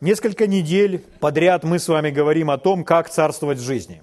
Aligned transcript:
Несколько 0.00 0.46
недель 0.46 1.02
подряд 1.20 1.64
мы 1.64 1.78
с 1.78 1.88
вами 1.88 2.10
говорим 2.10 2.50
о 2.50 2.58
том, 2.58 2.84
как 2.84 3.08
царствовать 3.08 3.56
в 3.56 3.62
жизни. 3.62 4.02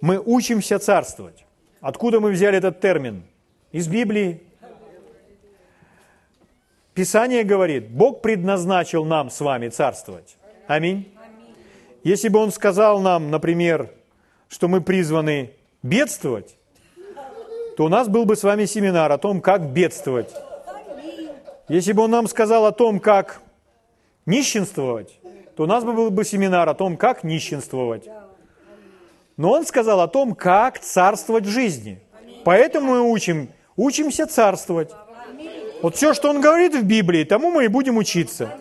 Мы 0.00 0.22
учимся 0.24 0.78
царствовать. 0.78 1.44
Откуда 1.80 2.20
мы 2.20 2.30
взяли 2.30 2.58
этот 2.58 2.80
термин? 2.80 3.24
Из 3.72 3.88
Библии. 3.88 4.44
Писание 6.94 7.42
говорит, 7.42 7.90
Бог 7.90 8.22
предназначил 8.22 9.04
нам 9.04 9.30
с 9.30 9.40
вами 9.40 9.68
царствовать. 9.70 10.36
Аминь. 10.68 11.12
Если 12.04 12.28
бы 12.28 12.38
Он 12.38 12.52
сказал 12.52 13.00
нам, 13.00 13.32
например, 13.32 13.90
что 14.48 14.68
мы 14.68 14.80
призваны 14.80 15.50
бедствовать, 15.82 16.56
то 17.76 17.84
у 17.84 17.88
нас 17.88 18.08
был 18.08 18.24
бы 18.24 18.36
с 18.36 18.44
вами 18.44 18.66
семинар 18.66 19.10
о 19.10 19.18
том, 19.18 19.40
как 19.40 19.72
бедствовать. 19.72 20.32
Если 21.68 21.92
бы 21.92 22.04
Он 22.04 22.12
нам 22.12 22.28
сказал 22.28 22.66
о 22.66 22.72
том, 22.72 23.00
как 23.00 23.42
нищенствовать, 24.28 25.18
то 25.56 25.64
у 25.64 25.66
нас 25.66 25.82
бы 25.84 25.92
был 25.92 26.10
бы 26.10 26.24
семинар 26.24 26.68
о 26.68 26.74
том, 26.74 26.96
как 26.96 27.24
нищенствовать. 27.24 28.08
Но 29.36 29.50
он 29.50 29.64
сказал 29.64 30.00
о 30.00 30.08
том, 30.08 30.34
как 30.34 30.78
царствовать 30.78 31.44
в 31.44 31.48
жизни. 31.48 32.00
Поэтому 32.44 32.92
мы 32.92 33.10
учим, 33.10 33.50
учимся 33.76 34.26
царствовать. 34.26 34.90
Вот 35.80 35.96
все, 35.96 36.12
что 36.12 36.28
он 36.30 36.40
говорит 36.40 36.74
в 36.74 36.84
Библии, 36.84 37.24
тому 37.24 37.50
мы 37.50 37.64
и 37.64 37.68
будем 37.68 37.96
учиться. 37.96 38.56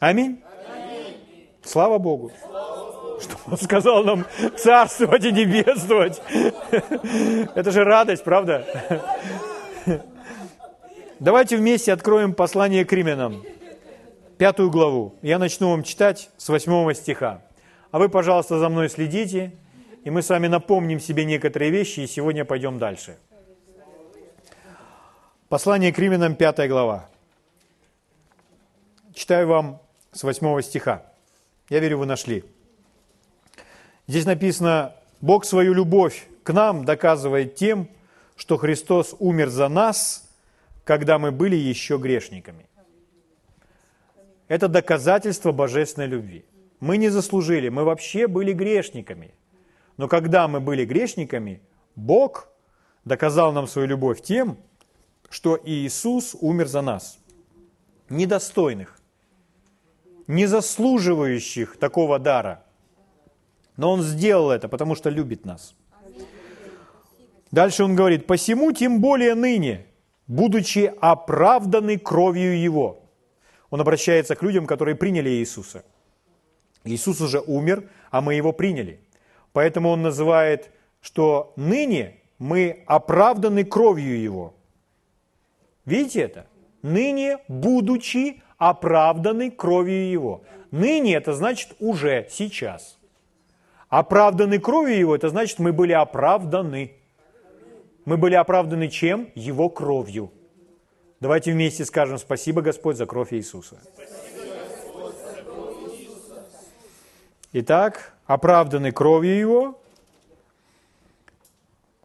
Аминь. 0.00 0.40
Слава 1.62 1.98
Богу. 1.98 2.32
Что 3.20 3.36
он 3.50 3.58
сказал 3.58 4.04
нам 4.04 4.26
царствовать 4.56 5.24
и 5.24 5.32
не 5.32 5.44
бедствовать. 5.44 6.20
Это 7.54 7.70
же 7.70 7.84
радость, 7.84 8.24
правда? 8.24 8.66
Давайте 11.18 11.56
вместе 11.56 11.92
откроем 11.92 12.34
послание 12.34 12.84
к 12.84 12.92
римлянам 12.92 13.42
пятую 14.40 14.70
главу. 14.70 15.18
Я 15.20 15.38
начну 15.38 15.68
вам 15.68 15.82
читать 15.82 16.30
с 16.38 16.48
восьмого 16.48 16.94
стиха. 16.94 17.42
А 17.90 17.98
вы, 17.98 18.08
пожалуйста, 18.08 18.58
за 18.58 18.70
мной 18.70 18.88
следите, 18.88 19.52
и 20.02 20.08
мы 20.08 20.22
с 20.22 20.30
вами 20.30 20.46
напомним 20.46 20.98
себе 20.98 21.26
некоторые 21.26 21.70
вещи, 21.70 22.00
и 22.00 22.06
сегодня 22.06 22.46
пойдем 22.46 22.78
дальше. 22.78 23.18
Послание 25.50 25.92
к 25.92 25.98
Римлянам, 25.98 26.36
пятая 26.36 26.68
глава. 26.68 27.10
Читаю 29.12 29.46
вам 29.46 29.82
с 30.10 30.22
восьмого 30.22 30.62
стиха. 30.62 31.02
Я 31.68 31.80
верю, 31.80 31.98
вы 31.98 32.06
нашли. 32.06 32.42
Здесь 34.06 34.24
написано, 34.24 34.94
Бог 35.20 35.44
свою 35.44 35.74
любовь 35.74 36.26
к 36.44 36.52
нам 36.54 36.86
доказывает 36.86 37.56
тем, 37.56 37.90
что 38.36 38.56
Христос 38.56 39.14
умер 39.18 39.50
за 39.50 39.68
нас, 39.68 40.30
когда 40.84 41.18
мы 41.18 41.30
были 41.30 41.56
еще 41.56 41.98
грешниками. 41.98 42.69
Это 44.50 44.66
доказательство 44.66 45.52
божественной 45.52 46.08
любви. 46.08 46.44
Мы 46.80 46.96
не 46.96 47.08
заслужили, 47.08 47.68
мы 47.68 47.84
вообще 47.84 48.26
были 48.26 48.52
грешниками. 48.52 49.32
Но 49.96 50.08
когда 50.08 50.48
мы 50.48 50.58
были 50.58 50.84
грешниками, 50.84 51.62
Бог 51.94 52.48
доказал 53.04 53.52
нам 53.52 53.68
свою 53.68 53.86
любовь 53.86 54.22
тем, 54.22 54.56
что 55.28 55.56
Иисус 55.64 56.36
умер 56.40 56.66
за 56.66 56.82
нас, 56.82 57.20
недостойных, 58.08 58.98
не 60.26 60.46
заслуживающих 60.46 61.76
такого 61.76 62.18
дара. 62.18 62.64
Но 63.76 63.92
Он 63.92 64.02
сделал 64.02 64.50
это, 64.50 64.68
потому 64.68 64.96
что 64.96 65.10
любит 65.10 65.44
нас. 65.44 65.76
Дальше 67.52 67.84
он 67.84 67.94
говорит, 67.94 68.26
«Посему 68.26 68.72
тем 68.72 69.00
более 69.00 69.36
ныне, 69.36 69.86
будучи 70.26 70.92
оправданы 71.00 71.98
кровью 71.98 72.60
Его». 72.60 73.00
Он 73.70 73.80
обращается 73.80 74.34
к 74.34 74.42
людям, 74.42 74.66
которые 74.66 74.94
приняли 74.96 75.30
Иисуса. 75.30 75.84
Иисус 76.84 77.20
уже 77.20 77.40
умер, 77.40 77.88
а 78.10 78.20
мы 78.20 78.34
его 78.34 78.52
приняли. 78.52 79.00
Поэтому 79.52 79.90
он 79.90 80.02
называет, 80.02 80.70
что 81.00 81.52
ныне 81.56 82.16
мы 82.38 82.82
оправданы 82.86 83.64
кровью 83.64 84.20
его. 84.20 84.54
Видите 85.84 86.22
это? 86.22 86.46
Ныне, 86.82 87.38
будучи 87.48 88.42
оправданы 88.58 89.50
кровью 89.50 90.10
его. 90.10 90.42
Ныне 90.70 91.14
это 91.14 91.32
значит 91.34 91.74
уже, 91.78 92.26
сейчас. 92.30 92.98
Оправданы 93.88 94.58
кровью 94.58 94.98
его, 94.98 95.16
это 95.16 95.28
значит 95.28 95.58
мы 95.58 95.72
были 95.72 95.92
оправданы. 95.92 96.92
Мы 98.04 98.16
были 98.16 98.34
оправданы 98.34 98.88
чем? 98.88 99.30
Его 99.34 99.68
кровью. 99.68 100.32
Давайте 101.20 101.52
вместе 101.52 101.84
скажем 101.84 102.16
спасибо, 102.16 102.62
Господь, 102.62 102.96
за 102.96 103.04
кровь 103.04 103.34
Иисуса. 103.34 103.76
Итак, 107.52 108.14
оправданы 108.24 108.90
кровью 108.90 109.38
Его, 109.38 109.78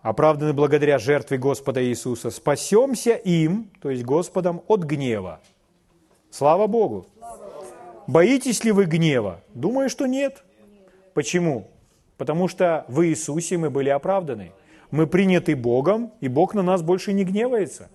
оправданы 0.01 0.51
благодаря 0.51 0.99
жертве 0.99 1.37
Господа 1.37 1.81
Иисуса, 1.81 2.29
спасемся 2.29 3.13
им, 3.13 3.69
то 3.79 3.89
есть 3.89 4.03
Господом, 4.03 4.63
от 4.67 4.83
гнева. 4.83 5.39
Слава 6.29 6.67
Богу! 6.67 7.05
Боитесь 8.07 8.65
ли 8.65 8.73
вы 8.73 8.83
гнева? 8.83 9.39
Думаю, 9.53 9.89
что 9.89 10.07
нет. 10.07 10.43
Почему? 11.13 11.69
Потому 12.17 12.49
что 12.49 12.83
в 12.89 13.05
Иисусе 13.05 13.57
мы 13.57 13.69
были 13.69 13.87
оправданы. 13.87 14.51
Мы 14.91 15.07
приняты 15.07 15.55
Богом, 15.55 16.11
и 16.19 16.27
Бог 16.27 16.53
на 16.53 16.63
нас 16.63 16.81
больше 16.81 17.13
не 17.13 17.23
гневается 17.23 17.89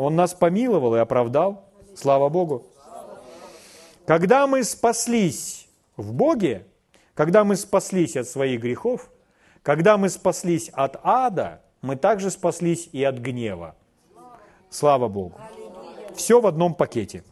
он 0.00 0.16
нас 0.16 0.32
помиловал 0.32 0.96
и 0.96 0.98
оправдал. 0.98 1.68
Слава 1.94 2.30
Богу. 2.30 2.64
Когда 4.06 4.46
мы 4.46 4.64
спаслись 4.64 5.68
в 5.96 6.14
Боге, 6.14 6.66
когда 7.14 7.44
мы 7.44 7.54
спаслись 7.54 8.16
от 8.16 8.26
своих 8.26 8.62
грехов, 8.62 9.10
когда 9.62 9.98
мы 9.98 10.08
спаслись 10.08 10.70
от 10.72 10.98
ада, 11.02 11.60
мы 11.82 11.96
также 11.96 12.30
спаслись 12.30 12.88
и 12.92 13.04
от 13.04 13.18
гнева. 13.18 13.76
Слава 14.70 15.08
Богу. 15.08 15.38
Все 16.14 16.40
в 16.40 16.46
одном 16.46 16.74
пакете. 16.74 17.22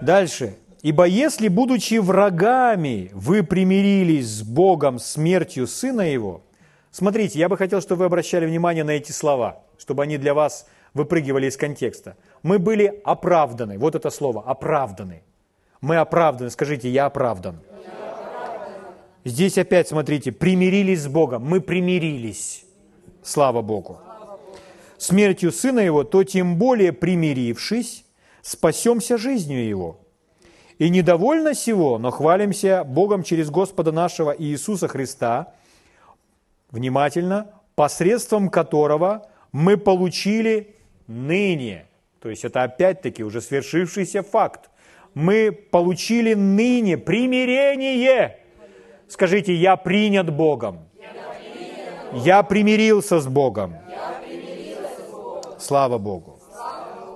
Дальше. 0.00 0.56
«Ибо 0.82 1.04
если, 1.04 1.48
будучи 1.48 1.98
врагами, 1.98 3.10
вы 3.12 3.42
примирились 3.42 4.28
с 4.28 4.42
Богом 4.42 4.98
смертью 5.00 5.66
Сына 5.66 6.02
Его...» 6.02 6.42
Смотрите, 6.92 7.38
я 7.38 7.48
бы 7.48 7.56
хотел, 7.56 7.82
чтобы 7.82 8.00
вы 8.00 8.04
обращали 8.06 8.46
внимание 8.46 8.84
на 8.84 8.92
эти 8.92 9.10
слова 9.10 9.65
чтобы 9.78 10.02
они 10.02 10.18
для 10.18 10.34
вас 10.34 10.66
выпрыгивали 10.94 11.46
из 11.46 11.56
контекста. 11.56 12.16
Мы 12.42 12.58
были 12.58 13.00
оправданы. 13.04 13.78
Вот 13.78 13.94
это 13.94 14.10
слово, 14.10 14.42
оправданы. 14.42 15.22
Мы 15.80 15.96
оправданы. 15.96 16.50
Скажите, 16.50 16.88
я 16.88 17.06
оправдан. 17.06 17.60
Здесь 19.24 19.58
опять, 19.58 19.88
смотрите, 19.88 20.32
примирились 20.32 21.02
с 21.02 21.08
Богом. 21.08 21.44
Мы 21.44 21.60
примирились. 21.60 22.64
Слава 23.22 23.60
Богу. 23.60 24.00
Смертью 24.98 25.52
Сына 25.52 25.80
Его, 25.80 26.04
то 26.04 26.24
тем 26.24 26.56
более 26.56 26.92
примирившись, 26.92 28.04
спасемся 28.40 29.18
жизнью 29.18 29.66
Его. 29.66 30.00
И 30.78 30.90
недовольно 30.90 31.54
сего, 31.54 31.98
но 31.98 32.10
хвалимся 32.10 32.84
Богом 32.84 33.22
через 33.22 33.50
Господа 33.50 33.92
нашего 33.92 34.34
Иисуса 34.36 34.88
Христа, 34.88 35.52
внимательно, 36.70 37.50
посредством 37.74 38.48
которого 38.48 39.26
мы 39.56 39.78
получили 39.78 40.76
ныне. 41.06 41.86
То 42.20 42.28
есть 42.28 42.44
это 42.44 42.62
опять-таки 42.62 43.24
уже 43.24 43.40
свершившийся 43.40 44.22
факт. 44.22 44.68
Мы 45.14 45.50
получили 45.50 46.34
ныне 46.34 46.98
примирение. 46.98 48.38
Скажите, 49.08 49.54
я 49.54 49.76
принят 49.76 50.30
Богом. 50.30 50.80
Я 52.12 52.42
примирился 52.42 53.18
с 53.18 53.26
Богом. 53.26 53.76
Слава 55.58 55.96
Богу. 55.96 56.38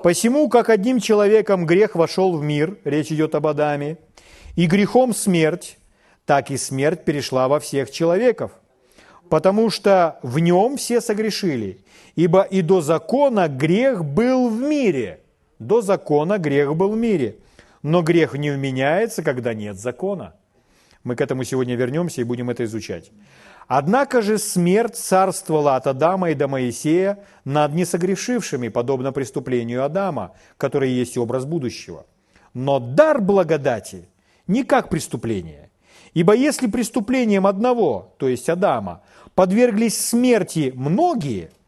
Посему, 0.03 0.49
как 0.49 0.71
одним 0.71 0.99
человеком 0.99 1.67
грех 1.67 1.95
вошел 1.95 2.39
в 2.39 2.43
мир, 2.43 2.79
речь 2.85 3.13
идет 3.13 3.35
об 3.35 3.49
Адаме, 3.49 3.99
и 4.57 4.65
грехом 4.65 5.13
смерть, 5.13 5.77
так 6.25 6.51
и 6.51 6.57
смерть 6.57 7.05
перешла 7.05 7.49
во 7.49 7.61
всех 7.61 7.91
человеков, 7.91 8.53
потому 9.31 9.71
что 9.71 10.19
в 10.23 10.39
нем 10.41 10.77
все 10.77 11.01
согрешили, 11.01 11.79
Ибо 12.17 12.43
и 12.43 12.61
до 12.61 12.81
закона 12.81 13.49
грех 13.49 14.05
был 14.05 14.51
в 14.51 14.61
мире. 14.61 15.21
До 15.59 15.81
закона 15.81 16.39
грех 16.39 16.75
был 16.75 16.91
в 16.91 16.97
мире. 16.97 17.37
Но 17.83 18.03
грех 18.03 18.35
не 18.35 18.51
вменяется, 18.51 19.23
когда 19.23 19.55
нет 19.55 19.79
закона. 19.79 20.35
Мы 21.05 21.15
к 21.15 21.21
этому 21.21 21.45
сегодня 21.45 21.77
вернемся 21.77 22.21
и 22.21 22.25
будем 22.25 22.51
это 22.51 22.65
изучать. 22.65 23.11
Однако 23.69 24.21
же 24.21 24.39
смерть 24.39 24.97
царствовала 24.97 25.77
от 25.77 25.87
Адама 25.87 26.31
и 26.31 26.35
до 26.35 26.49
Моисея 26.49 27.21
над 27.45 27.73
несогрешившими, 27.73 28.69
подобно 28.69 29.13
преступлению 29.13 29.85
Адама, 29.85 30.33
который 30.59 30.91
есть 30.91 31.17
образ 31.17 31.45
будущего. 31.45 32.05
Но 32.53 32.81
дар 32.81 33.21
благодати 33.21 34.09
не 34.49 34.65
как 34.65 34.89
преступление. 34.89 35.71
Ибо 36.15 36.35
если 36.35 36.67
преступлением 36.67 37.47
одного, 37.47 38.15
то 38.19 38.29
есть 38.29 38.49
Адама, 38.49 39.03
подверглись 39.35 39.99
смерти 39.99 40.73
многие– 40.75 41.51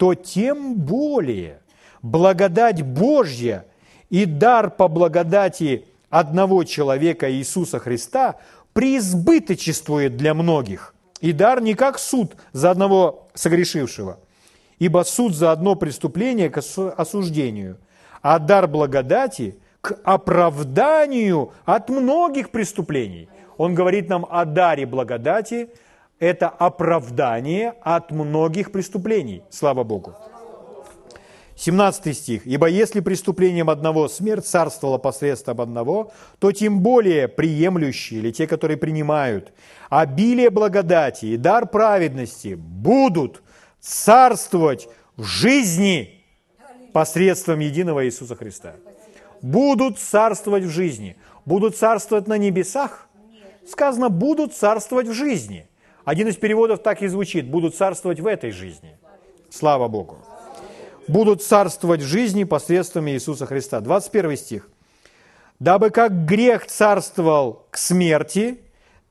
то 0.00 0.14
тем 0.14 0.76
более 0.76 1.60
благодать 2.00 2.80
Божья 2.80 3.66
и 4.08 4.24
дар 4.24 4.70
по 4.70 4.88
благодати 4.88 5.84
одного 6.08 6.64
человека 6.64 7.30
Иисуса 7.30 7.78
Христа 7.78 8.36
преизбыточествует 8.72 10.16
для 10.16 10.32
многих. 10.32 10.94
И 11.20 11.32
дар 11.32 11.60
не 11.60 11.74
как 11.74 11.98
суд 11.98 12.32
за 12.52 12.70
одного 12.70 13.28
согрешившего, 13.34 14.18
ибо 14.78 15.02
суд 15.02 15.34
за 15.34 15.52
одно 15.52 15.74
преступление 15.74 16.48
к 16.48 16.62
осуждению, 16.96 17.76
а 18.22 18.38
дар 18.38 18.68
благодати 18.68 19.58
к 19.82 19.98
оправданию 20.02 21.52
от 21.66 21.90
многих 21.90 22.52
преступлений. 22.52 23.28
Он 23.58 23.74
говорит 23.74 24.08
нам 24.08 24.26
о 24.30 24.46
даре 24.46 24.86
благодати, 24.86 25.68
это 26.20 26.48
оправдание 26.48 27.74
от 27.80 28.12
многих 28.12 28.70
преступлений. 28.70 29.42
Слава 29.50 29.82
Богу. 29.82 30.14
17 31.56 32.16
стих. 32.16 32.46
«Ибо 32.46 32.68
если 32.68 33.00
преступлением 33.00 33.68
одного 33.68 34.08
смерть 34.08 34.46
царствовала 34.46 34.96
посредством 34.96 35.60
одного, 35.60 36.12
то 36.38 36.52
тем 36.52 36.80
более 36.80 37.28
приемлющие, 37.28 38.20
или 38.20 38.30
те, 38.30 38.46
которые 38.46 38.78
принимают, 38.78 39.52
обилие 39.90 40.48
благодати 40.48 41.26
и 41.26 41.36
дар 41.36 41.66
праведности 41.66 42.54
будут 42.54 43.42
царствовать 43.78 44.88
в 45.16 45.24
жизни 45.24 46.24
посредством 46.94 47.60
единого 47.60 48.06
Иисуса 48.06 48.36
Христа. 48.36 48.76
Будут 49.42 49.98
царствовать 49.98 50.64
в 50.64 50.70
жизни. 50.70 51.16
Будут 51.44 51.76
царствовать 51.76 52.26
на 52.26 52.38
небесах? 52.38 53.08
Сказано, 53.66 54.08
будут 54.08 54.54
царствовать 54.54 55.08
в 55.08 55.12
жизни. 55.12 55.69
Один 56.04 56.28
из 56.28 56.36
переводов 56.36 56.82
так 56.82 57.02
и 57.02 57.08
звучит, 57.08 57.48
будут 57.48 57.74
царствовать 57.74 58.20
в 58.20 58.26
этой 58.26 58.50
жизни. 58.50 58.96
Слава 59.50 59.88
Богу 59.88 60.18
будут 61.10 61.42
царствовать 61.42 62.00
в 62.02 62.06
жизни 62.06 62.44
посредством 62.44 63.08
Иисуса 63.08 63.46
Христа. 63.46 63.80
21 63.80 64.36
стих. 64.36 64.68
«Дабы 65.58 65.90
как 65.90 66.24
грех 66.24 66.66
царствовал 66.66 67.66
к 67.70 67.76
смерти, 67.76 68.60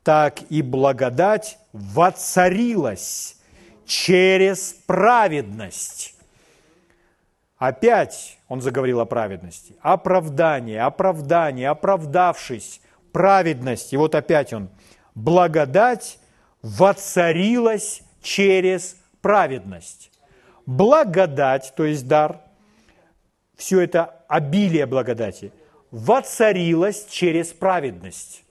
так 0.03 0.39
и 0.49 0.61
благодать 0.61 1.59
воцарилась 1.73 3.37
через 3.85 4.75
праведность». 4.87 6.15
Опять 7.57 8.39
он 8.47 8.61
заговорил 8.61 9.01
о 9.01 9.05
праведности. 9.05 9.75
Оправдание, 9.81 10.81
оправдание, 10.81 11.69
оправдавшись, 11.69 12.79
праведность. 13.11 13.91
И 13.91 13.97
вот 13.97 14.15
опять 14.15 14.53
он. 14.53 14.69
Благодать 15.13 16.18
воцарилась 16.61 18.01
через 18.21 18.97
праведность 19.21 20.09
благодать, 20.69 21.73
то 21.75 21.83
есть 21.83 22.07
дар, 22.07 22.41
все 23.55 23.81
это 23.81 24.23
обилие 24.27 24.85
благодати, 24.85 25.51
воцарилось 25.89 27.07
через 27.09 27.47
праведность. 27.47 28.43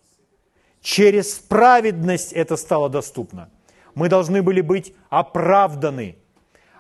Через 0.81 1.39
праведность 1.39 2.33
это 2.33 2.57
стало 2.57 2.89
доступно. 2.89 3.51
Мы 3.95 4.09
должны 4.09 4.43
были 4.43 4.61
быть 4.61 4.95
оправданы, 5.11 6.17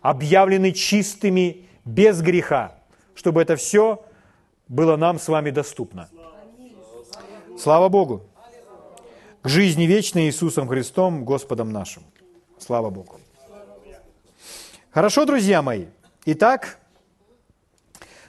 объявлены 0.02 0.72
чистыми 0.72 1.68
без 1.84 2.20
греха, 2.20 2.74
чтобы 3.14 3.40
это 3.40 3.54
все 3.54 4.04
было 4.66 4.96
нам 4.96 5.20
с 5.20 5.28
вами 5.28 5.50
доступно. 5.50 6.08
Слава 7.56 7.88
Богу! 7.88 8.27
Жизни 9.48 9.84
вечной 9.84 10.26
Иисусом 10.26 10.68
Христом, 10.68 11.24
Господом 11.24 11.72
нашим. 11.72 12.02
Слава 12.58 12.90
Богу! 12.90 13.18
Хорошо, 14.90 15.24
друзья 15.24 15.62
мои? 15.62 15.86
Итак, 16.26 16.78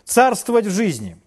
царствовать 0.06 0.66
в 0.66 0.72
жизни. 0.72 1.18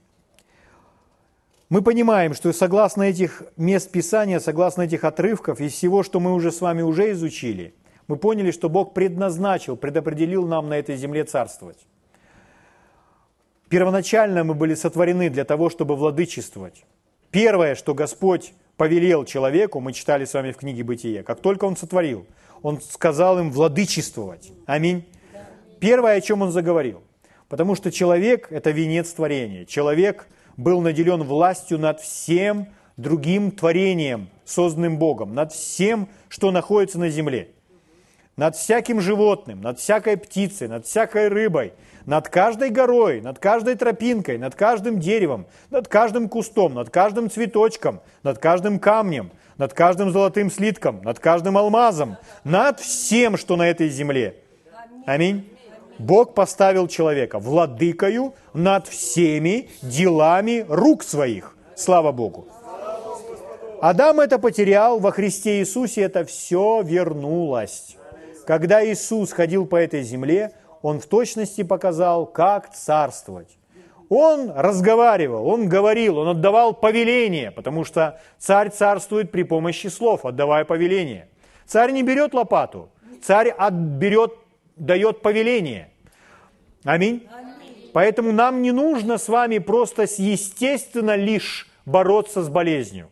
Мы 1.69 1.83
понимаем, 1.83 2.33
что 2.33 2.55
согласно 2.55 3.03
этих 3.03 3.43
мест 3.59 3.91
Писания, 3.93 4.41
согласно 4.41 4.81
этих 4.81 5.05
отрывков 5.05 5.61
и 5.61 5.69
всего, 5.69 6.03
что 6.03 6.21
мы 6.21 6.33
уже 6.33 6.53
с 6.53 6.62
вами 6.62 6.81
уже 6.81 7.11
изучили, 7.11 7.75
мы 8.09 8.17
поняли, 8.17 8.50
что 8.50 8.71
Бог 8.71 8.95
предназначил, 8.95 9.77
предопределил 9.77 10.47
нам 10.47 10.71
на 10.71 10.79
этой 10.79 10.97
земле 10.97 11.25
царствовать. 11.25 11.87
Первоначально 13.69 14.43
мы 14.43 14.55
были 14.55 14.75
сотворены 14.75 15.29
для 15.29 15.45
того, 15.45 15.69
чтобы 15.69 15.97
владычествовать. 15.97 16.87
Первое, 17.31 17.75
что 17.75 17.95
Господь 17.95 18.55
повелел 18.82 19.25
человеку, 19.25 19.79
мы 19.79 19.93
читали 19.93 20.25
с 20.25 20.34
вами 20.34 20.50
в 20.50 20.56
книге 20.56 20.82
Бытия, 20.82 21.23
как 21.23 21.38
только 21.38 21.67
Он 21.67 21.76
сотворил, 21.76 22.26
Он 22.62 22.81
сказал 22.81 23.38
им 23.38 23.52
владычествовать. 23.52 24.50
Аминь. 24.67 25.05
Первое, 25.79 26.17
о 26.17 26.20
чем 26.20 26.43
он 26.43 26.50
заговорил. 26.50 27.00
Потому 27.49 27.76
что 27.76 27.93
человек– 27.93 28.49
это 28.50 28.73
венец 28.73 29.12
творения. 29.12 29.67
Человек 29.67 30.26
был 30.56 30.81
наделен 30.81 31.23
властью 31.23 31.79
над 31.79 32.00
всем 32.00 32.67
другим 32.96 33.52
творением, 33.52 34.29
созданным 34.44 34.99
Богом, 34.99 35.32
над 35.32 35.52
всем, 35.52 36.08
что 36.28 36.50
находится 36.50 36.99
на 36.99 37.08
земле. 37.08 37.50
Над 38.37 38.56
всяким 38.56 39.00
животным, 39.00 39.61
над 39.61 39.79
всякой 39.79 40.17
птицей, 40.17 40.67
над 40.67 40.87
всякой 40.87 41.29
рыбой, 41.29 41.75
над 42.06 42.29
каждой 42.29 42.70
горой, 42.70 43.20
над 43.20 43.38
каждой 43.38 43.75
тропинкой, 43.75 44.38
над 44.38 44.55
каждым 44.55 44.99
деревом, 44.99 45.46
над 45.70 45.87
каждым 45.88 46.29
кустом, 46.29 46.75
над 46.75 46.88
каждым 46.88 47.31
цветочком, 47.31 48.00
над 48.23 48.38
каждым 48.38 48.79
камнем, 48.79 49.32
над 49.58 49.75
каждым 49.75 50.11
золотым 50.11 50.50
слитком, 50.50 51.02
над 51.02 51.19
каждым 51.19 51.58
алмазом, 51.58 52.17
над 52.43 52.81
всем, 52.81 53.37
что 53.37 53.56
на 53.56 53.69
этой 53.69 53.88
земле. 53.90 54.37
Аминь. 55.05 55.49
Бог 55.99 56.35
поставил 56.35 56.88
человека 56.88 57.38
владыкою 57.38 58.35
над 58.55 58.88
всеми 58.88 59.69
делами 59.82 60.64
рук 60.69 61.05
своих. 61.05 61.55
Слава 61.76 62.12
Богу. 62.12 62.49
Адам 63.82 64.20
это 64.20 64.38
потерял, 64.38 64.99
во 64.99 65.11
Христе 65.11 65.58
Иисусе 65.58 66.02
это 66.02 66.25
все 66.25 66.82
вернулось. 66.82 67.96
Когда 68.52 68.84
Иисус 68.84 69.32
ходил 69.32 69.64
по 69.64 69.76
этой 69.76 70.02
земле, 70.02 70.52
Он 70.82 71.00
в 71.00 71.06
точности 71.06 71.62
показал, 71.62 72.26
как 72.26 72.75
царствовать. 72.75 73.56
Он 74.10 74.50
разговаривал, 74.54 75.49
он 75.49 75.70
говорил, 75.70 76.19
он 76.19 76.28
отдавал 76.28 76.75
повеление, 76.75 77.50
потому 77.50 77.87
что 77.87 78.20
царь 78.38 78.69
царствует 78.69 79.31
при 79.31 79.44
помощи 79.44 79.87
слов, 79.87 80.26
отдавая 80.26 80.66
повеление. 80.66 81.31
Царь 81.64 81.93
не 81.93 82.02
берет 82.02 82.34
лопату, 82.34 82.90
царь 83.22 83.54
берет 83.70 84.34
дает 84.76 85.22
повеление. 85.22 85.88
Аминь. 86.84 87.26
Поэтому 87.94 88.32
нам 88.32 88.60
не 88.60 88.72
нужно 88.72 89.16
с 89.16 89.28
вами 89.28 89.60
просто 89.60 90.02
естественно 90.02 91.16
лишь 91.16 91.70
бороться 91.87 92.43
с 92.43 92.50
болезнью. 92.50 93.08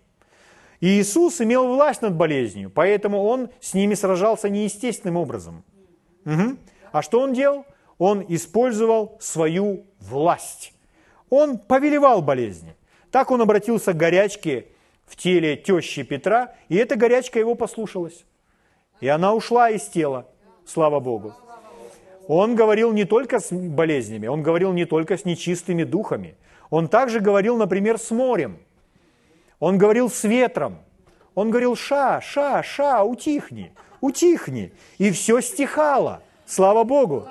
И 0.80 1.00
Иисус 1.00 1.40
имел 1.40 1.68
власть 1.68 2.02
над 2.02 2.16
болезнью, 2.16 2.70
поэтому 2.74 3.22
Он 3.22 3.50
с 3.60 3.74
ними 3.74 3.94
сражался 3.94 4.48
неестественным 4.48 5.16
образом. 5.16 5.62
Угу. 6.24 6.56
А 6.92 7.02
что 7.02 7.20
Он 7.20 7.32
делал? 7.32 7.64
Он 7.98 8.24
использовал 8.28 9.18
свою 9.20 9.84
власть. 10.00 10.72
Он 11.28 11.58
повелевал 11.58 12.22
болезни. 12.22 12.74
Так 13.10 13.30
он 13.30 13.42
обратился 13.42 13.92
к 13.92 13.96
горячке 13.96 14.66
в 15.06 15.16
теле 15.16 15.56
тещи 15.56 16.02
Петра, 16.02 16.54
и 16.68 16.76
эта 16.76 16.96
горячка 16.96 17.38
его 17.38 17.54
послушалась. 17.54 18.24
И 19.00 19.08
она 19.08 19.34
ушла 19.34 19.70
из 19.70 19.84
тела, 19.86 20.26
слава 20.64 21.00
Богу. 21.00 21.34
Он 22.28 22.54
говорил 22.54 22.92
не 22.92 23.04
только 23.04 23.40
с 23.40 23.52
болезнями, 23.52 24.28
он 24.28 24.42
говорил 24.42 24.72
не 24.72 24.84
только 24.84 25.16
с 25.16 25.24
нечистыми 25.24 25.84
духами. 25.84 26.36
Он 26.70 26.86
также 26.86 27.18
говорил, 27.18 27.56
например, 27.56 27.98
с 27.98 28.10
морем. 28.10 28.58
Он 29.60 29.78
говорил 29.78 30.10
с 30.10 30.24
ветром. 30.24 30.78
Он 31.34 31.50
говорил, 31.50 31.76
ша, 31.76 32.20
ша, 32.20 32.62
ша, 32.62 33.04
утихни, 33.04 33.72
утихни. 34.00 34.72
И 34.98 35.10
все 35.12 35.40
стихало. 35.40 36.22
Слава 36.44 36.82
Богу. 36.82 37.28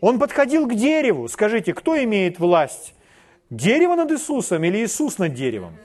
Он 0.00 0.18
подходил 0.18 0.66
к 0.66 0.74
дереву. 0.74 1.28
Скажите, 1.28 1.74
кто 1.74 2.02
имеет 2.02 2.40
власть? 2.40 2.94
Дерево 3.50 3.94
над 3.94 4.10
Иисусом 4.10 4.64
или 4.64 4.78
Иисус 4.84 5.18
над 5.18 5.34
деревом? 5.34 5.76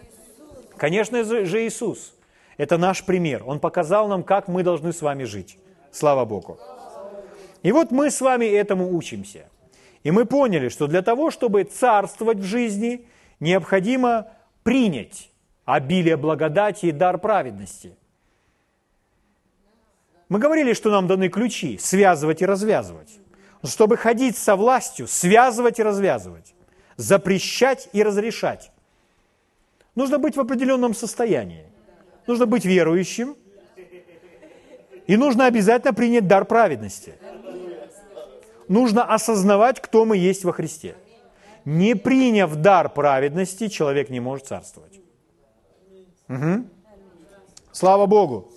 Конечно 0.78 1.24
же 1.24 1.68
Иисус. 1.68 2.16
Это 2.58 2.78
наш 2.78 3.06
пример. 3.06 3.44
Он 3.46 3.60
показал 3.60 4.08
нам, 4.08 4.24
как 4.24 4.48
мы 4.48 4.64
должны 4.64 4.92
с 4.92 5.02
вами 5.02 5.26
жить. 5.26 5.60
Слава 5.92 6.26
Богу. 6.26 6.58
И 7.62 7.72
вот 7.72 7.92
мы 7.92 8.10
с 8.10 8.22
вами 8.22 8.46
этому 8.46 8.96
учимся. 8.96 9.50
И 10.04 10.12
мы 10.12 10.26
поняли, 10.26 10.70
что 10.70 10.88
для 10.88 11.02
того, 11.02 11.32
чтобы 11.32 11.64
царствовать 11.64 12.38
в 12.38 12.44
жизни, 12.44 13.06
необходимо 13.40 14.28
принять 14.68 15.30
обилие 15.64 16.18
благодати 16.18 16.88
и 16.88 16.92
дар 16.92 17.20
праведности. 17.20 17.96
Мы 20.28 20.40
говорили, 20.40 20.74
что 20.74 20.92
нам 20.92 21.08
даны 21.08 21.30
ключи 21.30 21.78
связывать 21.78 22.42
и 22.42 22.46
развязывать. 22.46 23.20
Чтобы 23.64 23.96
ходить 23.96 24.36
со 24.36 24.58
властью, 24.58 25.08
связывать 25.08 25.80
и 25.80 25.84
развязывать, 25.84 26.54
запрещать 26.98 27.88
и 27.94 28.04
разрешать. 28.04 28.74
Нужно 29.96 30.20
быть 30.20 30.36
в 30.36 30.42
определенном 30.42 30.94
состоянии. 30.94 31.66
Нужно 32.28 32.46
быть 32.46 32.66
верующим. 32.66 33.38
И 35.08 35.16
нужно 35.16 35.46
обязательно 35.46 35.94
принять 35.94 36.28
дар 36.28 36.44
праведности– 36.44 37.14
нужно 38.68 39.06
осознавать, 39.06 39.80
кто 39.80 40.04
мы 40.04 40.18
есть 40.18 40.44
во 40.44 40.52
Христе. 40.52 40.98
Не 41.68 41.96
приняв 41.96 42.56
дар 42.56 42.88
праведности, 42.88 43.68
человек 43.68 44.10
не 44.10 44.22
может 44.22 44.48
царствовать. 44.48 45.02
Угу. 46.30 46.66
Слава 47.74 48.06
Богу. 48.06 48.50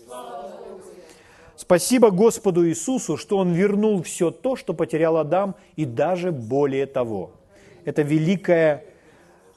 Спасибо 1.57 2.12
Господу 2.12 2.69
Иисусу, 2.69 3.17
что 3.17 3.38
Он 3.38 3.52
вернул 3.52 4.00
все 4.05 4.31
то, 4.31 4.55
что 4.55 4.75
потерял 4.75 5.17
Адам, 5.17 5.57
и 5.75 5.87
даже 5.87 6.31
более 6.31 6.87
того. 6.87 7.33
Это 7.85 8.02
великая 8.02 8.85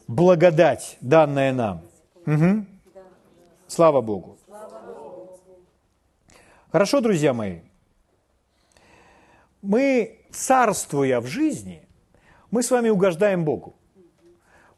благодать, 0.08 0.98
данная 1.00 1.54
нам. 1.54 1.82
Угу. 2.26 2.66
Слава 3.68 4.02
Богу. 4.02 4.40
Хорошо, 6.72 7.02
друзья 7.02 7.36
мои. 7.36 7.60
Мы, 9.62 10.18
царствуя 10.32 11.22
в 11.22 11.28
жизни, 11.28 11.83
мы 12.54 12.62
с 12.62 12.70
вами 12.70 12.90
угождаем 12.90 13.46
Богу, 13.46 13.74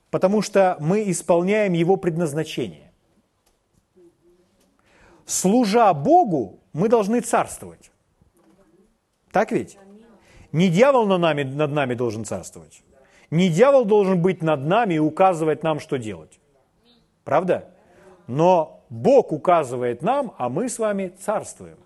потому 0.09 0.41
что 0.41 0.77
мы 0.79 1.11
исполняем 1.11 1.73
Его 1.73 1.97
предназначение. 1.97 2.89
Служа 5.25 5.93
Богу, 5.93 6.61
мы 6.71 6.87
должны 6.87 7.19
царствовать. 7.19 7.91
Так 9.33 9.51
ведь? 9.51 9.77
Не 10.53 10.69
дьявол 10.69 11.05
над 11.05 11.19
нами, 11.19 11.43
над 11.43 11.71
нами 11.71 11.95
должен 11.95 12.23
царствовать. 12.23 12.81
Не 13.29 13.49
дьявол 13.49 13.83
должен 13.83 14.21
быть 14.21 14.41
над 14.41 14.65
нами 14.65 14.93
и 14.93 14.99
указывать 14.99 15.61
нам, 15.61 15.81
что 15.81 15.97
делать. 15.97 16.39
Правда? 17.25 17.73
Но 18.27 18.85
Бог 18.89 19.33
указывает 19.33 20.01
нам, 20.01 20.33
а 20.37 20.47
мы 20.47 20.69
с 20.69 20.79
вами 20.79 21.11
царствуем. 21.19 21.77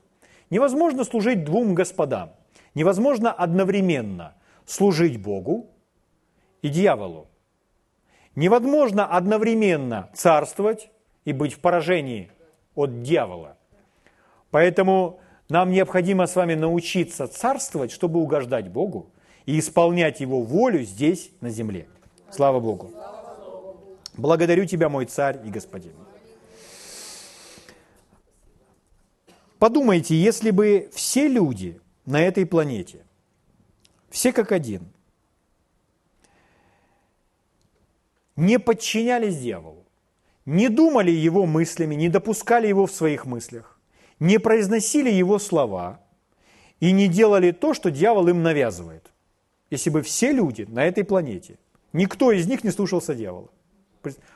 Невозможно 0.51 1.03
служить 1.03 1.43
двум 1.43 1.74
господам. 1.74 2.34
Невозможно 2.75 3.31
одновременно 3.31 4.36
служить 4.67 5.19
Богу 5.19 5.72
и 6.62 6.70
дьяволу. 6.70 7.28
Невозможно 8.36 9.06
одновременно 9.06 10.10
царствовать 10.13 10.89
и 11.25 11.34
быть 11.34 11.54
в 11.54 11.60
поражении 11.60 12.32
от 12.75 13.01
дьявола. 13.01 13.58
Поэтому 14.51 15.20
нам 15.50 15.72
необходимо 15.72 16.28
с 16.28 16.36
вами 16.36 16.54
научиться 16.54 17.28
царствовать, 17.28 17.92
чтобы 17.92 18.20
угождать 18.20 18.70
Богу 18.70 19.12
и 19.46 19.60
исполнять 19.60 20.20
Его 20.20 20.42
волю 20.42 20.84
здесь, 20.84 21.32
на 21.42 21.50
земле. 21.50 21.88
Слава 22.32 22.60
Богу. 22.60 22.92
Благодарю 24.16 24.66
Тебя, 24.66 24.89
мой 24.89 25.06
царь 25.06 25.39
и 25.46 25.50
господин. 25.50 25.94
Подумайте, 29.58 30.16
если 30.16 30.51
бы 30.51 30.89
все 30.94 31.28
люди 31.28 31.82
на 32.06 32.22
этой 32.22 32.46
планете, 32.46 33.06
все 34.10 34.32
как 34.32 34.51
один, 34.51 34.94
не 38.39 38.58
подчинялись 38.58 39.38
дьяволу, 39.38 39.86
не 40.46 40.69
думали 40.69 41.12
его 41.12 41.46
мыслями, 41.46 41.96
не 41.96 42.10
допускали 42.10 42.67
его 42.67 42.86
в 42.86 42.91
своих 42.91 43.25
мыслях, 43.25 43.79
не 44.19 44.39
произносили 44.39 45.12
его 45.12 45.39
слова 45.39 46.00
и 46.79 46.91
не 46.91 47.08
делали 47.08 47.51
то, 47.51 47.74
что 47.74 47.91
дьявол 47.91 48.29
им 48.29 48.41
навязывает. 48.41 49.12
Если 49.69 49.89
бы 49.89 50.01
все 50.01 50.31
люди 50.31 50.65
на 50.69 50.86
этой 50.86 51.03
планете, 51.03 51.60
никто 51.93 52.31
из 52.31 52.48
них 52.48 52.63
не 52.63 52.72
слушался 52.72 53.13
дьявола. 53.13 53.50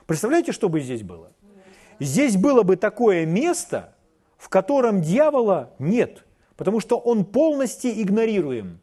Представляете, 0.05 0.51
что 0.51 0.69
бы 0.69 0.81
здесь 0.81 1.01
было? 1.01 1.31
Здесь 1.99 2.35
было 2.35 2.63
бы 2.63 2.75
такое 2.75 3.25
место, 3.25 3.95
в 4.37 4.49
котором 4.49 5.01
дьявола 5.01 5.71
нет, 5.79 6.25
потому 6.57 6.81
что 6.81 6.97
он 6.97 7.23
полностью 7.23 7.91
игнорируем. 7.91 8.79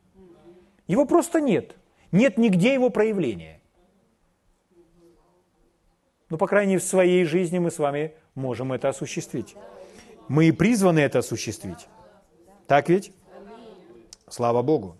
Его 0.88 1.04
просто 1.04 1.40
нет. 1.40 1.76
Нет 2.10 2.38
нигде 2.38 2.72
его 2.72 2.88
проявления. 2.90 3.59
Ну, 6.30 6.38
по 6.38 6.46
крайней 6.46 6.74
мере, 6.74 6.80
в 6.80 6.86
своей 6.86 7.24
жизни 7.24 7.58
мы 7.58 7.72
с 7.72 7.78
вами 7.78 8.14
можем 8.36 8.72
это 8.72 8.88
осуществить. 8.88 9.56
Мы 10.28 10.46
и 10.46 10.52
призваны 10.52 11.00
это 11.00 11.18
осуществить. 11.18 11.88
Так 12.68 12.88
ведь? 12.88 13.12
Слава 14.28 14.62
Богу. 14.62 14.96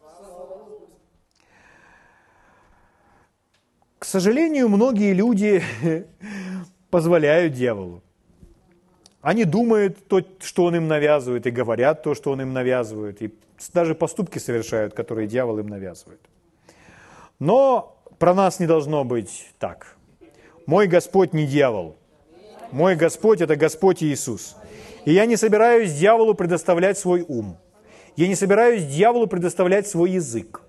К 4.00 4.04
сожалению, 4.04 4.68
многие 4.68 5.12
люди 5.12 5.62
позволяют 6.90 7.52
дьяволу. 7.52 8.02
Они 9.20 9.44
думают 9.44 10.08
то, 10.08 10.22
что 10.40 10.64
он 10.64 10.74
им 10.74 10.88
навязывает, 10.88 11.46
и 11.46 11.50
говорят 11.50 12.02
то, 12.02 12.14
что 12.14 12.32
он 12.32 12.40
им 12.40 12.52
навязывает, 12.52 13.22
и 13.22 13.32
даже 13.72 13.94
поступки 13.94 14.38
совершают, 14.38 14.94
которые 14.94 15.28
дьявол 15.28 15.58
им 15.58 15.68
навязывает. 15.68 16.20
Но 17.38 18.02
про 18.18 18.34
нас 18.34 18.58
не 18.58 18.66
должно 18.66 19.04
быть 19.04 19.52
так. 19.58 19.96
Мой 20.66 20.86
Господь 20.86 21.32
не 21.32 21.46
дьявол. 21.46 21.96
Мой 22.72 22.94
Господь– 22.96 23.40
это 23.42 23.56
Господь 23.56 24.02
Иисус. 24.02 24.56
И 25.04 25.12
я 25.12 25.26
не 25.26 25.36
собираюсь 25.36 25.92
дьяволу 25.92 26.34
предоставлять 26.34 26.98
свой 26.98 27.24
ум. 27.26 27.56
Я 28.16 28.28
не 28.28 28.34
собираюсь 28.34 28.84
дьяволу 28.84 29.26
предоставлять 29.26 29.88
свой 29.88 30.10
язык. 30.10 30.62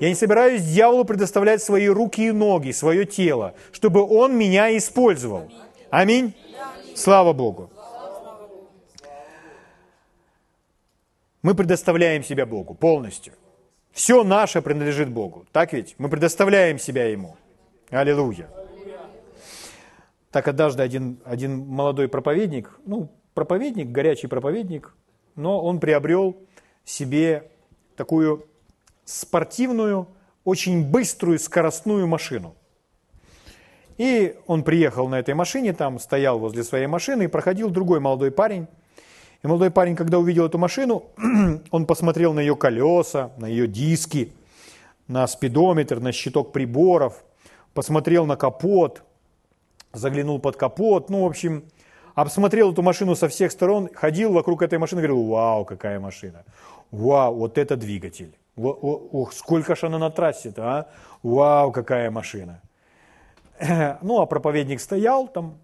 Я 0.00 0.08
не 0.08 0.14
собираюсь 0.14 0.62
дьяволу 0.62 1.04
предоставлять 1.04 1.62
свои 1.62 1.88
руки 1.88 2.26
и 2.26 2.32
ноги, 2.32 2.72
свое 2.72 3.06
тело, 3.06 3.54
чтобы 3.72 4.02
он 4.02 4.36
меня 4.36 4.76
использовал. 4.76 5.50
Аминь. 5.90 6.34
Слава 6.94 7.32
Богу. 7.32 7.70
Мы 11.42 11.54
предоставляем 11.54 12.24
себя 12.24 12.44
Богу 12.44 12.74
полностью. 12.74 13.32
Все 13.92 14.24
наше 14.24 14.60
принадлежит 14.60 15.08
Богу. 15.08 15.46
Так 15.52 15.72
ведь? 15.72 15.94
Мы 15.96 16.10
предоставляем 16.10 16.78
себя 16.78 17.08
Ему. 17.08 17.36
Аллилуйя. 17.88 18.50
Так 20.36 20.48
однажды 20.48 20.82
один, 20.82 21.18
один 21.24 21.56
молодой 21.60 22.08
проповедник, 22.08 22.78
ну, 22.84 23.10
проповедник, 23.32 23.88
горячий 23.88 24.26
проповедник, 24.26 24.94
но 25.34 25.62
он 25.64 25.80
приобрел 25.80 26.36
себе 26.84 27.50
такую 27.96 28.46
спортивную, 29.06 30.08
очень 30.44 30.84
быструю, 30.84 31.38
скоростную 31.38 32.06
машину. 32.06 32.54
И 33.96 34.36
он 34.46 34.62
приехал 34.62 35.08
на 35.08 35.20
этой 35.20 35.32
машине, 35.32 35.72
там 35.72 35.98
стоял 35.98 36.38
возле 36.38 36.64
своей 36.64 36.86
машины, 36.86 37.22
и 37.22 37.28
проходил 37.28 37.70
другой 37.70 38.00
молодой 38.00 38.30
парень. 38.30 38.66
И 39.42 39.46
молодой 39.46 39.70
парень, 39.70 39.96
когда 39.96 40.18
увидел 40.18 40.44
эту 40.44 40.58
машину, 40.58 41.04
он 41.70 41.86
посмотрел 41.86 42.34
на 42.34 42.40
ее 42.40 42.56
колеса, 42.56 43.32
на 43.38 43.46
ее 43.46 43.66
диски, 43.66 44.34
на 45.08 45.26
спидометр, 45.26 45.98
на 45.98 46.12
щиток 46.12 46.52
приборов, 46.52 47.24
посмотрел 47.72 48.26
на 48.26 48.36
капот, 48.36 49.02
заглянул 49.96 50.38
под 50.38 50.56
капот, 50.56 51.10
ну, 51.10 51.22
в 51.22 51.26
общем, 51.26 51.64
обсмотрел 52.14 52.72
эту 52.72 52.82
машину 52.82 53.14
со 53.14 53.28
всех 53.28 53.52
сторон, 53.52 53.88
ходил 53.94 54.32
вокруг 54.32 54.62
этой 54.62 54.78
машины, 54.78 55.02
говорил, 55.02 55.24
вау, 55.24 55.64
какая 55.64 56.00
машина, 56.00 56.44
вау, 56.90 57.34
вот 57.34 57.58
это 57.58 57.76
двигатель, 57.76 58.36
ох, 58.56 59.32
сколько 59.32 59.74
же 59.76 59.86
она 59.86 59.98
на 59.98 60.10
трассе-то, 60.10 60.62
а, 60.62 60.88
вау, 61.22 61.72
какая 61.72 62.10
машина. 62.10 62.60
Ну, 64.02 64.20
а 64.20 64.26
проповедник 64.26 64.80
стоял 64.80 65.28
там 65.28 65.58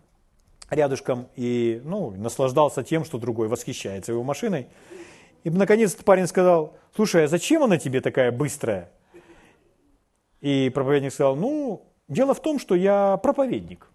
рядышком 0.71 1.29
и, 1.37 1.83
ну, 1.85 2.11
наслаждался 2.13 2.83
тем, 2.83 3.05
что 3.05 3.19
другой 3.19 3.49
восхищается 3.49 4.13
его 4.13 4.23
машиной. 4.23 4.69
И, 5.45 5.51
наконец, 5.51 5.95
парень 5.95 6.27
сказал, 6.27 6.77
слушай, 6.97 7.25
а 7.25 7.29
зачем 7.29 7.63
она 7.63 7.77
тебе 7.77 8.01
такая 8.01 8.33
быстрая? 8.33 8.91
И 10.41 10.71
проповедник 10.75 11.13
сказал, 11.13 11.37
ну, 11.37 11.83
дело 12.09 12.35
в 12.35 12.41
том, 12.41 12.59
что 12.59 12.75
я 12.75 13.19
проповедник. 13.19 13.92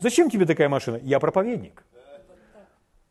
Зачем 0.00 0.30
тебе 0.30 0.46
такая 0.46 0.68
машина? 0.68 0.98
Я 1.02 1.20
проповедник. 1.20 1.84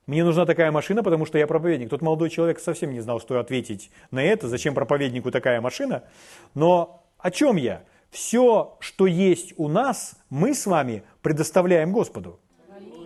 Мне 0.07 0.23
нужна 0.23 0.47
такая 0.47 0.71
машина, 0.71 1.03
потому 1.03 1.27
что 1.27 1.37
я 1.37 1.45
проповедник. 1.45 1.89
Тот 1.89 2.01
молодой 2.01 2.31
человек 2.31 2.59
совсем 2.59 2.91
не 2.91 2.99
знал, 2.99 3.19
что 3.19 3.39
ответить 3.39 3.91
на 4.09 4.23
это, 4.23 4.47
зачем 4.47 4.73
проповеднику 4.73 5.29
такая 5.29 5.61
машина. 5.61 6.03
Но 6.55 7.03
о 7.19 7.29
чем 7.29 7.57
я? 7.57 7.83
Все, 8.09 8.75
что 8.79 9.05
есть 9.05 9.53
у 9.57 9.67
нас, 9.67 10.15
мы 10.31 10.55
с 10.55 10.65
вами 10.65 11.03
предоставляем 11.21 11.91
Господу. 11.91 12.39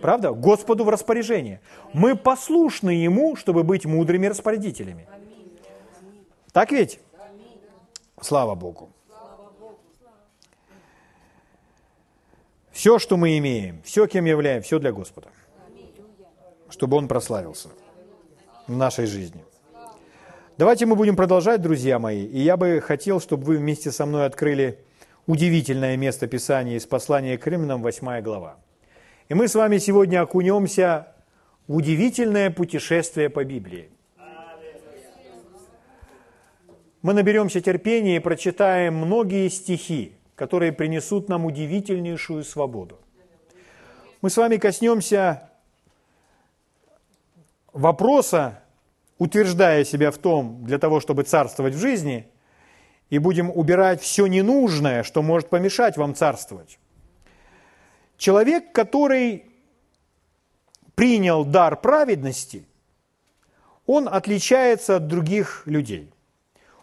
Правда? 0.00 0.32
Господу 0.32 0.84
в 0.84 0.88
распоряжение. 0.88 1.60
Мы 1.92 2.16
послушны 2.16 2.90
Ему, 2.90 3.36
чтобы 3.36 3.64
быть 3.64 3.84
мудрыми 3.84 4.26
распорядителями. 4.26 5.06
Так 6.52 6.72
ведь? 6.72 7.00
Слава 8.18 8.54
Богу. 8.54 8.93
Все, 12.74 12.98
что 12.98 13.16
мы 13.16 13.38
имеем, 13.38 13.80
все, 13.84 14.06
кем 14.06 14.24
являем, 14.24 14.60
все 14.60 14.80
для 14.80 14.92
Господа. 14.92 15.28
Чтобы 16.68 16.96
Он 16.96 17.06
прославился 17.06 17.68
в 18.66 18.76
нашей 18.76 19.06
жизни. 19.06 19.44
Давайте 20.58 20.84
мы 20.84 20.96
будем 20.96 21.14
продолжать, 21.14 21.62
друзья 21.62 22.00
мои. 22.00 22.26
И 22.26 22.40
я 22.40 22.56
бы 22.56 22.82
хотел, 22.84 23.20
чтобы 23.20 23.44
вы 23.44 23.56
вместе 23.58 23.92
со 23.92 24.06
мной 24.06 24.26
открыли 24.26 24.80
удивительное 25.26 25.96
место 25.96 26.26
Писания 26.26 26.76
из 26.76 26.84
послания 26.84 27.38
к 27.38 27.46
Римлянам, 27.46 27.80
8 27.80 28.20
глава. 28.22 28.56
И 29.28 29.34
мы 29.34 29.46
с 29.46 29.54
вами 29.54 29.78
сегодня 29.78 30.20
окунемся 30.20 31.14
в 31.68 31.76
удивительное 31.76 32.50
путешествие 32.50 33.30
по 33.30 33.44
Библии. 33.44 33.88
мы 37.04 37.12
наберемся 37.12 37.60
терпения 37.60 38.16
и 38.16 38.18
прочитаем 38.18 38.96
многие 38.96 39.50
стихи, 39.50 40.13
которые 40.36 40.72
принесут 40.72 41.28
нам 41.28 41.44
удивительнейшую 41.44 42.44
свободу. 42.44 42.98
Мы 44.20 44.30
с 44.30 44.36
вами 44.36 44.56
коснемся 44.56 45.50
вопроса, 47.72 48.62
утверждая 49.18 49.84
себя 49.84 50.10
в 50.10 50.18
том, 50.18 50.64
для 50.64 50.78
того, 50.78 51.00
чтобы 51.00 51.24
царствовать 51.24 51.74
в 51.74 51.78
жизни, 51.78 52.28
и 53.10 53.18
будем 53.18 53.50
убирать 53.50 54.00
все 54.00 54.26
ненужное, 54.26 55.02
что 55.02 55.22
может 55.22 55.50
помешать 55.50 55.96
вам 55.96 56.14
царствовать. 56.14 56.78
Человек, 58.16 58.72
который 58.72 59.50
принял 60.94 61.44
дар 61.44 61.80
праведности, 61.80 62.66
он 63.86 64.08
отличается 64.08 64.96
от 64.96 65.06
других 65.06 65.62
людей. 65.66 66.10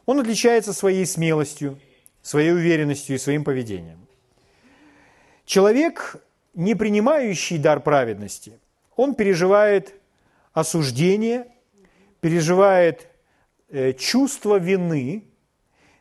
Он 0.05 0.19
отличается 0.19 0.73
своей 0.73 1.05
смелостью, 1.05 1.79
своей 2.21 2.51
уверенностью 2.51 3.15
и 3.15 3.19
своим 3.19 3.43
поведением. 3.43 4.07
Человек, 5.45 6.23
не 6.53 6.75
принимающий 6.75 7.57
дар 7.57 7.79
праведности, 7.81 8.59
он 8.95 9.15
переживает 9.15 9.93
осуждение, 10.53 11.47
переживает 12.19 13.07
э, 13.69 13.93
чувство 13.93 14.57
вины, 14.59 15.25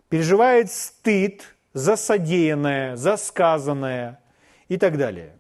переживает 0.09 0.71
стыд 0.71 1.45
за 1.73 1.97
содеянное, 1.97 2.97
за 2.97 3.17
сказанное 3.17 4.21
и 4.69 4.77
так 4.77 4.99
далее. 4.99 5.37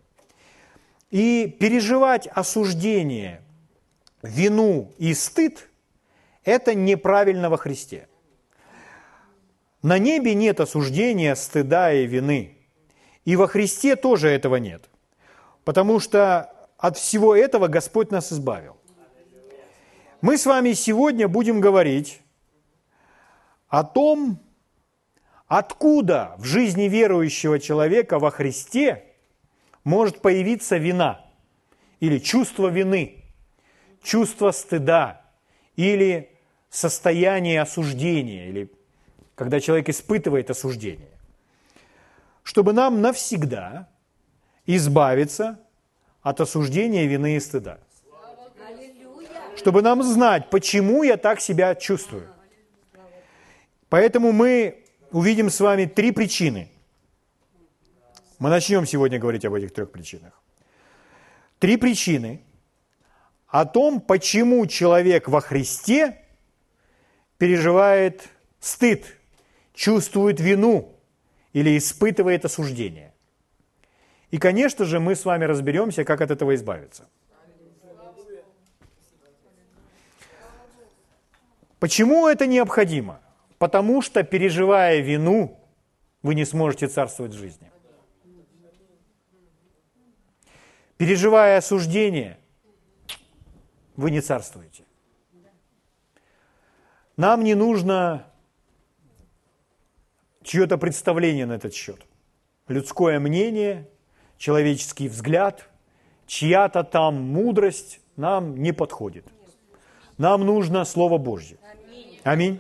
И 1.10 1.56
переживать 1.60 2.28
осуждение, 2.28 3.42
вину 4.22 4.92
и 4.98 5.12
стыд– 5.12 5.68
это 6.44 6.74
неправильно 6.74 7.50
во 7.50 7.56
Христе. 7.56 8.06
На 9.82 9.98
небе 9.98 10.34
нет 10.34 10.60
осуждения, 10.60 11.34
стыда 11.34 11.92
и 11.92 12.06
вины. 12.06 12.58
И 13.24 13.36
во 13.36 13.46
Христе 13.46 13.96
тоже 13.96 14.28
этого 14.28 14.56
нет. 14.56 14.90
Потому 15.64 16.00
что 16.00 16.52
от 16.76 16.96
всего 16.96 17.34
этого 17.34 17.68
Господь 17.68 18.10
нас 18.10 18.32
избавил. 18.32 18.76
Мы 20.20 20.36
с 20.36 20.44
вами 20.44 20.72
сегодня 20.72 21.28
будем 21.28 21.60
говорить 21.60 22.20
о 23.68 23.84
том, 23.84 24.38
откуда 25.46 26.34
в 26.36 26.44
жизни 26.44 26.84
верующего 26.84 27.58
человека 27.58 28.18
во 28.18 28.30
Христе 28.30 29.04
может 29.82 30.20
появиться 30.20 30.76
вина 30.76 31.24
или 32.00 32.18
чувство 32.18 32.68
вины, 32.68 33.24
чувство 34.02 34.50
стыда 34.50 35.22
или 35.76 36.38
состояние 36.68 37.62
осуждения 37.62 38.48
или 38.48 38.70
когда 39.40 39.58
человек 39.58 39.88
испытывает 39.88 40.50
осуждение, 40.50 41.08
чтобы 42.42 42.74
нам 42.74 43.00
навсегда 43.00 43.88
избавиться 44.66 45.58
от 46.20 46.42
осуждения, 46.42 47.06
вины 47.06 47.36
и 47.36 47.40
стыда. 47.40 47.78
Чтобы 49.56 49.80
нам 49.80 50.02
знать, 50.02 50.50
почему 50.50 51.02
я 51.04 51.16
так 51.16 51.40
себя 51.40 51.74
чувствую. 51.74 52.28
Поэтому 53.88 54.32
мы 54.32 54.84
увидим 55.10 55.48
с 55.48 55.58
вами 55.58 55.86
три 55.86 56.12
причины. 56.12 56.68
Мы 58.38 58.50
начнем 58.50 58.84
сегодня 58.84 59.18
говорить 59.18 59.46
об 59.46 59.54
этих 59.54 59.72
трех 59.72 59.90
причинах. 59.90 60.38
Три 61.58 61.78
причины 61.78 62.42
о 63.48 63.64
том, 63.64 64.02
почему 64.02 64.66
человек 64.66 65.28
во 65.28 65.40
Христе 65.40 66.26
переживает 67.38 68.28
стыд– 68.60 69.06
чувствует 69.80 70.40
вину 70.40 70.94
или 71.54 71.78
испытывает 71.78 72.44
осуждение. 72.44 73.14
И, 74.30 74.36
конечно 74.36 74.84
же, 74.84 75.00
мы 75.00 75.14
с 75.14 75.24
вами 75.24 75.46
разберемся, 75.46 76.04
как 76.04 76.20
от 76.20 76.30
этого 76.30 76.54
избавиться. 76.54 77.08
Почему 81.78 82.28
это 82.28 82.46
необходимо? 82.46 83.20
Потому 83.56 84.02
что, 84.02 84.22
переживая 84.22 85.00
вину, 85.00 85.58
вы 86.22 86.34
не 86.34 86.44
сможете 86.44 86.86
царствовать 86.86 87.32
в 87.32 87.38
жизни. 87.38 87.70
Переживая 90.98 91.56
осуждение, 91.56 92.36
вы 93.96 94.10
не 94.10 94.20
царствуете. 94.20 94.84
Нам 97.16 97.44
не 97.44 97.54
нужно 97.54 98.29
чье-то 100.50 100.78
представление 100.78 101.46
на 101.46 101.52
этот 101.52 101.74
счет. 101.74 102.04
Людское 102.66 103.20
мнение, 103.20 103.88
человеческий 104.36 105.08
взгляд, 105.08 105.68
чья-то 106.26 106.82
там 106.82 107.22
мудрость 107.22 108.00
нам 108.16 108.56
не 108.56 108.72
подходит. 108.72 109.24
Нам 110.18 110.44
нужно 110.44 110.84
Слово 110.84 111.18
Божье. 111.18 111.56
Аминь. 112.24 112.58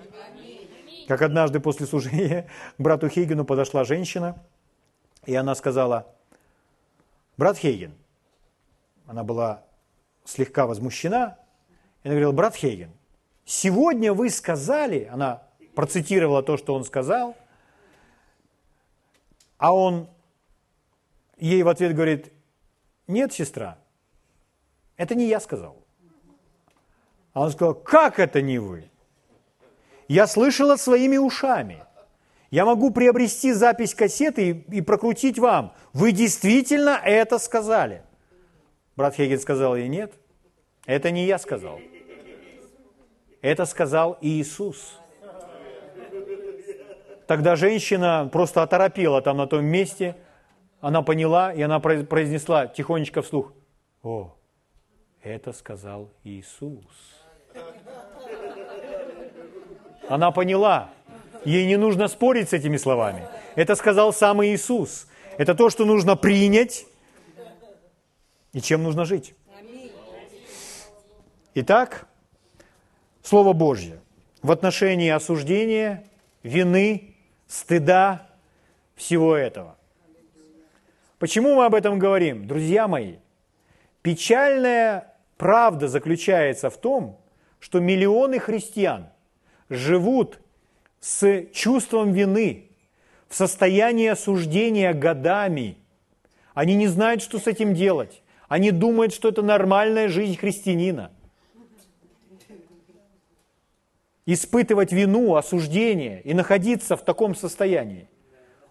Как 1.08 1.20
однажды 1.22 1.58
после 1.58 1.84
служения 1.84 2.46
брату 2.78 3.08
Хейгену 3.08 3.44
подошла 3.44 3.82
женщина, 3.82 4.40
и 5.26 5.34
она 5.34 5.56
сказала, 5.56 6.06
брат 7.36 7.58
Хейген, 7.58 7.92
она 9.08 9.24
была 9.24 9.64
слегка 10.24 10.68
возмущена, 10.68 11.38
и 12.04 12.06
она 12.06 12.12
говорила, 12.12 12.30
брат 12.30 12.54
Хейген, 12.54 12.92
сегодня 13.44 14.14
вы 14.14 14.30
сказали, 14.30 15.08
она 15.10 15.42
процитировала 15.74 16.44
то, 16.44 16.56
что 16.56 16.72
он 16.76 16.84
сказал– 16.84 17.34
а 19.60 19.74
он 19.74 20.08
ей 21.36 21.62
в 21.62 21.68
ответ 21.68 21.94
говорит, 21.94 22.32
нет, 23.06 23.32
сестра, 23.32 23.78
это 24.96 25.14
не 25.14 25.26
я 25.26 25.38
сказал. 25.38 25.76
А 27.34 27.42
он 27.42 27.50
сказал, 27.50 27.74
как 27.74 28.18
это 28.18 28.40
не 28.40 28.58
вы? 28.58 28.90
Я 30.08 30.26
слышала 30.26 30.76
своими 30.76 31.18
ушами. 31.18 31.84
Я 32.50 32.64
могу 32.64 32.90
приобрести 32.90 33.52
запись 33.52 33.94
кассеты 33.94 34.50
и, 34.50 34.78
и 34.78 34.80
прокрутить 34.80 35.38
вам. 35.38 35.74
Вы 35.92 36.12
действительно 36.12 36.98
это 37.04 37.38
сказали. 37.38 38.02
Брат 38.96 39.14
Хейген 39.14 39.38
сказал 39.38 39.76
ей, 39.76 39.88
нет, 39.88 40.14
это 40.86 41.10
не 41.10 41.26
я 41.26 41.38
сказал. 41.38 41.80
Это 43.42 43.66
сказал 43.66 44.16
Иисус. 44.22 44.98
Тогда 47.30 47.54
женщина 47.54 48.28
просто 48.32 48.60
оторопела 48.60 49.22
там 49.22 49.36
на 49.36 49.46
том 49.46 49.64
месте, 49.64 50.16
она 50.80 51.00
поняла, 51.02 51.52
и 51.52 51.62
она 51.62 51.78
произнесла 51.78 52.66
тихонечко 52.66 53.22
вслух, 53.22 53.52
«О, 54.02 54.34
это 55.22 55.52
сказал 55.52 56.10
Иисус». 56.24 56.82
Она 60.08 60.32
поняла, 60.32 60.90
ей 61.44 61.68
не 61.68 61.76
нужно 61.76 62.08
спорить 62.08 62.48
с 62.48 62.52
этими 62.52 62.76
словами. 62.76 63.28
Это 63.54 63.76
сказал 63.76 64.12
сам 64.12 64.44
Иисус. 64.44 65.06
Это 65.38 65.54
то, 65.54 65.70
что 65.70 65.84
нужно 65.84 66.16
принять 66.16 66.84
и 68.52 68.60
чем 68.60 68.82
нужно 68.82 69.04
жить. 69.04 69.36
Итак, 71.54 72.08
Слово 73.22 73.52
Божье 73.52 74.00
в 74.42 74.50
отношении 74.50 75.10
осуждения, 75.10 76.02
вины 76.42 77.09
стыда 77.50 78.28
всего 78.94 79.34
этого. 79.36 79.76
Почему 81.18 81.56
мы 81.56 81.66
об 81.66 81.74
этом 81.74 81.98
говорим? 81.98 82.46
Друзья 82.46 82.86
мои, 82.86 83.16
печальная 84.02 85.14
правда 85.36 85.88
заключается 85.88 86.70
в 86.70 86.76
том, 86.78 87.20
что 87.58 87.80
миллионы 87.80 88.38
христиан 88.38 89.08
живут 89.68 90.38
с 91.00 91.46
чувством 91.52 92.12
вины, 92.12 92.70
в 93.28 93.34
состоянии 93.34 94.06
осуждения 94.06 94.94
годами. 94.94 95.76
Они 96.54 96.76
не 96.76 96.86
знают, 96.86 97.20
что 97.20 97.38
с 97.38 97.46
этим 97.46 97.74
делать. 97.74 98.22
Они 98.48 98.70
думают, 98.70 99.12
что 99.12 99.28
это 99.28 99.42
нормальная 99.42 100.08
жизнь 100.08 100.36
христианина– 100.36 101.10
испытывать 104.26 104.92
вину, 104.92 105.34
осуждение 105.34 106.20
и 106.22 106.34
находиться 106.34 106.96
в 106.96 107.02
таком 107.02 107.34
состоянии. 107.34 108.08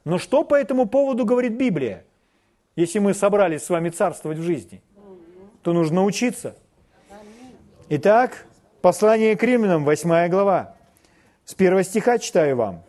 Но 0.06 0.18
что 0.18 0.44
по 0.44 0.56
этому 0.56 0.86
поводу 0.86 1.26
говорит 1.26 1.54
Библия? 1.54 2.06
Если 2.76 3.00
мы 3.00 3.14
собрались 3.14 3.64
с 3.64 3.70
вами 3.70 3.90
царствовать 3.90 4.38
в 4.38 4.44
жизни, 4.44 4.82
то 5.62 5.74
нужно 5.74 6.04
учиться. 6.06 6.56
Итак, 7.90 8.46
послание 8.82 9.36
к 9.36 9.44
римлянам, 9.44 9.84
8 9.84 10.30
глава. 10.30 10.76
С 11.44 11.56
первого 11.56 11.84
стиха 11.84 12.20
читаю 12.20 12.56
вам. 12.56 12.84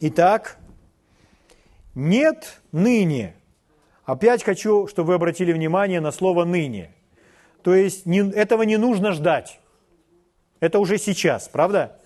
Итак, 0.00 0.58
нет 1.94 2.60
ныне. 2.72 3.34
Опять 4.04 4.42
хочу, 4.42 4.86
чтобы 4.86 5.08
вы 5.08 5.14
обратили 5.14 5.52
внимание 5.52 6.00
на 6.00 6.12
слово 6.12 6.44
«ныне». 6.44 6.92
То 7.62 7.74
есть 7.74 8.06
не, 8.06 8.20
этого 8.30 8.62
не 8.62 8.76
нужно 8.76 9.12
ждать. 9.12 9.60
Это 10.60 10.78
уже 10.78 10.98
сейчас, 10.98 11.48
правда? 11.48 11.96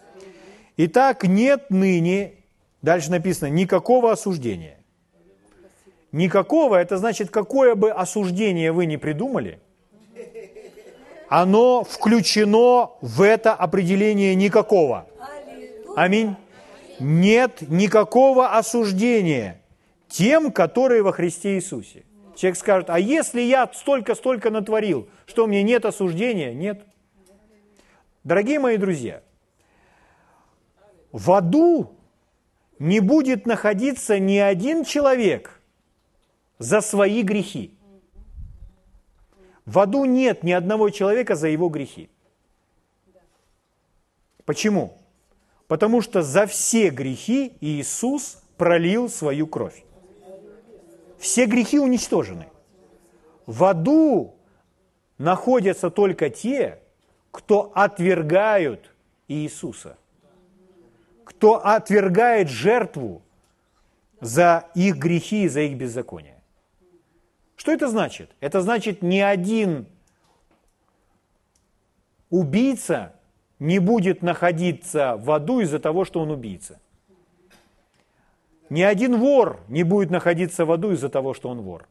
Итак, 0.77 1.25
нет 1.25 1.71
ныне, 1.71 2.35
дальше 2.83 3.11
написано, 3.11 3.49
никакого 3.49 4.13
осуждения. 4.13 4.79
Никакого, 6.13 6.77
это 6.77 6.99
значит, 6.99 7.31
какое 7.31 7.75
бы 7.75 7.91
осуждение 7.91 8.73
вы 8.73 8.87
ни 8.87 8.97
придумали, 8.97 9.61
оно 11.29 11.83
включено 11.83 12.91
в 13.01 13.23
это 13.23 13.55
определение 13.55 14.35
никакого. 14.35 15.07
Аминь. 15.97 16.37
Нет 17.01 17.63
никакого 17.63 18.55
осуждения 18.55 19.63
тем, 20.09 20.53
которые 20.53 21.03
во 21.03 21.13
Христе 21.13 21.55
Иисусе. 21.55 22.05
Человек 22.37 22.59
скажет, 22.59 22.91
а 22.91 22.99
если 22.99 23.41
я 23.41 23.69
столько-столько 23.73 24.51
натворил, 24.51 25.09
что 25.27 25.47
мне 25.47 25.63
нет 25.63 25.87
осуждения? 25.87 26.53
Нет. 26.53 26.83
Дорогие 28.25 28.61
мои 28.61 28.77
друзья, 28.77 29.23
в 31.11 31.33
аду 31.33 31.97
не 32.79 33.01
будет 33.01 33.47
находиться 33.47 34.19
ни 34.21 34.37
один 34.37 34.85
человек 34.85 35.61
за 36.59 36.81
свои 36.81 37.23
грехи. 37.23 37.75
В 39.67 39.79
аду 39.81 40.05
нет 40.05 40.45
ни 40.45 40.53
одного 40.53 40.91
человека 40.91 41.35
за 41.35 41.49
его 41.49 41.69
грехи. 41.69 42.11
Почему? 44.45 44.97
Потому 45.67 46.01
что 46.01 46.23
за 46.23 46.47
все 46.47 46.91
грехи 46.91 47.57
Иисус 47.61 48.43
пролил 48.57 49.09
свою 49.09 49.47
кровь. 49.49 49.85
Все 51.19 51.47
грехи 51.47 51.79
уничтожены. 51.79 52.47
В 53.47 53.65
аду 53.65 54.35
находятся 55.19 55.91
только 55.91 56.31
те, 56.31 56.82
кто 57.33 57.73
отвергают 57.75 58.93
Иисуса, 59.27 59.97
кто 61.25 61.67
отвергает 61.67 62.49
жертву 62.49 63.23
за 64.21 64.69
их 64.77 64.97
грехи 64.99 65.45
и 65.45 65.49
за 65.49 65.63
их 65.63 65.77
беззаконие. 65.77 66.41
Что 67.57 67.73
это 67.73 67.89
значит? 67.89 68.31
Это 68.41 68.61
значит, 68.61 69.03
ни 69.03 69.19
один 69.19 69.87
убийца 72.31 73.15
не 73.59 73.79
будет 73.79 74.23
находиться 74.23 75.17
в 75.17 75.31
аду 75.31 75.61
из-за 75.61 75.79
того, 75.79 76.05
что 76.05 76.21
он 76.21 76.31
убийца. 76.31 76.79
Ни 78.69 78.83
один 78.83 79.17
вор 79.19 79.61
не 79.69 79.83
будет 79.85 80.11
находиться 80.11 80.65
в 80.65 80.73
аду 80.73 80.93
из-за 80.93 81.09
того, 81.09 81.35
что 81.35 81.49
он 81.49 81.61
вор. 81.61 81.89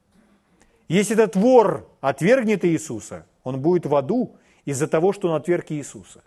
Если 0.88 1.14
этот 1.14 1.36
вор 1.36 1.88
отвергнет 2.02 2.66
Иисуса, 2.66 3.26
он 3.44 3.62
будет 3.62 3.86
в 3.86 3.96
аду 3.96 4.36
из-за 4.66 4.88
того, 4.88 5.14
что 5.14 5.30
он 5.30 5.36
отверг 5.36 5.72
Иисуса. 5.72 6.22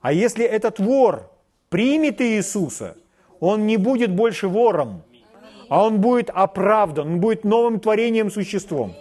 А 0.00 0.12
если 0.12 0.44
этот 0.44 0.78
вор 0.78 1.30
примет 1.68 2.20
Иисуса, 2.20 2.96
он 3.40 3.66
не 3.66 3.76
будет 3.76 4.12
больше 4.12 4.48
вором, 4.48 5.02
а 5.68 5.84
он 5.84 6.00
будет 6.00 6.30
оправдан, 6.30 7.14
он 7.14 7.20
будет 7.20 7.44
новым 7.44 7.80
творением, 7.80 8.30
существом. 8.30 8.94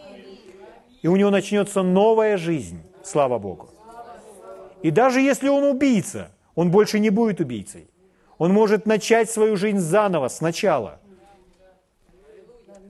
И 1.02 1.08
у 1.08 1.16
него 1.16 1.30
начнется 1.30 1.84
новая 1.84 2.38
жизнь, 2.38 2.82
слава 3.04 3.40
Богу. 3.40 3.70
И 4.82 4.92
даже 4.92 5.22
если 5.22 5.50
он 5.50 5.64
убийца, 5.64 6.32
он 6.56 6.72
больше 6.72 7.00
не 7.00 7.10
будет 7.10 7.40
убийцей. 7.40 7.90
Он 8.38 8.54
может 8.54 8.86
начать 8.86 9.30
свою 9.30 9.56
жизнь 9.56 9.80
заново, 9.80 10.28
сначала. 10.28 11.00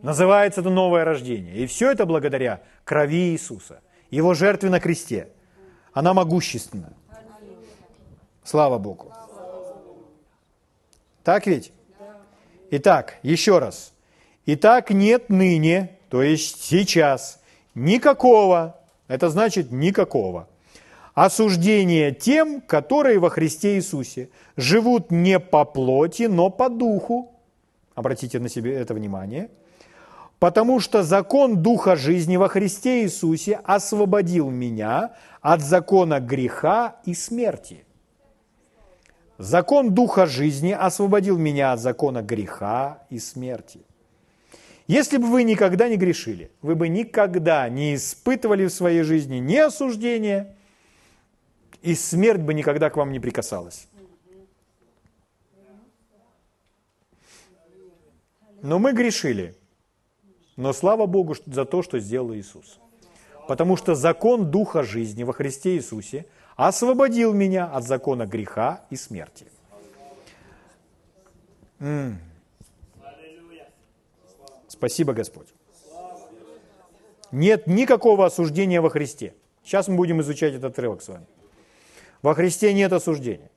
Называется 0.01 0.61
это 0.61 0.69
новое 0.69 1.05
рождение. 1.05 1.55
И 1.55 1.65
все 1.67 1.91
это 1.91 2.05
благодаря 2.05 2.61
крови 2.83 3.31
Иисуса, 3.31 3.81
Его 4.11 4.33
жертве 4.33 4.69
на 4.69 4.79
кресте. 4.79 5.29
Она 5.93 6.13
могущественна. 6.13 6.93
Слава 8.43 8.77
Богу. 8.77 9.11
Так 11.23 11.47
ведь? 11.47 11.71
Итак, 12.71 13.17
еще 13.23 13.59
раз. 13.59 13.93
Итак, 14.45 14.91
нет 14.91 15.29
ныне, 15.29 15.97
то 16.09 16.23
есть 16.23 16.63
сейчас, 16.63 17.41
никакого, 17.75 18.79
это 19.09 19.29
значит 19.29 19.71
никакого, 19.71 20.47
осуждение 21.13 22.13
тем, 22.13 22.61
которые 22.61 23.19
во 23.19 23.29
Христе 23.29 23.75
Иисусе 23.75 24.29
живут 24.55 25.11
не 25.11 25.39
по 25.39 25.65
плоти, 25.65 26.23
но 26.23 26.49
по 26.49 26.69
духу. 26.69 27.31
Обратите 27.95 28.39
на 28.39 28.47
себе 28.47 28.75
это 28.75 28.93
внимание. 28.93 29.49
Потому 30.39 30.79
что 30.79 31.03
закон 31.03 31.63
Духа 31.63 31.95
жизни 31.95 32.37
во 32.37 32.47
Христе 32.47 33.01
Иисусе 33.03 33.59
освободил 33.63 34.49
меня 34.49 35.13
от 35.47 35.61
закона 35.61 36.19
греха 36.19 36.99
и 37.05 37.13
смерти. 37.13 37.85
Закон 39.37 39.93
Духа 39.93 40.25
жизни 40.25 40.73
освободил 40.73 41.37
меня 41.37 41.71
от 41.71 41.79
закона 41.79 42.21
греха 42.21 43.05
и 43.09 43.17
смерти. 43.17 43.79
Если 44.87 45.15
бы 45.17 45.27
вы 45.27 45.43
никогда 45.43 45.87
не 45.87 45.95
грешили, 45.95 46.51
вы 46.61 46.75
бы 46.75 46.89
никогда 46.89 47.69
не 47.69 47.95
испытывали 47.95 48.65
в 48.65 48.73
своей 48.73 49.03
жизни 49.03 49.37
ни 49.37 49.55
осуждения, 49.55 50.53
и 51.81 51.95
смерть 51.95 52.41
бы 52.41 52.53
никогда 52.53 52.89
к 52.89 52.97
вам 52.97 53.13
не 53.13 53.21
прикасалась. 53.21 53.87
Но 58.61 58.79
мы 58.79 58.91
грешили. 58.91 59.55
Но 60.57 60.73
слава 60.73 61.05
Богу 61.05 61.35
за 61.45 61.63
то, 61.63 61.83
что 61.83 61.99
сделал 61.99 62.33
Иисус. 62.33 62.79
Потому 63.47 63.77
что 63.77 63.95
закон 63.95 64.51
Духа 64.51 64.83
жизни 64.83 65.23
во 65.23 65.33
Христе 65.33 65.75
Иисусе 65.75 66.25
освободил 66.55 67.33
меня 67.33 67.65
от 67.65 67.85
закона 67.85 68.25
греха 68.25 68.81
и 68.89 68.95
смерти. 68.95 69.45
М-м. 71.79 72.19
Спасибо, 74.67 75.13
Господь. 75.13 75.47
Нет 77.31 77.67
никакого 77.67 78.25
осуждения 78.25 78.81
во 78.81 78.89
Христе. 78.89 79.33
Сейчас 79.63 79.87
мы 79.87 79.95
будем 79.95 80.21
изучать 80.21 80.53
этот 80.53 80.73
отрывок 80.73 81.01
с 81.01 81.07
вами. 81.07 81.25
Во 82.21 82.33
Христе 82.33 82.73
нет 82.73 82.93
осуждения. 82.93 83.49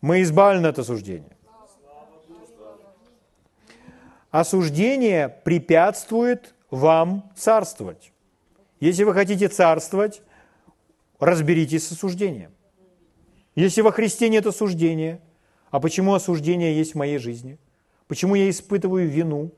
Мы 0.00 0.22
избавлены 0.22 0.66
от 0.66 0.78
осуждения. 0.78 1.36
Осуждение 4.30 5.28
препятствует 5.28 6.54
вам 6.70 7.32
царствовать. 7.36 8.12
Если 8.80 9.04
вы 9.04 9.14
хотите 9.14 9.48
царствовать, 9.48 10.22
разберитесь 11.18 11.86
с 11.86 11.92
осуждением. 11.92 12.52
Если 13.54 13.80
во 13.80 13.90
Христе 13.90 14.28
нет 14.28 14.46
осуждения, 14.46 15.20
а 15.70 15.80
почему 15.80 16.14
осуждение 16.14 16.76
есть 16.76 16.92
в 16.92 16.98
моей 16.98 17.18
жизни? 17.18 17.58
Почему 18.06 18.34
я 18.34 18.48
испытываю 18.50 19.08
вину, 19.08 19.50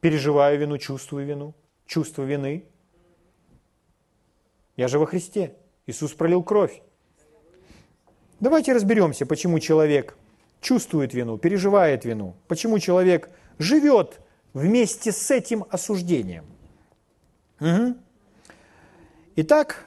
переживаю 0.00 0.58
вину, 0.58 0.76
чувствую 0.78 1.24
вину, 1.24 1.54
чувство 1.86 2.22
вины? 2.22 2.64
Я 4.76 4.88
же 4.88 4.98
во 4.98 5.06
Христе. 5.06 5.54
Иисус 5.86 6.12
пролил 6.12 6.42
кровь. 6.42 6.82
Давайте 8.40 8.72
разберемся, 8.72 9.24
почему 9.26 9.60
человек 9.60 10.16
чувствует 10.60 11.14
вину, 11.14 11.38
переживает 11.38 12.04
вину, 12.04 12.34
почему 12.48 12.78
человек 12.78 13.30
живет 13.58 14.20
вместе 14.52 15.12
с 15.12 15.30
этим 15.30 15.64
осуждением. 15.70 16.44
Угу. 17.60 17.96
Итак, 19.36 19.86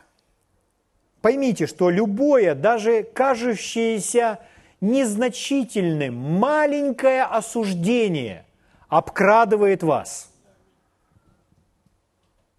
поймите, 1.22 1.68
что 1.68 1.90
любое, 1.90 2.56
даже 2.56 3.04
кажущееся 3.04 4.40
незначительным, 4.82 6.16
маленькое 6.16 7.24
осуждение 7.24 8.46
обкрадывает 8.90 9.84
вас. 9.84 10.32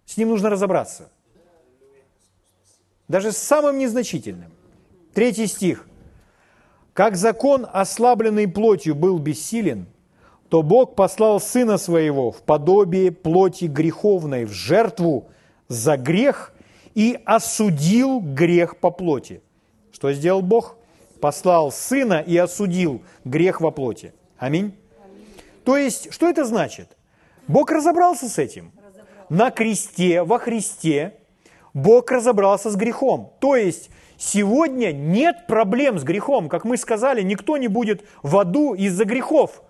С 0.05 0.17
ним 0.17 0.29
нужно 0.29 0.49
разобраться– 0.49 1.11
даже 3.09 3.31
самым 3.33 3.77
незначительным. 3.79 4.51
Третий 5.13 5.47
стих. 5.47 5.85
«Как 6.93 7.17
закон, 7.17 7.67
ослабленный 7.71 8.47
плотью, 8.47 8.95
был 8.95 9.19
бессилен, 9.19 9.87
то 10.49 10.63
Бог 10.63 10.95
послал 10.95 11.39
Сына 11.39 11.77
Своего 11.77 12.31
в 12.31 12.41
подобие 12.41 13.11
плоти 13.11 13.65
греховной, 13.65 14.45
в 14.45 14.51
жертву 14.51 15.27
за 15.67 15.95
грех 15.97 16.53
и 16.95 17.19
осудил 17.25 18.19
грех 18.19 18.77
по 18.77 18.89
плоти». 18.89 19.41
Что 19.91 20.11
сделал 20.13 20.41
Бог? 20.41 20.77
Послал 21.19 21.71
Сына 21.71 22.23
и 22.25 22.37
осудил 22.37 23.01
грех 23.25 23.61
во 23.61 23.71
плоти. 23.71 24.13
Аминь. 24.37 24.73
То 25.65 25.77
есть, 25.77 26.13
что 26.13 26.29
это 26.29 26.45
значит? 26.45 26.97
Бог 27.47 27.71
разобрался 27.71 28.29
с 28.29 28.37
этим. 28.37 28.71
На 29.27 29.51
кресте, 29.51 30.23
во 30.23 30.39
Христе 30.39 31.15
Бог 31.73 32.09
разобрался 32.11 32.71
с 32.71 32.75
грехом. 32.75 33.33
То 33.39 33.55
есть 33.55 33.89
сегодня 34.17 34.91
нет 34.91 35.47
проблем 35.47 35.99
с 35.99 36.03
грехом. 36.03 36.49
Как 36.49 36.63
мы 36.63 36.77
сказали, 36.77 37.21
никто 37.21 37.57
не 37.57 37.67
будет 37.67 38.03
в 38.23 38.37
аду 38.37 38.73
из-за 38.73 39.05
грехов. 39.05 39.61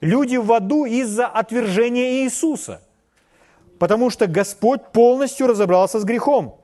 Люди 0.00 0.36
в 0.36 0.52
аду 0.52 0.84
из-за 0.84 1.26
отвержения 1.26 2.22
Иисуса. 2.24 2.80
Потому 3.78 4.10
что 4.10 4.26
Господь 4.26 4.80
полностью 4.92 5.46
разобрался 5.46 6.00
с 6.00 6.04
грехом. 6.04 6.60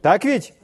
Так 0.00 0.24
ведь? 0.24 0.54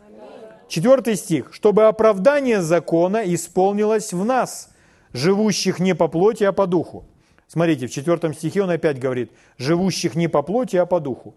Четвертый 0.69 1.17
стих. 1.17 1.55
«Чтобы 1.55 1.85
оправдание 1.85 2.61
закона 2.61 3.23
исполнилось 3.35 4.13
в 4.13 4.25
нас, 4.25 4.71
живущих 5.15 5.79
не 5.79 5.95
по 5.95 6.09
плоти, 6.09 6.45
а 6.45 6.53
по 6.53 6.67
духу». 6.67 7.07
Смотрите, 7.47 7.87
в 7.87 7.91
четвертом 7.91 8.35
стихе 8.35 8.63
он 8.63 8.71
опять 8.71 9.01
говорит, 9.01 9.33
«живущих 9.57 10.15
не 10.15 10.29
по 10.29 10.43
плоти, 10.43 10.77
а 10.77 10.85
по 10.85 11.01
духу». 11.01 11.35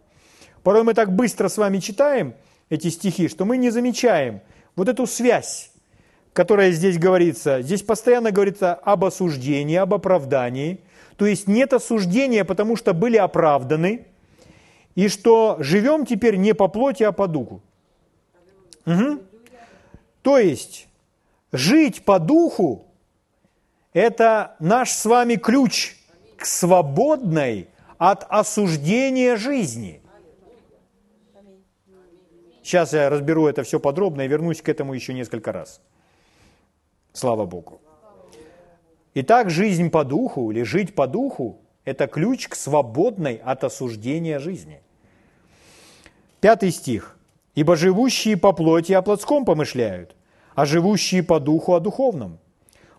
Порой 0.64 0.84
мы 0.84 0.94
так 0.94 1.16
быстро 1.16 1.48
с 1.48 1.58
вами 1.58 1.80
читаем 1.80 2.36
эти 2.70 2.90
стихи, 2.90 3.30
что 3.30 3.46
мы 3.46 3.56
не 3.56 3.70
замечаем 3.70 4.42
вот 4.76 4.90
эту 4.90 5.08
связь, 5.08 5.71
которая 6.34 6.72
здесь 6.72 6.98
говорится. 6.98 7.62
Здесь 7.62 7.82
постоянно 7.82 8.32
говорится 8.32 8.74
об 8.74 9.06
осуждении, 9.06 9.76
об 9.76 9.94
оправдании. 9.94 10.80
То 11.18 11.26
есть 11.26 11.48
нет 11.48 11.74
осуждения, 11.74 12.46
потому 12.46 12.76
что 12.76 12.94
были 12.94 13.18
оправданы, 13.18 14.06
и 14.96 15.08
что 15.08 15.58
живем 15.60 16.06
теперь 16.06 16.36
не 16.36 16.54
по 16.54 16.68
плоти, 16.68 17.04
а 17.04 17.12
по 17.12 17.28
духу. 17.28 17.62
Угу. 18.86 19.20
То 20.22 20.38
есть 20.38 20.88
жить 21.52 22.04
по 22.04 22.20
духу– 22.20 22.86
это 23.94 24.56
наш 24.60 24.92
с 24.92 25.06
вами 25.06 25.36
ключ 25.36 25.96
к 26.38 26.46
свободной 26.46 27.68
от 27.98 28.26
осуждения 28.30 29.36
жизни. 29.36 30.02
Сейчас 32.64 32.94
я 32.94 33.10
разберу 33.10 33.48
это 33.48 33.64
все 33.64 33.80
подробно 33.80 34.22
и 34.22 34.28
вернусь 34.28 34.62
к 34.62 34.70
этому 34.70 34.94
еще 34.94 35.14
несколько 35.14 35.52
раз. 35.52 35.82
Слава 37.14 37.46
Богу. 37.46 37.82
Итак, 39.14 39.50
жизнь 39.50 39.90
по 39.90 40.04
духу 40.06 40.52
или 40.52 40.64
жить 40.64 40.96
по 40.96 41.08
духу– 41.08 41.60
это 41.86 42.08
ключ 42.08 42.48
к 42.48 42.56
свободной 42.56 43.36
от 43.36 43.64
осуждения 43.64 44.40
жизни. 44.40 44.82
Пятый 46.40 46.72
стих. 46.72 47.18
«Ибо 47.54 47.76
живущие 47.76 48.38
по 48.38 48.54
плоти 48.54 48.94
о 48.94 49.02
плотском 49.02 49.44
помышляют, 49.44 50.16
а 50.56 50.66
живущие 50.66 51.22
по 51.22 51.42
духу 51.42 51.74
о 51.74 51.82
духовном. 51.82 52.40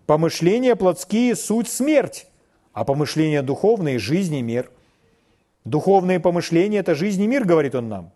Помышления 0.04 0.76
плотские– 0.76 1.34
суть 1.36 1.68
смерть, 1.68 2.26
а 2.74 2.84
помышления 2.84 3.40
духовные– 3.42 3.98
жизнь 4.00 4.34
и 4.34 4.42
мир». 4.42 4.70
Духовные 5.64 6.20
помышления– 6.20 6.80
это 6.80 6.94
жизнь 6.94 7.22
и 7.22 7.26
мир, 7.26 7.44
говорит 7.44 7.74
он 7.74 7.88
нам. 7.88 8.10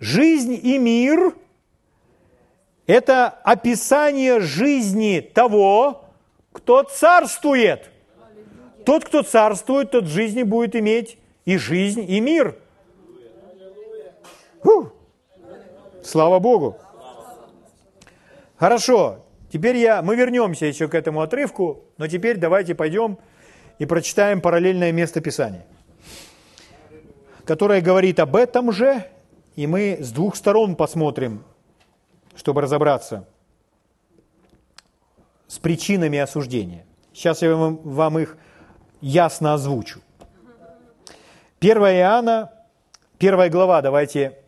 Жизнь 0.00 0.58
и 0.62 0.78
мир– 0.78 1.34
это 2.88 3.28
описание 3.28 4.40
жизни 4.40 5.20
того, 5.20 6.06
кто 6.52 6.82
царствует. 6.82 7.90
Тот, 8.84 9.04
кто 9.04 9.22
царствует, 9.22 9.90
тот 9.90 10.06
жизни 10.06 10.42
будет 10.42 10.74
иметь 10.74 11.18
и 11.44 11.58
жизнь, 11.58 12.04
и 12.08 12.18
мир. 12.18 12.56
Фу. 14.62 14.90
Слава 16.02 16.38
Богу. 16.38 16.78
Хорошо, 18.56 19.18
теперь 19.52 19.76
я, 19.76 20.00
мы 20.00 20.16
вернемся 20.16 20.64
еще 20.64 20.88
к 20.88 20.94
этому 20.94 21.20
отрывку, 21.20 21.84
но 21.98 22.08
теперь 22.08 22.38
давайте 22.38 22.74
пойдем 22.74 23.18
и 23.78 23.84
прочитаем 23.84 24.40
параллельное 24.40 24.92
место 24.92 25.20
Писания, 25.20 25.66
которое 27.44 27.82
говорит 27.82 28.18
об 28.18 28.34
этом 28.34 28.72
же, 28.72 29.04
и 29.56 29.66
мы 29.66 29.98
с 30.00 30.10
двух 30.10 30.34
сторон 30.36 30.74
посмотрим, 30.74 31.44
чтобы 32.38 32.60
разобраться 32.60 33.26
с 35.48 35.58
причинами 35.58 36.20
осуждения. 36.20 36.86
Сейчас 37.12 37.42
я 37.42 37.52
вам, 37.56 38.18
их 38.18 38.36
ясно 39.00 39.54
озвучу. 39.54 40.00
1 41.60 41.76
Иоанна, 41.78 42.52
первая 43.18 43.50
глава, 43.50 43.82
давайте 43.82 44.38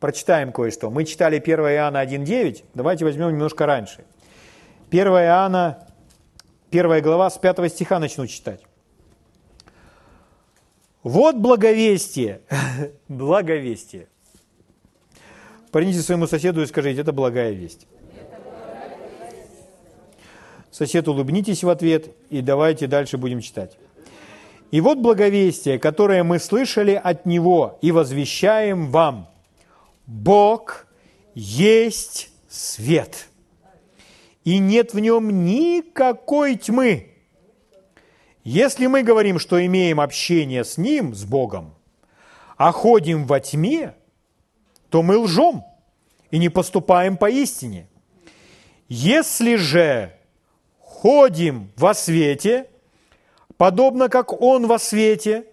прочитаем 0.00 0.52
кое-что. 0.52 0.90
Мы 0.90 1.06
читали 1.06 1.38
1 1.38 1.60
Иоанна 1.60 2.04
1.9, 2.04 2.64
давайте 2.74 3.06
возьмем 3.06 3.30
немножко 3.30 3.64
раньше. 3.64 4.04
1 4.90 5.06
Иоанна, 5.06 5.86
1 6.70 7.02
глава, 7.02 7.30
с 7.30 7.38
5 7.38 7.72
стиха 7.72 7.98
начну 7.98 8.26
читать. 8.26 8.60
Вот 11.02 11.36
благовестие, 11.36 12.42
благовестие. 13.08 14.08
Парните 15.70 16.00
своему 16.00 16.26
соседу 16.26 16.62
и 16.62 16.66
скажите, 16.66 17.00
это 17.00 17.12
благая 17.12 17.52
весть. 17.52 17.86
Сосед, 20.70 21.08
улыбнитесь 21.08 21.62
в 21.64 21.68
ответ, 21.68 22.14
и 22.30 22.40
давайте 22.40 22.86
дальше 22.86 23.18
будем 23.18 23.40
читать. 23.40 23.76
И 24.70 24.80
вот 24.80 24.98
благовестие, 24.98 25.78
которое 25.78 26.22
мы 26.22 26.38
слышали 26.38 26.92
от 26.92 27.26
Него 27.26 27.78
и 27.82 27.90
возвещаем 27.90 28.90
вам. 28.90 29.28
Бог 30.06 30.86
есть 31.34 32.30
свет, 32.48 33.28
и 34.44 34.58
нет 34.58 34.94
в 34.94 34.98
нем 34.98 35.44
никакой 35.44 36.56
тьмы. 36.56 37.08
Если 38.42 38.86
мы 38.86 39.02
говорим, 39.02 39.38
что 39.38 39.64
имеем 39.64 40.00
общение 40.00 40.64
с 40.64 40.78
Ним, 40.78 41.14
с 41.14 41.24
Богом, 41.24 41.74
а 42.56 42.72
ходим 42.72 43.26
во 43.26 43.38
тьме, 43.40 43.94
то 44.90 45.02
мы 45.02 45.16
лжем 45.18 45.64
и 46.30 46.38
не 46.38 46.48
поступаем 46.48 47.16
по 47.16 47.30
истине. 47.30 47.86
Если 48.88 49.56
же 49.56 50.12
ходим 50.80 51.70
во 51.76 51.94
свете, 51.94 52.66
подобно 53.56 54.08
как 54.08 54.40
Он 54.40 54.66
во 54.66 54.78
свете, 54.78 55.44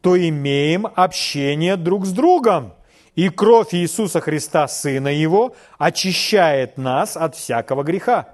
то 0.00 0.16
имеем 0.16 0.86
общение 0.94 1.76
друг 1.76 2.06
с 2.06 2.12
другом. 2.12 2.74
И 3.14 3.28
кровь 3.28 3.74
Иисуса 3.74 4.20
Христа, 4.20 4.66
Сына 4.68 5.08
Его, 5.08 5.54
очищает 5.78 6.78
нас 6.78 7.16
от 7.16 7.36
всякого 7.36 7.82
греха. 7.82 8.28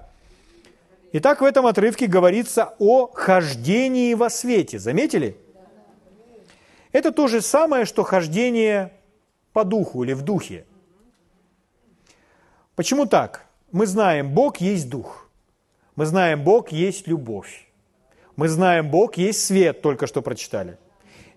Итак, 1.13 1.41
в 1.41 1.45
этом 1.45 1.67
отрывке 1.67 2.07
говорится 2.07 2.75
о 2.79 3.07
хождении 3.13 4.15
во 4.15 4.31
свете. 4.31 4.79
Заметили? 4.79 5.37
Это 6.93 7.13
то 7.13 7.29
же 7.29 7.41
самое, 7.41 7.87
что 7.87 8.03
хождение 8.03 8.93
по 9.59 9.65
духу 9.65 10.05
или 10.05 10.13
в 10.13 10.23
духе. 10.23 10.65
Почему 12.77 13.07
так? 13.07 13.47
Мы 13.73 13.87
знаем, 13.87 14.33
Бог 14.33 14.59
есть 14.59 14.89
дух. 14.89 15.29
Мы 15.97 16.07
знаем, 16.07 16.45
Бог 16.45 16.71
есть 16.71 17.09
любовь. 17.09 17.67
Мы 18.37 18.47
знаем, 18.49 18.89
Бог 18.89 19.17
есть 19.17 19.45
свет, 19.45 19.83
только 19.83 20.07
что 20.07 20.23
прочитали. 20.23 20.79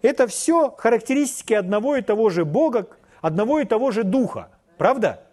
Это 0.04 0.28
все 0.28 0.70
характеристики 0.70 1.56
одного 1.56 1.96
и 1.96 2.04
того 2.04 2.30
же 2.30 2.46
Бога, 2.46 2.88
одного 3.22 3.60
и 3.60 3.66
того 3.66 3.90
же 3.90 4.04
Духа. 4.04 4.50
Правда? 4.78 5.24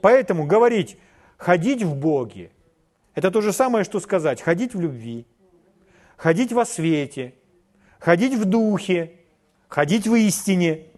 Поэтому 0.00 0.44
говорить 0.44 0.98
«ходить 1.36 1.84
в 1.84 1.94
Боге»– 1.94 2.50
это 3.14 3.30
то 3.30 3.42
же 3.42 3.52
самое, 3.52 3.84
что 3.84 4.00
сказать 4.00 4.42
«ходить 4.42 4.74
в 4.74 4.80
любви», 4.80 5.24
«ходить 6.16 6.52
во 6.52 6.64
свете», 6.64 7.34
«ходить 8.00 8.34
в 8.34 8.44
Духе», 8.44 9.12
«ходить 9.68 10.08
в 10.08 10.16
истине». 10.16 10.88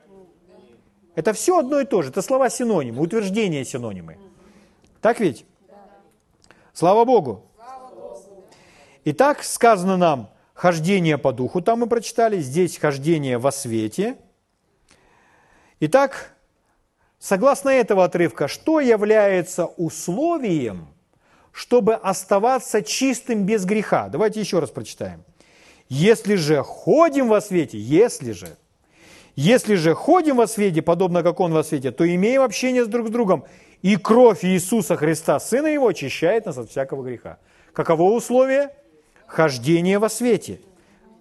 Это 1.16 1.33
все 1.33 1.59
одно 1.59 1.81
и 1.81 1.85
то 1.85 2.02
же. 2.02 2.11
Это 2.11 2.22
слова 2.22 2.50
синонимы, 2.50 3.02
утверждения 3.02 3.64
синонимы. 3.64 4.18
Так 5.00 5.18
ведь? 5.18 5.44
Слава 6.72 7.05
Богу. 7.05 7.42
Итак, 9.07 9.42
сказано 9.42 9.96
нам 9.96 10.31
хождение 10.52 11.16
по 11.16 11.33
духу, 11.33 11.62
там 11.62 11.81
мы 11.81 11.87
прочитали, 11.87 12.40
здесь 12.40 12.76
хождение 12.76 13.38
во 13.38 13.50
свете. 13.50 14.18
Итак, 15.81 16.35
согласно 17.18 17.70
этого 17.70 18.05
отрывка, 18.05 18.46
что 18.46 18.81
является 18.81 19.66
условием, 19.66 20.88
чтобы 21.52 21.94
оставаться 21.94 22.83
чистым 22.83 23.44
без 23.44 23.64
греха? 23.64 24.09
Давайте 24.09 24.40
еще 24.40 24.59
раз 24.59 24.70
прочитаем. 24.70 25.24
Если 25.88 26.35
же 26.35 26.62
ходим 26.62 27.29
во 27.29 27.40
свете, 27.40 27.79
если 27.79 28.33
же, 28.33 28.57
если 29.37 29.75
же 29.75 29.94
ходим 29.94 30.37
во 30.37 30.46
свете, 30.46 30.81
подобно 30.81 31.22
как 31.22 31.40
Он 31.40 31.53
во 31.53 31.62
свете, 31.62 31.92
то 31.92 32.07
имеем 32.07 32.40
общение 32.40 32.85
с 32.85 32.88
друг 32.88 33.09
с 33.09 33.11
другом, 33.11 33.44
и 33.83 33.96
кровь 33.96 34.44
Иисуса 34.44 34.96
Христа, 34.96 35.38
Сына 35.38 35.66
Его, 35.66 35.88
очищает 35.88 36.46
нас 36.46 36.57
от 36.57 36.70
всякого 36.70 37.03
греха. 37.03 37.38
Каково 37.75 38.14
условие? 38.14 38.70
Хождение 39.27 39.99
во 39.99 40.09
свете. 40.09 40.61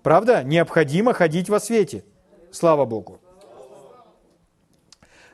Правда? 0.01 0.43
Необходимо 0.43 1.13
ходить 1.13 1.49
во 1.49 1.59
свете. 1.59 2.05
Слава 2.51 2.85
Богу. 2.85 3.19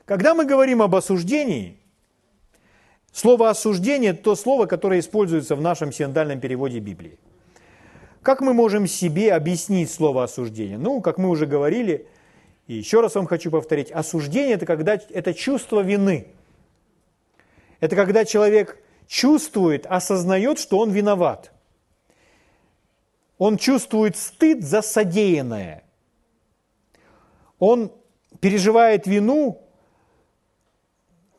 Когда 0.04 0.34
мы 0.34 0.44
говорим 0.44 0.82
об 0.82 0.96
осуждении, 0.96 1.78
слово 3.12 3.50
«осуждение»– 3.50 4.12
то 4.14 4.34
слово, 4.34 4.66
которое 4.66 4.98
используется 4.98 5.54
в 5.54 5.60
нашем 5.60 5.92
синодальном 5.92 6.40
переводе 6.40 6.80
Библии. 6.80 7.18
Как 8.22 8.40
мы 8.40 8.52
можем 8.52 8.88
себе 8.88 9.32
объяснить 9.32 9.90
слово 9.90 10.24
«осуждение»? 10.24 10.78
Ну, 10.78 11.00
как 11.00 11.18
мы 11.18 11.28
уже 11.28 11.46
говорили, 11.46 12.08
и 12.66 12.74
еще 12.74 13.00
раз 13.00 13.14
вам 13.14 13.26
хочу 13.26 13.50
повторить, 13.50 13.90
осуждение– 13.90 14.54
это 14.54 14.66
когда 14.66 14.94
это 14.94 15.34
чувство 15.34 15.80
вины– 15.80 16.26
это 17.82 17.96
когда 17.96 18.24
человек 18.24 18.80
чувствует, 19.08 19.86
осознает, 19.86 20.60
что 20.60 20.78
он 20.78 20.92
виноват. 20.92 21.50
Он 23.38 23.56
чувствует 23.56 24.16
стыд 24.16 24.62
за 24.62 24.82
содеянное. 24.82 25.82
Он 27.58 27.90
переживает 28.38 29.08
вину 29.08 29.60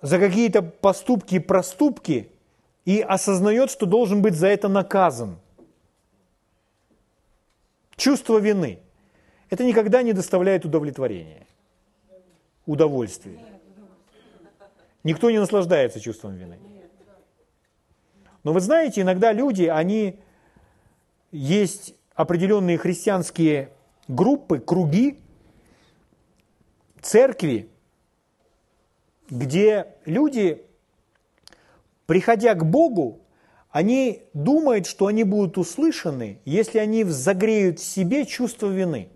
за 0.02 0.20
какие-то 0.20 0.62
поступки 0.62 1.36
и 1.36 1.40
проступки 1.40 2.30
и 2.84 3.00
осознает, 3.00 3.72
что 3.72 3.86
должен 3.86 4.22
быть 4.22 4.36
за 4.36 4.48
это 4.48 4.68
наказан. 4.68 5.40
Чувство 7.96 8.38
вины. 8.38 8.83
Это 9.54 9.64
никогда 9.66 10.02
не 10.02 10.14
доставляет 10.14 10.66
удовлетворения, 10.66 11.46
удовольствия. 12.66 13.38
Никто 15.04 15.30
не 15.30 15.38
наслаждается 15.38 16.00
чувством 16.00 16.38
вины. 16.38 16.58
Но 18.44 18.52
вы 18.52 18.62
знаете, 18.62 19.02
иногда 19.02 19.32
люди, 19.32 19.66
они 19.66 20.18
есть 21.32 21.94
определенные 22.16 22.80
христианские 22.80 23.70
группы, 24.08 24.58
круги, 24.58 25.20
церкви, 27.00 27.70
где 29.30 29.86
люди, 30.06 30.66
приходя 32.08 32.56
к 32.56 32.66
Богу, 32.66 33.22
они 33.70 34.24
думают, 34.34 34.88
что 34.88 35.06
они 35.06 35.24
будут 35.24 35.60
услышаны, 35.60 36.40
если 36.44 36.80
они 36.80 37.04
загреют 37.04 37.78
в 37.78 37.84
себе 37.84 38.26
чувство 38.26 38.66
вины. 38.66 39.10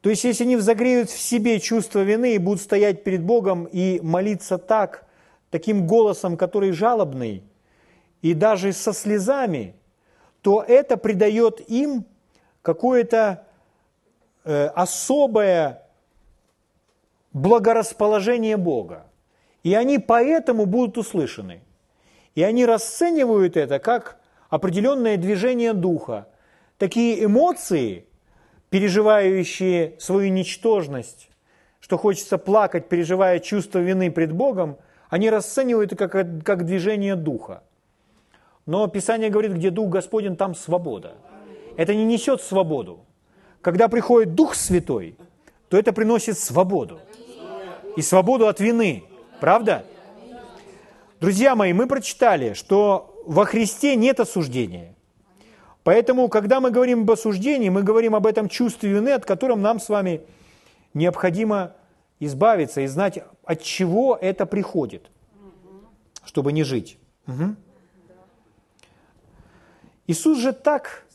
То 0.00 0.10
есть, 0.10 0.24
если 0.24 0.44
они 0.44 0.56
загреют 0.56 1.10
в 1.10 1.18
себе 1.18 1.58
чувство 1.58 2.00
вины 2.00 2.34
и 2.34 2.38
будут 2.38 2.60
стоять 2.60 3.02
перед 3.02 3.22
Богом 3.22 3.64
и 3.64 4.00
молиться 4.00 4.58
так, 4.58 5.04
таким 5.50 5.86
голосом, 5.86 6.36
который 6.36 6.72
жалобный, 6.72 7.42
и 8.22 8.34
даже 8.34 8.72
со 8.72 8.92
слезами, 8.92 9.74
то 10.42 10.62
это 10.66 10.96
придает 10.96 11.60
им 11.68 12.04
какое-то 12.62 13.46
э, 14.44 14.66
особое 14.66 15.82
благорасположение 17.32 18.56
Бога. 18.56 19.06
И 19.62 19.74
они 19.74 19.98
поэтому 19.98 20.66
будут 20.66 20.98
услышаны. 20.98 21.62
И 22.34 22.42
они 22.42 22.64
расценивают 22.66 23.56
это 23.56 23.78
как 23.78 24.18
определенное 24.48 25.16
движение 25.16 25.72
духа. 25.72 26.28
Такие 26.78 27.24
эмоции, 27.24 28.06
переживающие 28.70 29.94
свою 29.98 30.30
ничтожность, 30.30 31.30
что 31.80 31.96
хочется 31.96 32.38
плакать, 32.38 32.88
переживая 32.88 33.38
чувство 33.38 33.78
вины 33.78 34.10
пред 34.10 34.32
Богом, 34.32 34.78
они 35.08 35.30
расценивают 35.30 35.92
это 35.92 36.08
как, 36.08 36.44
как 36.44 36.66
движение 36.66 37.16
духа. 37.16 37.62
Но 38.66 38.86
Писание 38.86 39.30
говорит, 39.30 39.52
где 39.52 39.70
Дух 39.70 39.88
Господень, 39.88 40.36
там 40.36 40.54
свобода. 40.54 41.14
Это 41.76 41.94
не 41.94 42.04
несет 42.04 42.42
свободу. 42.42 43.00
Когда 43.62 43.88
приходит 43.88 44.34
Дух 44.34 44.54
Святой, 44.54 45.16
то 45.70 45.78
это 45.78 45.92
приносит 45.92 46.38
свободу. 46.38 47.00
И 47.96 48.02
свободу 48.02 48.46
от 48.46 48.60
вины. 48.60 49.04
Правда? 49.40 49.86
Друзья 51.20 51.56
мои, 51.56 51.72
мы 51.72 51.86
прочитали, 51.86 52.52
что 52.52 53.22
во 53.26 53.46
Христе 53.46 53.96
нет 53.96 54.20
осуждения. 54.20 54.94
Поэтому, 55.88 56.28
когда 56.28 56.60
мы 56.60 56.70
говорим 56.70 57.04
об 57.04 57.10
осуждении, 57.10 57.70
мы 57.70 57.82
говорим 57.82 58.14
об 58.14 58.26
этом 58.26 58.50
чувстве 58.50 58.90
вины, 58.90 59.08
от 59.08 59.24
которого 59.24 59.56
нам 59.56 59.80
с 59.80 59.88
вами 59.88 60.20
необходимо 60.92 61.72
избавиться 62.20 62.82
и 62.82 62.86
знать, 62.86 63.20
от 63.42 63.62
чего 63.62 64.14
это 64.20 64.44
приходит, 64.44 65.10
чтобы 66.26 66.52
не 66.52 66.62
жить. 66.62 66.98
Угу. 67.26 67.56
Иисус 70.08 70.36
же 70.36 70.52
так, 70.52 71.06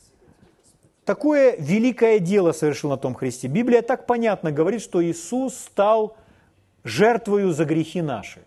такое 1.04 1.54
великое 1.56 2.18
дело 2.18 2.50
совершил 2.50 2.90
на 2.90 2.96
том 2.96 3.14
Христе. 3.14 3.46
Библия 3.46 3.80
так 3.80 4.08
понятно 4.08 4.50
говорит, 4.50 4.82
что 4.82 5.00
Иисус 5.04 5.54
стал 5.54 6.16
жертвою 6.82 7.52
за 7.52 7.64
грехи 7.64 8.02
наши. 8.02 8.40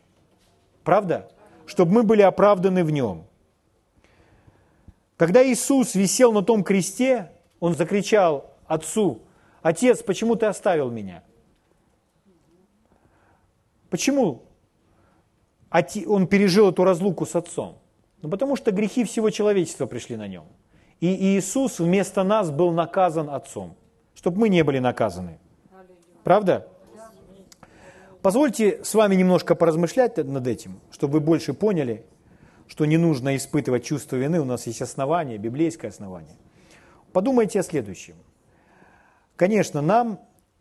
Правда? 0.83 1.31
Чтобы 1.65 1.93
мы 1.93 2.03
были 2.03 2.21
оправданы 2.21 2.83
в 2.83 2.91
Нем. 2.91 3.26
Когда 5.17 5.43
Иисус 5.43 5.95
висел 5.95 6.31
на 6.31 6.43
том 6.43 6.63
кресте, 6.63 7.31
Он 7.59 7.75
закричал 7.75 8.53
Отцу, 8.67 9.23
«Отец, 9.61 10.03
почему 10.03 10.35
ты 10.35 10.45
оставил 10.45 10.91
меня?» 10.91 11.23
Почему 13.89 14.43
он 16.07 16.27
пережил 16.27 16.69
эту 16.69 16.83
разлуку 16.83 17.25
с 17.25 17.35
Отцом? 17.35 17.77
Ну, 18.21 18.29
потому 18.29 18.55
что 18.55 18.71
грехи 18.71 19.03
всего 19.03 19.29
человечества 19.29 19.85
пришли 19.85 20.15
на 20.17 20.27
нем. 20.27 20.45
И 20.99 21.37
Иисус 21.37 21.79
вместо 21.79 22.23
нас 22.23 22.51
был 22.51 22.71
наказан 22.71 23.29
Отцом, 23.29 23.75
чтобы 24.13 24.39
мы 24.39 24.49
не 24.49 24.63
были 24.63 24.79
наказаны. 24.79 25.39
Правда? 26.23 26.67
Позвольте 28.21 28.83
с 28.83 28.93
вами 28.93 29.15
немножко 29.15 29.55
поразмышлять 29.55 30.17
над 30.17 30.47
этим, 30.47 30.81
чтобы 30.91 31.13
вы 31.13 31.19
больше 31.21 31.53
поняли, 31.53 32.05
что 32.67 32.85
не 32.85 32.97
нужно 32.97 33.35
испытывать 33.35 33.85
чувство 33.85 34.15
вины, 34.15 34.39
у 34.39 34.45
нас 34.45 34.67
есть 34.67 34.81
основание, 34.81 35.37
библейское 35.37 35.89
основание. 35.89 36.35
Подумайте 37.13 37.59
о 37.59 37.63
следующем. 37.63 38.15
Конечно, 39.35 39.81
нам 39.81 40.19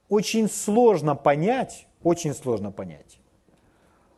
очень 0.09 0.49
сложно 0.49 1.15
понять, 1.15 1.87
очень 2.03 2.35
сложно 2.35 2.71
понять, 2.71 3.19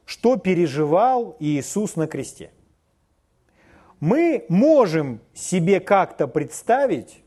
что 0.05 0.37
переживал 0.37 1.37
Иисус 1.41 1.97
на 1.97 2.07
кресте 2.07 2.51
мы 4.01 4.45
можем 4.49 5.21
себе 5.35 5.81
как-то 5.81 6.29
представить 6.29 7.23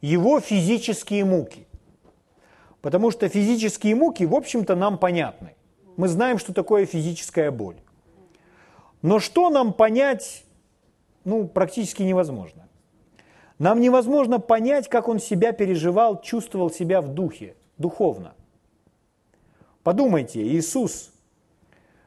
его 0.00 0.40
физические 0.40 1.24
муки. 1.24 1.66
Потому 2.80 3.10
что 3.10 3.28
физические 3.28 3.94
муки, 3.94 4.24
в 4.24 4.34
общем-то, 4.34 4.74
нам 4.74 4.98
понятны. 4.98 5.54
Мы 5.96 6.08
знаем, 6.08 6.38
что 6.38 6.52
такое 6.52 6.86
физическая 6.86 7.50
боль. 7.50 7.76
Но 9.02 9.18
что 9.18 9.50
нам 9.50 9.72
понять, 9.72 10.44
ну, 11.24 11.46
практически 11.48 12.02
невозможно. 12.02 12.68
Нам 13.58 13.80
невозможно 13.80 14.40
понять, 14.40 14.88
как 14.88 15.08
он 15.08 15.18
себя 15.18 15.52
переживал, 15.52 16.20
чувствовал 16.20 16.70
себя 16.70 17.00
в 17.00 17.08
духе, 17.08 17.54
духовно. 17.78 18.34
Подумайте, 19.82 20.42
Иисус, 20.42 21.12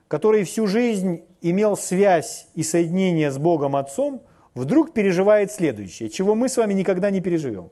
который 0.08 0.44
всю 0.46 0.68
жизнь 0.68 1.24
имел 1.42 1.78
связь 1.78 2.48
и 2.56 2.64
соединение 2.64 3.32
с 3.32 3.38
Богом 3.38 3.76
Отцом, 3.76 4.22
вдруг 4.54 4.94
переживает 4.94 5.52
следующее, 5.52 6.10
чего 6.10 6.36
мы 6.36 6.50
с 6.50 6.58
вами 6.58 6.74
никогда 6.74 7.12
не 7.12 7.22
переживем. 7.22 7.70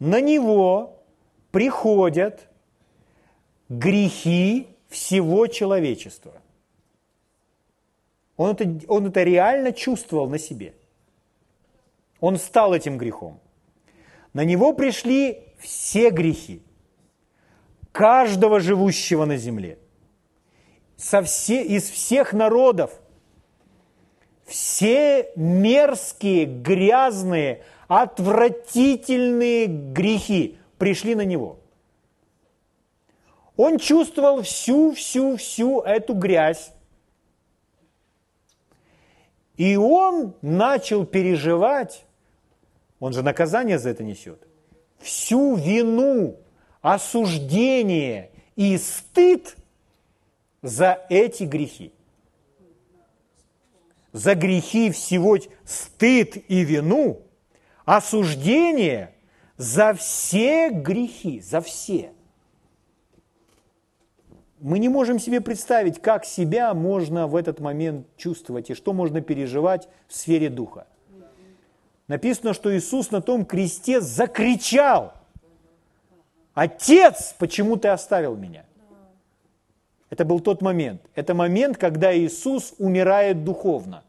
На 0.00 0.20
него 0.20 1.02
приходят 1.52 2.48
грехи 3.68 4.68
всего 4.88 5.46
человечества. 5.46 6.32
Он 8.40 8.52
это, 8.52 8.80
он 8.88 9.06
это 9.06 9.22
реально 9.22 9.72
чувствовал 9.72 10.26
на 10.30 10.38
себе. 10.38 10.72
Он 12.20 12.38
стал 12.38 12.72
этим 12.72 12.96
грехом. 12.96 13.38
На 14.32 14.44
него 14.44 14.72
пришли 14.72 15.44
все 15.58 16.08
грехи 16.08 16.62
каждого 17.92 18.60
живущего 18.60 19.26
на 19.26 19.36
земле– 19.36 19.78
со 21.00 21.22
все, 21.22 21.62
из 21.62 21.90
всех 21.90 22.32
народов. 22.32 22.90
Все 24.46 25.30
мерзкие, 25.36 26.44
грязные, 26.44 27.62
отвратительные 27.88 29.66
грехи 29.66 30.58
пришли 30.78 31.14
на 31.14 31.24
него. 31.24 31.58
Он 33.56 33.78
чувствовал 33.78 34.42
всю-всю-всю 34.42 35.80
эту 35.82 36.14
грязь. 36.14 36.72
И 39.60 39.76
он 39.76 40.32
начал 40.40 41.04
переживать, 41.04 42.06
он 42.98 43.12
же 43.12 43.22
наказание 43.22 43.78
за 43.78 43.90
это 43.90 44.02
несет, 44.02 44.48
всю 44.98 45.54
вину, 45.54 46.38
осуждение 46.80 48.30
и 48.56 48.78
стыд 48.78 49.58
за 50.62 51.04
эти 51.10 51.42
грехи. 51.42 51.92
За 54.12 54.34
грехи 54.34 54.90
всего 54.90 55.36
стыд 55.66 56.42
и 56.48 56.64
вину, 56.64 57.20
осуждение 57.84 59.14
за 59.58 59.92
все 59.92 60.70
грехи, 60.70 61.38
за 61.38 61.60
все. 61.60 62.14
Мы 64.60 64.78
не 64.78 64.90
можем 64.90 65.18
себе 65.18 65.40
представить, 65.40 66.02
как 66.02 66.26
себя 66.26 66.74
можно 66.74 67.26
в 67.26 67.34
этот 67.34 67.60
момент 67.60 68.06
чувствовать 68.16 68.68
и 68.70 68.74
что 68.74 68.92
можно 68.92 69.22
переживать 69.22 69.88
в 70.06 70.14
сфере 70.14 70.50
духа. 70.50 70.86
Написано, 72.08 72.52
что 72.52 72.76
Иисус 72.76 73.10
на 73.10 73.22
том 73.22 73.46
кресте 73.46 74.00
закричал, 74.00 75.14
«Отец, 76.52 77.34
почему 77.38 77.76
ты 77.76 77.88
оставил 77.88 78.36
меня?» 78.36 78.64
Это 80.10 80.24
был 80.24 80.40
тот 80.40 80.60
момент. 80.60 81.00
Это 81.14 81.34
момент, 81.34 81.78
когда 81.78 82.14
Иисус 82.16 82.74
умирает 82.78 83.44
духовно. 83.44 84.02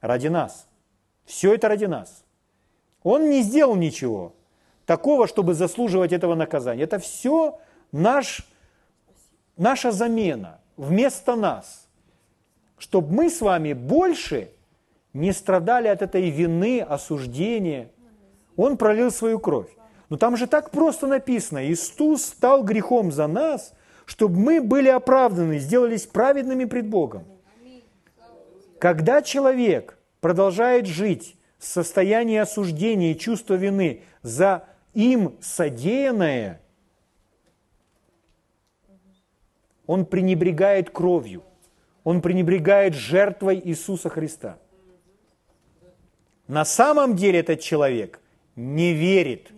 Ради 0.00 0.28
нас. 0.28 0.68
Все 1.24 1.54
это 1.54 1.68
ради 1.68 1.86
нас. 1.86 2.24
Он 3.02 3.28
не 3.28 3.42
сделал 3.42 3.74
ничего 3.74 4.32
такого, 4.86 5.26
чтобы 5.26 5.54
заслуживать 5.54 6.12
этого 6.12 6.34
наказания. 6.34 6.84
Это 6.84 6.98
все 6.98 7.58
наш 7.94 8.46
наша 9.56 9.92
замена 9.92 10.60
вместо 10.76 11.36
нас, 11.36 11.86
чтобы 12.76 13.14
мы 13.14 13.30
с 13.30 13.40
вами 13.40 13.72
больше 13.72 14.50
не 15.12 15.32
страдали 15.32 15.88
от 15.88 16.02
этой 16.02 16.28
вины, 16.30 16.80
осуждения. 16.80 17.90
Он 18.56 18.76
пролил 18.76 19.10
свою 19.10 19.38
кровь. 19.38 19.70
Но 20.08 20.16
там 20.16 20.36
же 20.36 20.46
так 20.46 20.70
просто 20.70 21.06
написано, 21.06 21.66
Иисус 21.66 22.24
стал 22.24 22.62
грехом 22.62 23.12
за 23.12 23.26
нас, 23.26 23.72
чтобы 24.06 24.38
мы 24.38 24.60
были 24.60 24.88
оправданы, 24.88 25.58
сделались 25.58 26.06
праведными 26.06 26.64
пред 26.64 26.88
Богом. 26.88 27.24
Когда 28.80 29.22
человек 29.22 29.96
продолжает 30.20 30.86
жить 30.86 31.36
в 31.58 31.64
состоянии 31.64 32.36
осуждения 32.36 33.12
и 33.12 33.18
чувства 33.18 33.54
вины 33.54 34.02
за 34.22 34.64
им 34.92 35.36
содеянное, 35.40 36.60
он 39.86 40.06
пренебрегает 40.06 40.90
кровью, 40.90 41.42
он 42.04 42.20
пренебрегает 42.20 42.94
жертвой 42.94 43.60
Иисуса 43.64 44.08
Христа. 44.08 44.58
На 46.46 46.64
самом 46.64 47.16
деле 47.16 47.40
этот 47.40 47.60
человек 47.60 48.20
не 48.56 48.92
верит 48.92 49.50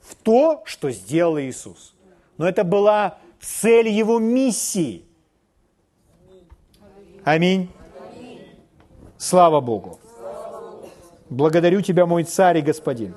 в 0.00 0.14
то, 0.14 0.62
что 0.64 0.90
сделал 0.90 1.38
Иисус. 1.38 1.94
Но 2.38 2.48
это 2.48 2.64
была 2.64 3.18
цель 3.40 3.88
его 3.88 4.18
миссии. 4.18 5.04
Аминь. 7.24 7.68
Слава 9.18 9.60
Богу. 9.60 10.00
Благодарю 11.28 11.82
Тебя, 11.82 12.06
мой 12.06 12.24
царь 12.24 12.58
и 12.58 12.62
господин. 12.62 13.14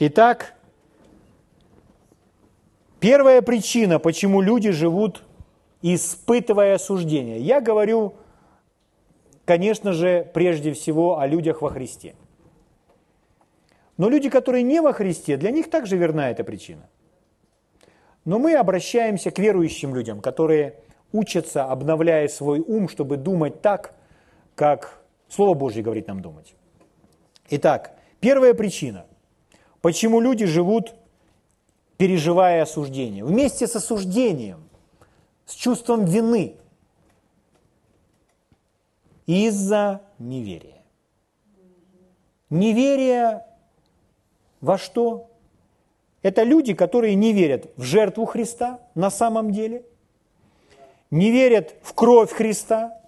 Итак, 0.00 0.53
первая 3.04 3.42
причина, 3.42 3.98
почему 3.98 4.40
люди 4.40 4.70
живут, 4.70 5.24
испытывая 5.82 6.76
осуждение. 6.76 7.38
Я 7.38 7.60
говорю, 7.60 8.14
конечно 9.44 9.92
же, 9.92 10.26
прежде 10.32 10.72
всего 10.72 11.18
о 11.18 11.26
людях 11.26 11.60
во 11.60 11.68
Христе. 11.68 12.14
Но 13.98 14.08
люди, 14.08 14.30
которые 14.30 14.62
не 14.62 14.80
во 14.80 14.94
Христе, 14.94 15.36
для 15.36 15.50
них 15.50 15.68
также 15.68 15.98
верна 15.98 16.30
эта 16.30 16.44
причина. 16.44 16.88
Но 18.24 18.38
мы 18.38 18.54
обращаемся 18.54 19.30
к 19.30 19.38
верующим 19.38 19.94
людям, 19.94 20.22
которые 20.22 20.76
учатся, 21.12 21.64
обновляя 21.66 22.26
свой 22.28 22.60
ум, 22.60 22.88
чтобы 22.88 23.18
думать 23.18 23.60
так, 23.60 23.92
как 24.54 25.02
Слово 25.28 25.52
Божье 25.52 25.82
говорит 25.82 26.08
нам 26.08 26.22
думать. 26.22 26.54
Итак, 27.50 27.98
первая 28.20 28.54
причина, 28.54 29.04
почему 29.82 30.20
люди 30.20 30.46
живут, 30.46 30.94
переживая 31.96 32.62
осуждение. 32.62 33.24
Вместе 33.24 33.66
с 33.66 33.76
осуждением, 33.76 34.68
с 35.46 35.54
чувством 35.54 36.04
вины, 36.04 36.56
из-за 39.26 40.02
неверия. 40.18 40.82
Неверие 42.50 43.44
во 44.60 44.78
что? 44.78 45.30
Это 46.22 46.42
люди, 46.42 46.74
которые 46.74 47.14
не 47.14 47.32
верят 47.32 47.70
в 47.76 47.82
жертву 47.82 48.24
Христа 48.24 48.80
на 48.94 49.10
самом 49.10 49.50
деле, 49.50 49.84
не 51.10 51.30
верят 51.30 51.74
в 51.82 51.92
кровь 51.94 52.32
Христа, 52.32 52.98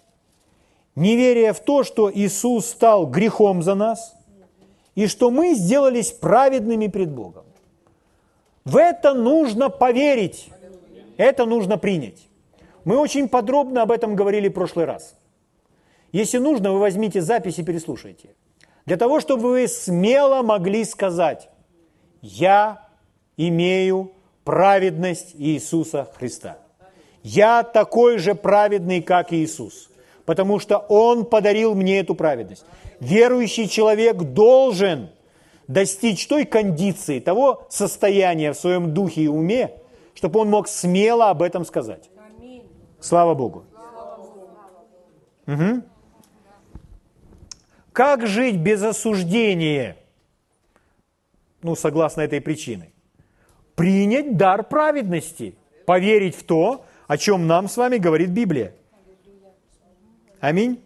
не 0.94 1.16
веря 1.16 1.52
в 1.52 1.60
то, 1.60 1.82
что 1.82 2.10
Иисус 2.12 2.66
стал 2.66 3.06
грехом 3.06 3.62
за 3.62 3.74
нас, 3.74 4.14
и 4.94 5.06
что 5.06 5.30
мы 5.30 5.54
сделались 5.54 6.12
праведными 6.12 6.88
пред 6.88 7.10
Богом. 7.10 7.45
В 8.66 8.76
это 8.76 9.14
нужно 9.14 9.70
поверить, 9.70 10.48
это 11.16 11.46
нужно 11.46 11.78
принять. 11.78 12.26
Мы 12.84 12.98
очень 12.98 13.28
подробно 13.28 13.82
об 13.82 13.92
этом 13.92 14.16
говорили 14.16 14.48
в 14.48 14.54
прошлый 14.54 14.86
раз. 14.86 15.14
Если 16.10 16.38
нужно, 16.38 16.72
вы 16.72 16.80
возьмите 16.80 17.22
запись 17.22 17.60
и 17.60 17.62
переслушайте. 17.62 18.30
Для 18.84 18.96
того, 18.96 19.20
чтобы 19.20 19.50
вы 19.50 19.68
смело 19.68 20.42
могли 20.42 20.84
сказать, 20.84 21.48
я 22.22 22.88
имею 23.36 24.10
праведность 24.42 25.36
Иисуса 25.38 26.08
Христа. 26.16 26.58
Я 27.22 27.62
такой 27.62 28.18
же 28.18 28.34
праведный, 28.34 29.00
как 29.00 29.32
Иисус, 29.32 29.90
потому 30.24 30.58
что 30.58 30.78
Он 30.78 31.24
подарил 31.24 31.76
мне 31.76 32.00
эту 32.00 32.16
праведность. 32.16 32.64
Верующий 32.98 33.68
человек 33.68 34.16
должен 34.16 35.10
достичь 35.68 36.26
той 36.26 36.44
кондиции, 36.44 37.20
того 37.20 37.66
состояния 37.68 38.52
в 38.52 38.56
своем 38.56 38.94
духе 38.94 39.22
и 39.22 39.28
уме, 39.28 39.72
чтобы 40.14 40.40
он 40.40 40.50
мог 40.50 40.68
смело 40.68 41.30
об 41.30 41.42
этом 41.42 41.64
сказать. 41.64 42.10
Слава 43.00 43.34
Богу. 43.34 43.64
Угу. 45.46 45.82
Как 47.92 48.26
жить 48.26 48.56
без 48.56 48.82
осуждения? 48.82 49.96
Ну, 51.62 51.76
согласно 51.76 52.22
этой 52.22 52.40
причине 52.40 52.90
принять 53.76 54.36
дар 54.36 54.64
праведности, 54.64 55.54
поверить 55.84 56.34
в 56.34 56.42
то, 56.42 56.84
о 57.06 57.16
чем 57.16 57.46
нам 57.46 57.68
с 57.68 57.76
вами 57.76 57.98
говорит 57.98 58.30
Библия. 58.30 58.74
Аминь. 60.40 60.82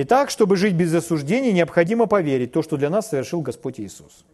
Итак, 0.00 0.30
чтобы 0.30 0.56
жить 0.56 0.74
без 0.74 0.94
осуждений, 0.94 1.52
необходимо 1.52 2.06
поверить 2.06 2.52
то, 2.52 2.62
что 2.62 2.76
для 2.76 2.88
нас 2.88 3.08
совершил 3.08 3.40
Господь 3.40 3.80
Иисус. 3.80 4.24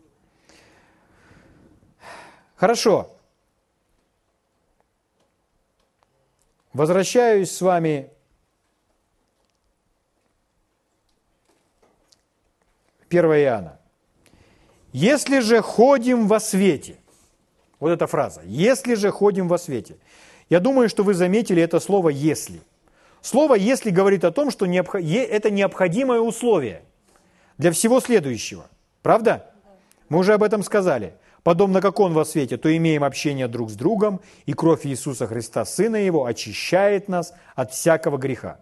Хорошо. 2.55 3.11
Возвращаюсь 6.75 7.51
с 7.51 7.63
вами 7.63 8.11
1 13.09 13.25
Иоанна. 13.25 13.81
Если 14.93 15.39
же 15.39 15.63
ходим 15.63 16.29
во 16.29 16.41
свете, 16.41 16.99
вот 17.81 17.89
эта 17.89 18.07
фраза, 18.07 18.43
если 18.45 18.97
же 18.97 19.11
ходим 19.11 19.49
во 19.49 19.57
свете. 19.57 19.97
Я 20.51 20.61
думаю, 20.61 20.91
что 20.91 21.05
вы 21.05 21.15
заметили 21.15 21.63
это 21.63 21.81
слово 21.81 22.11
«если». 22.11 22.61
Слово 23.25 23.55
«если» 23.55 23.89
говорит 23.89 24.23
о 24.25 24.33
том, 24.33 24.51
что 24.51 24.67
это 24.67 25.51
необходимое 25.51 26.21
условие 26.21 26.83
для 27.57 27.73
всего 27.73 27.99
следующего. 28.01 28.67
Правда? 29.01 29.51
Мы 30.11 30.19
уже 30.19 30.35
об 30.35 30.43
этом 30.43 30.63
сказали. 30.63 31.15
Подобно 31.43 31.81
как 31.81 32.01
Он 32.01 32.13
во 32.13 32.27
свете, 32.27 32.59
то 32.59 32.77
имеем 32.77 33.03
общение 33.03 33.49
друг 33.49 33.71
с 33.71 33.77
другом, 33.77 34.21
и 34.45 34.53
кровь 34.53 34.85
Иисуса 34.85 35.27
Христа, 35.27 35.65
Сына 35.65 35.97
Его, 35.97 36.27
очищает 36.27 37.09
нас 37.09 37.33
от 37.55 37.73
всякого 37.73 38.19
греха. 38.19 38.61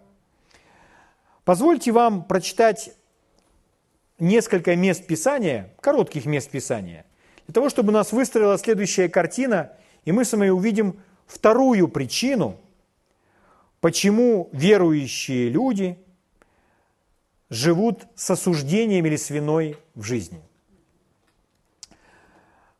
Позвольте 1.43 1.91
вам 1.91 2.23
прочитать 2.23 2.93
несколько 4.17 4.77
мест 4.77 5.05
Писания, 5.05 5.73
коротких 5.81 6.25
мест 6.25 6.49
Писания, 6.49 7.05
для 7.47 7.53
того, 7.53 7.67
чтобы 7.67 7.89
у 7.89 7.93
нас 7.93 8.13
выстроилась 8.13 8.61
следующая 8.61 9.09
картина, 9.09 9.73
и 10.05 10.13
мы 10.13 10.23
с 10.23 10.31
вами 10.31 10.47
увидим 10.47 11.01
вторую 11.27 11.89
причину, 11.89 12.61
почему 13.83 14.49
верующие 14.53 15.49
люди 15.49 15.99
живут 17.49 18.07
с 18.15 18.29
осуждением 18.29 19.05
или 19.05 19.17
с 19.17 19.29
виной 19.29 19.77
в 19.93 20.03
жизни. 20.03 20.41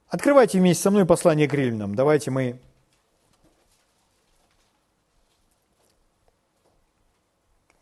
Открывайте 0.07 0.59
вместе 0.59 0.81
со 0.81 0.91
мной 0.91 1.05
послание 1.05 1.49
к 1.49 1.53
римлянам. 1.53 1.93
Давайте 1.93 2.31
мы 2.31 2.57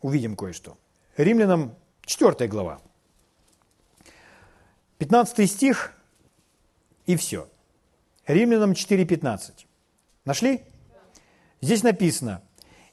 увидим 0.00 0.34
кое-что. 0.34 0.76
Римлянам 1.16 1.76
4 2.04 2.48
глава. 2.48 2.80
15 4.98 5.48
стих 5.48 5.92
и 7.06 7.14
все. 7.14 7.48
Римлянам 8.26 8.72
4.15. 8.72 9.66
Нашли? 10.24 10.64
Здесь 11.60 11.84
написано, 11.84 12.42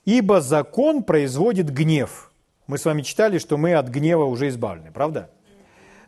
ибо 0.05 0.41
закон 0.41 1.03
производит 1.03 1.71
гнев. 1.71 2.31
Мы 2.67 2.77
с 2.77 2.85
вами 2.85 3.01
читали, 3.01 3.37
что 3.37 3.57
мы 3.57 3.73
от 3.73 3.87
гнева 3.87 4.23
уже 4.23 4.47
избавлены, 4.49 4.91
правда? 4.91 5.29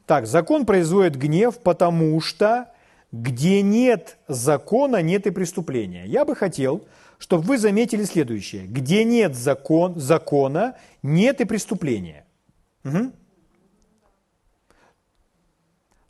Так, 0.05 0.27
закон 0.27 0.65
производит 0.65 1.15
гнев, 1.15 1.59
потому 1.59 2.19
что 2.21 2.71
где 3.11 3.61
нет 3.61 4.17
закона, 4.27 5.01
нет 5.01 5.27
и 5.27 5.31
преступления. 5.31 6.05
Я 6.05 6.25
бы 6.25 6.35
хотел, 6.35 6.85
чтобы 7.17 7.43
вы 7.43 7.57
заметили 7.57 8.03
следующее. 8.03 8.65
Где 8.65 9.03
нет 9.03 9.35
закон, 9.35 9.99
закона, 9.99 10.75
нет 11.03 11.41
и 11.41 11.45
преступления. 11.45 12.25
Угу. 12.83 13.11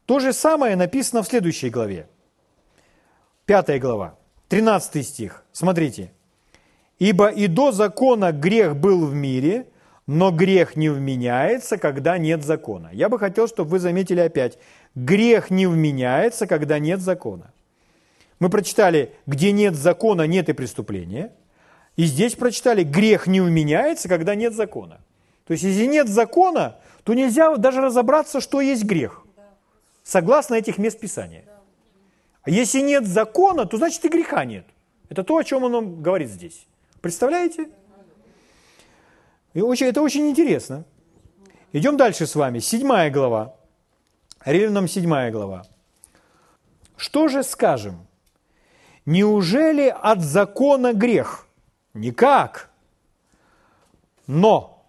То 0.06 0.20
же 0.20 0.34
самое 0.34 0.76
написано 0.76 1.24
в 1.24 1.28
следующей 1.28 1.70
главе. 1.70 2.08
Пятая 3.46 3.80
глава, 3.80 4.18
13 4.50 5.06
стих. 5.06 5.44
Смотрите. 5.52 6.12
«Ибо 7.02 7.30
и 7.30 7.48
до 7.48 7.72
закона 7.72 8.32
грех 8.32 8.76
был 8.76 9.08
в 9.08 9.16
мире, 9.16 9.66
но 10.06 10.30
грех 10.30 10.76
не 10.76 10.90
вменяется, 10.90 11.80
когда 11.80 12.20
нет 12.20 12.44
закона». 12.44 12.92
Я 12.94 13.10
бы 13.10 13.18
хотел, 13.18 13.48
чтобы 13.48 13.72
вы 13.72 13.80
заметили 13.80 14.20
опять. 14.20 14.60
Грех 14.94 15.50
не 15.50 15.66
вменяется, 15.66 16.46
когда 16.46 16.78
нет 16.78 17.02
закона. 17.02 17.54
Мы 18.38 18.50
прочитали, 18.50 19.16
где 19.26 19.52
нет 19.52 19.74
закона, 19.74 20.28
нет 20.28 20.50
и 20.50 20.54
преступления. 20.54 21.32
И 21.96 22.04
здесь 22.04 22.36
прочитали, 22.36 22.84
грех 22.84 23.26
не 23.26 23.42
уменяется, 23.42 24.08
когда 24.08 24.36
нет 24.36 24.54
закона. 24.54 25.00
То 25.48 25.54
есть, 25.54 25.64
если 25.64 25.88
нет 25.88 26.08
закона, 26.08 26.76
то 27.04 27.16
нельзя 27.16 27.56
даже 27.56 27.82
разобраться, 27.82 28.42
что 28.42 28.62
есть 28.62 28.84
грех. 28.84 29.26
Согласно 30.04 30.54
этих 30.54 30.78
мест 30.78 31.00
Писания. 31.00 31.46
А 32.44 32.52
если 32.52 32.82
нет 32.82 33.08
закона, 33.08 33.66
то 33.66 33.78
значит 33.78 34.06
и 34.06 34.10
греха 34.10 34.46
нет. 34.46 34.68
Это 35.10 35.24
то, 35.24 35.38
о 35.38 35.44
чем 35.44 35.64
он 35.64 35.72
нам 35.72 36.04
говорит 36.04 36.30
здесь. 36.30 36.68
Представляете? 37.02 37.70
И 39.54 39.62
очень, 39.62 39.88
это 39.88 40.02
очень 40.02 40.30
интересно. 40.30 40.86
Идем 41.74 41.98
дальше 41.98 42.28
с 42.28 42.36
вами. 42.36 42.60
Седьмая 42.60 43.10
глава. 43.10 43.56
Римлянам 44.46 44.88
седьмая 44.88 45.32
глава. 45.32 45.66
Что 46.96 47.28
же 47.28 47.44
скажем? 47.44 48.08
Неужели 49.06 49.88
от 49.88 50.22
закона 50.22 50.94
грех? 50.94 51.48
Никак. 51.94 52.70
Но 54.28 54.86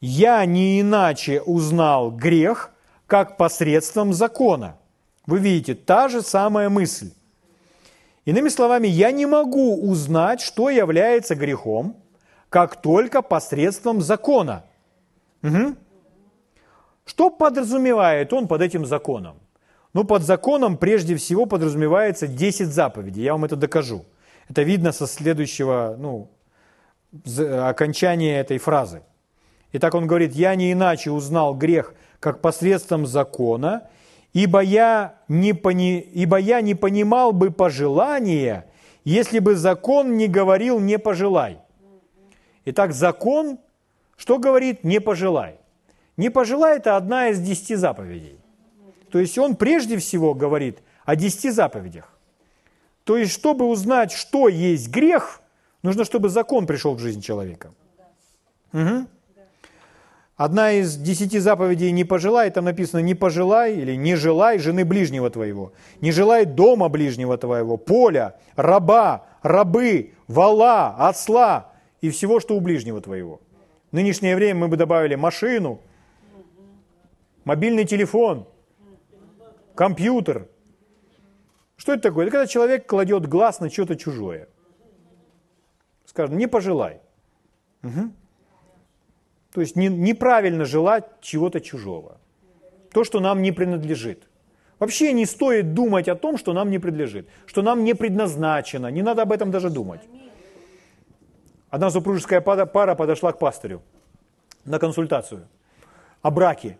я 0.00 0.44
не 0.44 0.80
иначе 0.80 1.40
узнал 1.40 2.10
грех, 2.10 2.70
как 3.06 3.36
посредством 3.36 4.12
закона. 4.12 4.76
Вы 5.26 5.38
видите, 5.38 5.74
та 5.74 6.08
же 6.08 6.22
самая 6.22 6.68
мысль. 6.68 7.12
Иными 8.26 8.48
словами, 8.48 8.88
я 8.88 9.12
не 9.12 9.24
могу 9.24 9.88
узнать, 9.88 10.40
что 10.40 10.68
является 10.68 11.36
грехом, 11.36 11.96
как 12.50 12.82
только 12.82 13.22
посредством 13.22 14.02
закона. 14.02 14.64
Угу. 15.42 15.76
Что 17.04 17.30
подразумевает 17.30 18.32
он 18.32 18.48
под 18.48 18.62
этим 18.62 18.84
законом? 18.84 19.36
Ну, 19.94 20.02
под 20.04 20.22
законом 20.24 20.76
прежде 20.76 21.14
всего 21.14 21.46
подразумевается 21.46 22.26
10 22.26 22.66
заповедей. 22.66 23.22
Я 23.22 23.32
вам 23.32 23.44
это 23.44 23.54
докажу. 23.54 24.04
Это 24.48 24.62
видно 24.62 24.90
со 24.90 25.06
следующего, 25.06 25.94
ну, 25.96 26.28
окончания 27.68 28.40
этой 28.40 28.58
фразы. 28.58 29.02
Итак, 29.72 29.94
он 29.94 30.08
говорит, 30.08 30.34
«Я 30.34 30.54
не 30.56 30.72
иначе 30.72 31.12
узнал 31.12 31.54
грех, 31.54 31.94
как 32.18 32.40
посредством 32.40 33.06
закона, 33.06 33.88
ибо 34.32 34.60
я 34.60 35.16
не, 35.28 35.52
пони... 35.52 36.00
ибо 36.00 36.38
я 36.38 36.60
не 36.60 36.74
понимал 36.74 37.32
бы 37.32 37.50
пожелания, 37.50 38.66
если 39.04 39.38
бы 39.38 39.56
закон 39.56 40.16
не 40.16 40.28
говорил 40.28 40.80
«не 40.80 40.98
пожелай». 40.98 41.58
Итак, 42.64 42.92
закон, 42.92 43.58
что 44.16 44.38
говорит 44.38 44.84
«не 44.84 45.00
пожелай»? 45.00 45.58
«Не 46.16 46.30
пожелай»– 46.30 46.76
это 46.78 46.96
одна 46.96 47.28
из 47.28 47.40
десяти 47.40 47.74
заповедей. 47.74 48.38
То 49.10 49.18
есть 49.18 49.38
он 49.38 49.54
прежде 49.56 49.98
всего 49.98 50.34
говорит 50.34 50.78
о 51.04 51.14
десяти 51.14 51.50
заповедях. 51.50 52.12
То 53.04 53.16
есть, 53.16 53.32
чтобы 53.32 53.66
узнать, 53.66 54.10
что 54.10 54.48
есть 54.48 54.88
грех, 54.88 55.40
нужно, 55.82 56.04
чтобы 56.04 56.28
закон 56.28 56.66
пришел 56.66 56.94
в 56.94 56.98
жизнь 56.98 57.20
человека. 57.20 57.72
Угу. 58.72 59.06
Одна 60.36 60.72
из 60.72 60.96
десяти 60.96 61.38
заповедей 61.38 61.90
«не 61.92 62.04
пожелай», 62.04 62.50
там 62.50 62.66
написано 62.66 63.00
«не 63.00 63.14
пожелай» 63.14 63.74
или 63.74 63.94
«не 63.94 64.16
желай 64.16 64.58
жены 64.58 64.84
ближнего 64.84 65.30
твоего», 65.30 65.72
«не 66.02 66.12
желай 66.12 66.44
дома 66.44 66.90
ближнего 66.90 67.38
твоего, 67.38 67.78
поля, 67.78 68.36
раба, 68.54 69.26
рабы, 69.42 70.12
вала, 70.28 70.94
осла 70.98 71.72
и 72.02 72.10
всего, 72.10 72.38
что 72.38 72.54
у 72.54 72.60
ближнего 72.60 73.00
твоего». 73.00 73.40
В 73.90 73.94
нынешнее 73.94 74.36
время 74.36 74.60
мы 74.60 74.68
бы 74.68 74.76
добавили 74.76 75.14
машину, 75.14 75.80
мобильный 77.44 77.86
телефон, 77.86 78.46
компьютер. 79.74 80.48
Что 81.76 81.94
это 81.94 82.02
такое? 82.02 82.26
Это 82.26 82.32
когда 82.32 82.46
человек 82.46 82.86
кладет 82.86 83.26
глаз 83.26 83.60
на 83.60 83.70
что-то 83.70 83.96
чужое. 83.96 84.48
Скажем, 86.04 86.36
не 86.36 86.46
пожелай. 86.46 87.00
Угу. 87.82 88.10
То 89.56 89.62
есть 89.62 89.74
не, 89.74 89.88
неправильно 89.88 90.66
желать 90.66 91.04
чего-то 91.22 91.62
чужого. 91.62 92.18
То, 92.92 93.04
что 93.04 93.20
нам 93.20 93.40
не 93.40 93.52
принадлежит. 93.52 94.28
Вообще 94.78 95.14
не 95.14 95.24
стоит 95.24 95.72
думать 95.72 96.08
о 96.08 96.14
том, 96.14 96.36
что 96.36 96.52
нам 96.52 96.70
не 96.70 96.78
принадлежит, 96.78 97.26
что 97.46 97.62
нам 97.62 97.82
не 97.82 97.94
предназначено. 97.94 98.88
Не 98.88 99.00
надо 99.00 99.22
об 99.22 99.32
этом 99.32 99.50
даже 99.50 99.70
думать. 99.70 100.02
Одна 101.70 101.90
супружеская 101.90 102.42
пара 102.42 102.94
подошла 102.94 103.32
к 103.32 103.38
пастырю 103.38 103.80
на 104.66 104.78
консультацию 104.78 105.48
о 106.20 106.30
браке. 106.30 106.76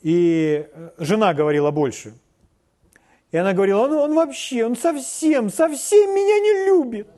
И 0.00 0.66
э, 0.72 0.90
жена 0.96 1.34
говорила 1.34 1.70
больше. 1.70 2.14
И 3.32 3.36
она 3.36 3.52
говорила, 3.52 3.80
он, 3.80 3.92
он 3.92 4.14
вообще, 4.14 4.64
он 4.64 4.76
совсем, 4.76 5.50
совсем 5.50 6.10
меня 6.14 6.38
не 6.40 6.66
любит. 6.68 7.08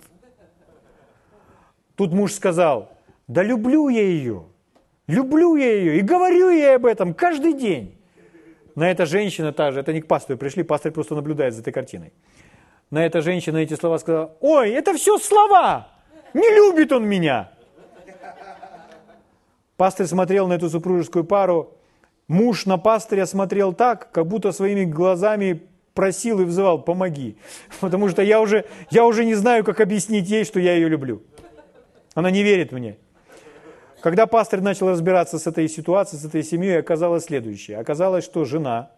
Тут 1.94 2.12
муж 2.12 2.32
сказал, 2.32 2.95
да 3.28 3.42
люблю 3.42 3.88
я 3.88 4.02
ее, 4.02 4.44
люблю 5.06 5.56
я 5.56 5.72
ее 5.72 5.98
и 5.98 6.00
говорю 6.00 6.50
ей 6.50 6.76
об 6.76 6.86
этом 6.86 7.14
каждый 7.14 7.54
день. 7.54 7.98
На 8.74 8.90
эта 8.90 9.06
женщина 9.06 9.52
та 9.52 9.72
же, 9.72 9.80
это 9.80 9.92
не 9.92 10.00
к 10.00 10.06
пастору 10.06 10.38
пришли, 10.38 10.62
пастор 10.62 10.92
просто 10.92 11.14
наблюдает 11.14 11.54
за 11.54 11.62
этой 11.62 11.72
картиной. 11.72 12.12
На 12.90 13.04
эта 13.04 13.22
женщина 13.22 13.56
эти 13.58 13.74
слова 13.74 13.98
сказала, 13.98 14.36
ой, 14.40 14.70
это 14.70 14.94
все 14.94 15.18
слова, 15.18 15.88
не 16.34 16.48
любит 16.54 16.92
он 16.92 17.06
меня. 17.06 17.50
Пастор 19.76 20.06
смотрел 20.06 20.46
на 20.46 20.54
эту 20.54 20.70
супружескую 20.70 21.24
пару, 21.24 21.76
муж 22.28 22.64
на 22.66 22.78
пастыря 22.78 23.26
смотрел 23.26 23.72
так, 23.72 24.10
как 24.12 24.26
будто 24.26 24.52
своими 24.52 24.84
глазами 24.84 25.62
просил 25.94 26.40
и 26.40 26.44
взывал, 26.44 26.80
помоги. 26.82 27.36
Потому 27.80 28.08
что 28.08 28.22
я 28.22 28.40
уже, 28.40 28.66
я 28.90 29.04
уже 29.04 29.24
не 29.24 29.34
знаю, 29.34 29.64
как 29.64 29.80
объяснить 29.80 30.28
ей, 30.28 30.44
что 30.44 30.60
я 30.60 30.74
ее 30.74 30.88
люблю. 30.88 31.22
Она 32.14 32.30
не 32.30 32.42
верит 32.42 32.72
мне. 32.72 32.98
Когда 34.06 34.28
пастор 34.28 34.60
начал 34.60 34.88
разбираться 34.88 35.36
с 35.36 35.48
этой 35.48 35.68
ситуацией, 35.68 36.20
с 36.20 36.24
этой 36.24 36.44
семьей, 36.44 36.78
оказалось 36.78 37.24
следующее. 37.24 37.78
Оказалось, 37.78 38.24
что 38.24 38.44
жена, 38.44 38.92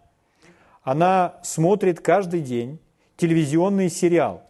она 0.83 1.39
смотрит 1.41 1.99
каждый 1.99 2.41
день 2.41 2.77
телевизионный 3.17 3.89
сериал. 3.89 4.43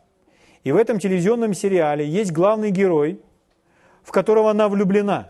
И 0.66 0.74
в 0.74 0.76
этом 0.76 1.00
телевизионном 1.00 1.54
сериале 1.54 2.06
есть 2.06 2.34
главный 2.34 2.72
герой, 2.72 3.22
в 4.04 4.12
которого 4.12 4.52
она 4.52 4.68
влюблена, 4.68 5.30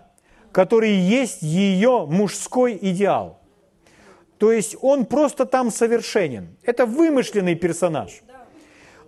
который 0.51 0.93
есть 0.93 1.43
ее 1.43 2.07
мужской 2.07 2.75
идеал. 2.81 3.39
То 4.39 4.51
есть 4.51 4.77
он 4.81 5.05
просто 5.05 5.45
там 5.45 5.69
совершенен. 5.69 6.57
Это 6.63 6.87
вымышленный 6.87 7.53
персонаж. 7.53 8.21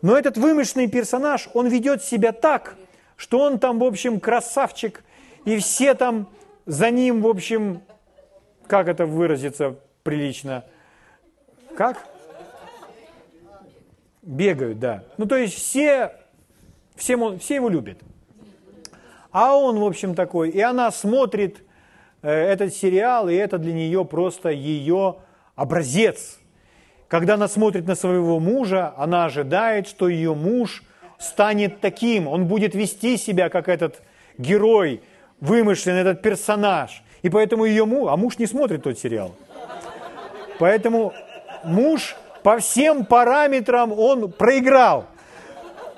Но 0.03 0.15
этот 0.15 0.37
вымышленный 0.37 0.87
персонаж, 0.87 1.49
он 1.55 1.67
ведет 1.67 2.03
себя 2.03 2.31
так, 2.31 2.75
что 3.15 3.39
он 3.39 3.57
там, 3.57 3.79
в 3.79 3.83
общем, 3.83 4.19
красавчик, 4.19 5.03
и 5.45 5.57
все 5.57 5.93
там 5.93 6.27
за 6.65 6.91
ним, 6.91 7.21
в 7.21 7.27
общем, 7.27 7.81
как 8.67 8.87
это 8.87 9.05
выразиться 9.05 9.75
прилично? 10.03 10.65
Как? 11.75 12.05
Бегают, 14.21 14.79
да. 14.79 15.03
Ну, 15.17 15.25
то 15.25 15.35
есть 15.35 15.55
все, 15.55 16.13
всем 16.95 17.39
все 17.39 17.55
его 17.55 17.69
любят. 17.69 17.97
А 19.31 19.55
он, 19.55 19.79
в 19.79 19.85
общем, 19.85 20.13
такой. 20.13 20.49
И 20.49 20.61
она 20.61 20.91
смотрит 20.91 21.63
э, 22.21 22.29
этот 22.29 22.73
сериал, 22.73 23.29
и 23.29 23.33
это 23.33 23.57
для 23.57 23.73
нее 23.73 24.05
просто 24.05 24.49
ее 24.49 25.17
образец. 25.55 26.39
Когда 27.07 27.33
она 27.33 27.47
смотрит 27.47 27.87
на 27.87 27.95
своего 27.95 28.39
мужа, 28.39 28.93
она 28.95 29.25
ожидает, 29.25 29.87
что 29.87 30.07
ее 30.07 30.33
муж 30.35 30.83
станет 31.19 31.81
таким, 31.81 32.27
он 32.27 32.47
будет 32.47 32.73
вести 32.73 33.17
себя, 33.17 33.49
как 33.49 33.69
этот 33.69 34.01
герой, 34.37 35.01
вымышлен 35.41 35.95
этот 35.95 36.21
персонаж. 36.21 37.03
И 37.21 37.29
поэтому 37.29 37.65
ее 37.65 37.85
муж, 37.85 38.09
а 38.09 38.15
муж 38.15 38.37
не 38.37 38.45
смотрит 38.45 38.83
тот 38.83 38.97
сериал. 38.97 39.35
Поэтому 40.59 41.13
муж 41.63 42.15
по 42.43 42.59
всем 42.59 43.05
параметрам 43.05 43.91
он 43.91 44.31
проиграл. 44.31 45.05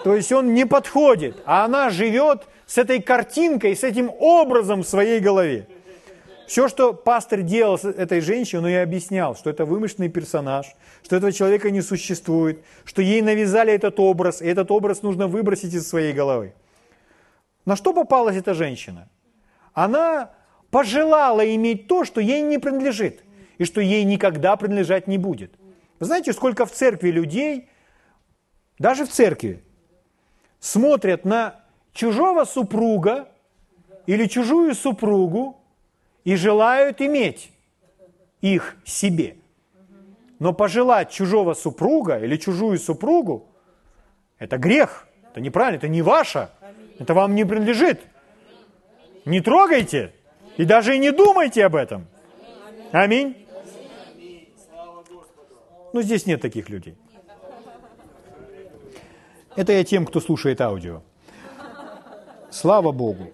То 0.04 0.16
есть 0.16 0.32
он 0.32 0.54
не 0.54 0.66
подходит, 0.66 1.38
а 1.46 1.64
она 1.64 1.90
живет 1.90 2.48
с 2.66 2.78
этой 2.78 3.02
картинкой, 3.02 3.76
с 3.76 3.84
этим 3.84 4.12
образом 4.20 4.84
в 4.84 4.88
своей 4.88 5.20
голове. 5.20 5.68
Все, 6.46 6.68
что 6.68 6.94
пастор 6.94 7.42
делал 7.42 7.78
с 7.78 7.86
этой 7.86 8.20
женщиной, 8.20 8.60
он 8.60 8.68
ей 8.68 8.84
объяснял, 8.84 9.36
что 9.36 9.50
это 9.50 9.66
вымышленный 9.66 10.10
персонаж, 10.10 10.66
что 11.02 11.16
этого 11.16 11.32
человека 11.32 11.72
не 11.72 11.82
существует, 11.82 12.64
что 12.84 13.02
ей 13.02 13.22
навязали 13.22 13.72
этот 13.72 13.98
образ, 14.00 14.42
и 14.42 14.46
этот 14.46 14.70
образ 14.72 15.04
нужно 15.04 15.28
выбросить 15.28 15.74
из 15.74 15.88
своей 15.88 16.12
головы. 16.12 16.54
На 17.66 17.78
что 17.78 17.94
попалась 17.94 18.36
эта 18.36 18.54
женщина? 18.54 19.08
Она 19.74 20.32
пожелала 20.72 21.44
иметь 21.56 21.88
то, 21.88 22.04
что 22.04 22.22
ей 22.22 22.42
не 22.42 22.58
принадлежит, 22.58 23.24
и 23.58 23.66
что 23.66 23.82
ей 23.82 24.04
никогда 24.04 24.56
принадлежать 24.56 25.08
не 25.08 25.18
будет. 25.18 25.54
Вы 26.00 26.06
знаете, 26.06 26.34
сколько 26.34 26.66
в 26.66 26.72
церкви 26.72 27.10
людей, 27.10 27.70
даже 28.80 29.06
в 29.06 29.10
церкви, 29.10 29.64
смотрят 30.60 31.26
на 31.26 31.60
чужого 31.94 32.46
супруга 32.46 33.30
или 34.06 34.26
чужую 34.26 34.76
супругу 34.76 35.62
и 36.24 36.36
желают 36.36 37.02
иметь 37.02 37.52
их 38.42 38.76
себе. 38.84 39.38
Но 40.40 40.54
пожелать 40.54 41.12
чужого 41.12 41.54
супруга 41.54 42.18
или 42.18 42.36
чужую 42.38 42.78
супругу 42.80 43.48
Это 44.40 44.58
грех. 44.58 45.08
Это 45.32 45.40
неправильно, 45.40 45.78
это 45.78 45.88
не 45.88 46.02
ваше. 46.02 46.50
Это 47.00 47.14
вам 47.14 47.34
не 47.34 47.46
принадлежит. 47.46 48.02
Не 49.26 49.42
трогайте. 49.42 50.14
И 50.58 50.66
даже 50.66 50.96
и 50.96 51.00
не 51.00 51.12
думайте 51.12 51.66
об 51.66 51.76
этом. 51.76 52.08
Аминь. 52.92 53.48
Но 55.94 56.02
здесь 56.02 56.26
нет 56.26 56.42
таких 56.42 56.70
людей. 56.70 56.96
Это 59.56 59.72
я 59.72 59.84
тем, 59.84 60.06
кто 60.06 60.20
слушает 60.20 60.60
аудио. 60.62 61.02
Слава 62.50 62.92
Богу. 62.92 63.32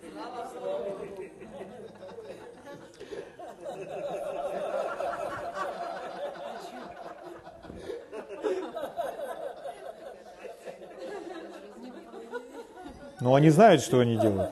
Но 13.21 13.35
они 13.35 13.49
знают, 13.49 13.81
что 13.81 13.99
они 13.99 14.15
делают. 14.17 14.51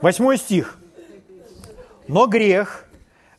Восьмой 0.00 0.36
стих. 0.36 0.78
Но 2.08 2.26
грех, 2.26 2.86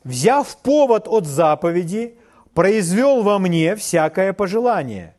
взяв 0.04 0.56
повод 0.62 1.08
от 1.08 1.26
заповеди, 1.26 2.18
произвел 2.54 3.22
во 3.22 3.38
мне 3.38 3.76
всякое 3.76 4.32
пожелание, 4.32 5.14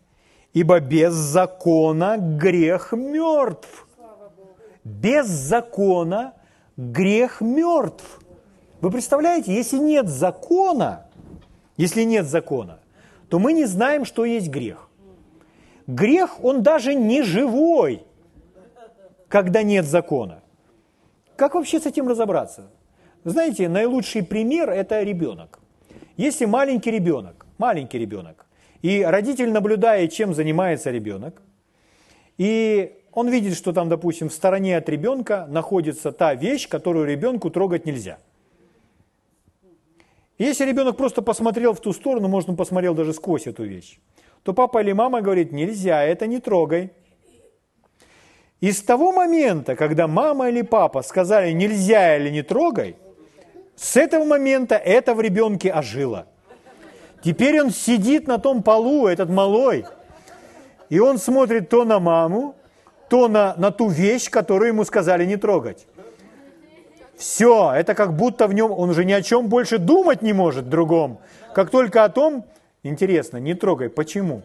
ибо 0.54 0.80
без 0.80 1.14
закона 1.14 2.18
грех 2.18 2.92
мертв. 2.92 3.88
Без 4.84 5.28
закона 5.28 6.34
грех 6.76 7.42
мертв. 7.42 8.20
Вы 8.82 8.92
представляете, 8.92 9.54
если 9.54 9.78
нет 9.78 10.08
закона, 10.08 11.08
если 11.78 12.04
нет 12.04 12.28
закона, 12.28 12.80
то 13.30 13.40
мы 13.40 13.54
не 13.54 13.66
знаем, 13.66 14.06
что 14.06 14.26
есть 14.26 14.50
грех. 14.50 14.90
Грех, 15.88 16.44
он 16.44 16.62
даже 16.62 16.94
не 16.94 17.24
живой, 17.24 18.04
когда 19.28 19.64
нет 19.64 19.86
закона. 19.86 20.42
Как 21.40 21.56
вообще 21.56 21.80
с 21.80 21.86
этим 21.86 22.06
разобраться? 22.10 22.70
Знаете, 23.24 23.70
наилучший 23.70 24.24
пример– 24.24 24.70
это 24.72 25.02
ребенок. 25.04 25.60
Если 26.18 26.44
маленький 26.44 26.92
ребенок, 26.92 27.46
маленький 27.58 27.98
ребенок, 27.98 28.46
и 28.82 29.04
родитель, 29.04 29.50
наблюдая, 29.50 30.10
чем 30.10 30.34
занимается 30.34 30.92
ребенок, 30.92 31.42
и 32.38 32.92
он 33.14 33.30
видит, 33.30 33.56
что 33.56 33.72
там, 33.72 33.88
допустим, 33.88 34.28
в 34.28 34.34
стороне 34.34 34.76
от 34.76 34.90
ребенка 34.90 35.48
находится 35.50 36.12
та 36.12 36.36
вещь, 36.36 36.68
которую 36.68 37.06
ребенку 37.06 37.50
трогать 37.50 37.86
нельзя. 37.86 38.18
если 40.38 40.66
ребенок 40.66 40.98
просто 40.98 41.22
посмотрел 41.22 41.74
в 41.74 41.80
ту 41.80 41.94
сторону, 41.94 42.28
может, 42.28 42.50
он 42.50 42.58
посмотрел 42.58 42.94
даже 42.96 43.14
сквозь 43.14 43.48
эту 43.48 43.64
вещь, 43.64 43.98
то 44.44 44.54
папа 44.54 44.82
или 44.82 44.92
мама 44.92 45.22
говорит, 45.22 45.54
нельзя, 45.54 46.04
это 46.04 46.28
не 46.28 46.40
трогай. 46.42 46.92
И 48.62 48.72
с 48.72 48.82
того 48.82 49.12
момента, 49.12 49.76
когда 49.76 50.08
мама 50.08 50.50
или 50.50 50.62
папа 50.62 51.02
сказали 51.02 51.52
нельзя 51.52 52.18
или 52.18 52.30
не 52.30 52.42
трогай, 52.42 52.98
с 53.76 53.96
этого 53.96 54.26
момента 54.26 54.76
это 54.76 55.16
в 55.16 55.22
ребенке 55.22 55.72
ожило. 55.72 56.28
Теперь 57.24 57.62
он 57.62 57.70
сидит 57.70 58.28
на 58.28 58.38
том 58.38 58.62
полу, 58.64 59.08
этот 59.08 59.30
малой, 59.30 59.86
и 60.90 61.00
он 61.00 61.18
смотрит 61.18 61.70
то 61.70 61.86
на 61.86 62.00
маму, 62.00 62.56
то 63.10 63.28
на, 63.28 63.56
на 63.56 63.72
ту 63.72 63.88
вещь, 63.90 64.30
которую 64.30 64.70
ему 64.70 64.84
сказали 64.84 65.26
не 65.26 65.38
трогать. 65.38 65.88
Все, 67.18 67.74
это 67.74 67.96
как 67.96 68.16
будто 68.16 68.48
в 68.48 68.54
нем, 68.54 68.72
он 68.72 68.90
уже 68.90 69.04
ни 69.04 69.12
о 69.12 69.22
чем 69.22 69.48
больше 69.48 69.78
думать 69.78 70.22
не 70.22 70.32
может 70.32 70.70
другом. 70.70 71.20
Как 71.54 71.70
только 71.70 72.06
о 72.06 72.10
том, 72.10 72.46
интересно, 72.84 73.38
не 73.38 73.54
трогай, 73.54 73.90
почему? 73.90 74.42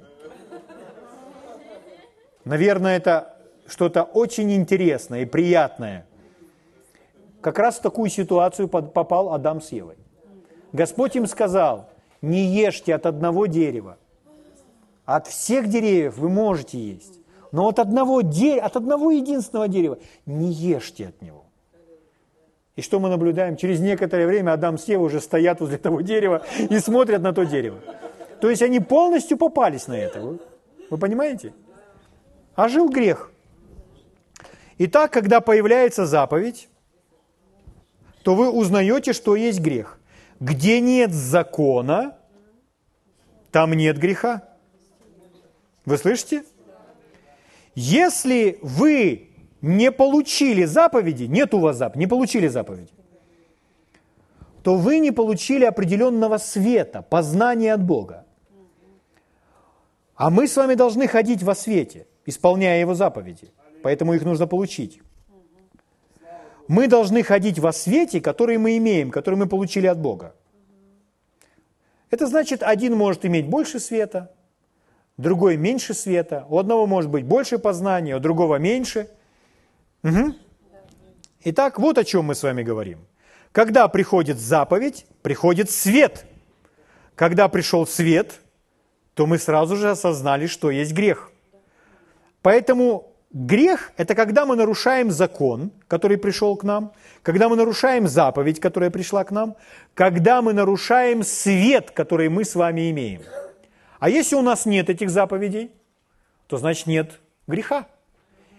Наверное, 2.45 2.97
это 2.97 3.34
что-то 3.67 4.03
очень 4.03 4.53
интересное 4.53 5.23
и 5.23 5.27
приятное. 5.27 6.07
Как 7.41 7.59
раз 7.59 7.79
в 7.79 7.83
такую 7.83 8.11
ситуацию 8.11 8.69
попал 8.69 9.33
Адам 9.33 9.61
с 9.61 9.71
Евой. 9.73 9.97
Господь 10.73 11.15
им 11.17 11.27
сказал, 11.27 11.89
не 12.23 12.45
ешьте 12.45 12.95
от 12.95 13.07
одного 13.07 13.47
дерева. 13.47 13.99
От 15.05 15.27
всех 15.27 15.69
деревьев 15.69 16.17
вы 16.17 16.31
можете 16.31 16.79
есть. 16.79 17.21
Но 17.53 17.69
от 17.69 17.79
одного, 17.79 18.23
де... 18.23 18.59
от 18.59 18.77
одного 18.77 19.11
единственного 19.11 19.69
дерева 19.69 19.99
не 20.27 20.51
ешьте 20.51 21.09
от 21.09 21.23
него. 21.23 21.45
И 22.77 22.83
что 22.83 22.99
мы 22.99 23.09
наблюдаем? 23.09 23.57
Через 23.57 23.79
некоторое 23.79 24.27
время 24.27 24.53
Адам 24.53 24.79
с 24.79 24.89
Евой 24.89 25.07
уже 25.07 25.21
стоят 25.21 25.61
возле 25.61 25.79
того 25.79 26.01
дерева 26.01 26.43
и 26.59 26.79
смотрят 26.79 27.23
на 27.23 27.33
то 27.33 27.45
дерево. 27.45 27.79
То 28.41 28.51
есть 28.51 28.63
они 28.63 28.81
полностью 28.81 29.39
попались 29.39 29.87
на 29.87 29.97
это. 29.97 30.21
Вы, 30.21 30.39
вы 30.91 30.99
понимаете? 30.99 31.55
А 32.57 32.69
жил 32.69 32.89
грех. 32.89 33.31
Итак, 34.79 35.13
когда 35.13 35.41
появляется 35.41 36.05
заповедь, 36.05 36.69
то 38.23 38.35
вы 38.35 38.51
узнаете, 38.51 39.13
что 39.13 39.37
есть 39.37 39.61
грех. 39.61 40.01
Где 40.41 40.81
нет 40.81 41.13
закона, 41.13 42.17
там 43.53 43.73
нет 43.75 43.99
греха. 43.99 44.43
Вы 45.85 45.97
слышите? 45.99 46.45
Если 47.77 48.59
вы 48.63 49.29
не 49.61 49.93
получили 49.93 50.65
заповеди, 50.65 51.25
нет 51.25 51.55
у 51.55 51.61
вас 51.61 51.77
заповеди, 51.77 51.99
не 52.01 52.07
получили 52.09 52.49
заповеди, 52.49 52.93
то 54.63 54.77
вы 54.77 54.99
не 54.99 55.13
получили 55.13 55.65
определенного 55.65 56.39
света, 56.39 57.03
познания 57.03 57.75
от 57.75 57.83
Бога. 57.83 58.25
А 60.17 60.31
мы 60.31 60.49
с 60.49 60.57
вами 60.57 60.75
должны 60.75 61.07
ходить 61.07 61.43
во 61.43 61.55
свете, 61.55 62.07
исполняя 62.27 62.81
Его 62.81 62.95
заповеди– 62.95 63.53
поэтому 63.85 64.15
их 64.15 64.25
нужно 64.25 64.47
получить. 64.47 65.03
Мы 66.69 66.89
должны 66.89 67.23
ходить 67.23 67.59
во 67.59 67.71
свете, 67.71 68.19
который 68.23 68.57
мы 68.57 68.79
имеем, 68.79 69.11
который 69.11 69.35
мы 69.35 69.47
получили 69.47 69.87
от 69.87 69.99
Бога. 69.99 70.35
Это 72.11 72.27
значит, 72.27 72.63
один 72.63 72.97
может 72.97 73.27
иметь 73.27 73.47
больше 73.47 73.79
света, 73.79 74.31
другой 75.19 75.59
меньше 75.59 75.93
света, 75.93 76.47
у 76.49 76.59
одного 76.59 76.87
может 76.87 77.11
быть 77.11 77.27
больше 77.27 77.59
познания, 77.59 78.17
у 78.17 78.21
другого 78.21 78.57
меньше. 78.57 79.11
Угу. 80.03 80.35
Итак, 81.45 81.79
вот 81.79 81.99
о 81.99 82.05
чем 82.05 82.25
мы 82.25 82.35
с 82.35 82.43
вами 82.43 82.63
говорим. 82.63 83.01
Когда 83.53 83.87
приходит 83.89 84.39
заповедь, 84.39 85.05
приходит 85.21 85.71
свет. 85.71 86.25
Когда 87.17 87.49
пришел 87.49 87.87
свет, 87.87 88.41
то 89.13 89.27
мы 89.27 89.37
сразу 89.37 89.77
же 89.77 89.91
осознали, 89.91 90.47
что 90.47 90.71
есть 90.71 90.95
грех. 90.95 91.31
Поэтому 92.41 93.14
Грех– 93.35 93.91
это 93.97 94.15
когда 94.15 94.47
мы 94.47 94.55
нарушаем 94.55 95.11
закон, 95.11 95.73
который 95.89 96.19
пришел 96.19 96.57
к 96.57 96.63
нам, 96.63 96.93
когда 97.25 97.49
мы 97.49 97.57
нарушаем 97.57 98.07
заповедь, 98.07 98.61
которая 98.61 98.91
пришла 98.91 99.25
к 99.25 99.33
нам, 99.33 99.57
когда 99.95 100.41
мы 100.41 100.53
нарушаем 100.53 101.25
свет, 101.25 101.91
который 101.91 102.29
мы 102.29 102.45
с 102.45 102.55
вами 102.55 102.93
имеем. 102.93 103.23
А 103.99 104.09
если 104.09 104.37
у 104.37 104.43
нас 104.43 104.67
нет 104.67 104.89
этих 104.89 105.11
заповедей, 105.11 105.73
то 106.47 106.59
значит 106.59 106.87
нет 106.87 107.19
греха. 107.49 107.89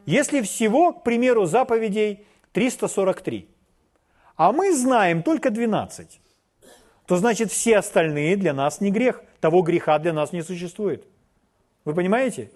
Если 0.06 0.42
всего, 0.42 0.92
к 0.92 1.04
примеру, 1.04 1.46
заповедей 1.46 2.26
343, 2.52 3.48
а 4.36 4.52
мы 4.52 4.76
знаем 4.76 5.24
только 5.24 5.52
12, 5.52 6.20
то 7.06 7.16
значит 7.16 7.50
все 7.50 7.78
остальные 7.78 8.36
для 8.36 8.54
нас 8.54 8.82
не 8.82 8.92
грех. 8.92 9.22
Того 9.40 9.62
греха 9.62 9.98
для 10.00 10.12
нас 10.12 10.34
не 10.34 10.42
существует. 10.42 11.08
Вы 11.86 11.94
понимаете? 11.94 12.52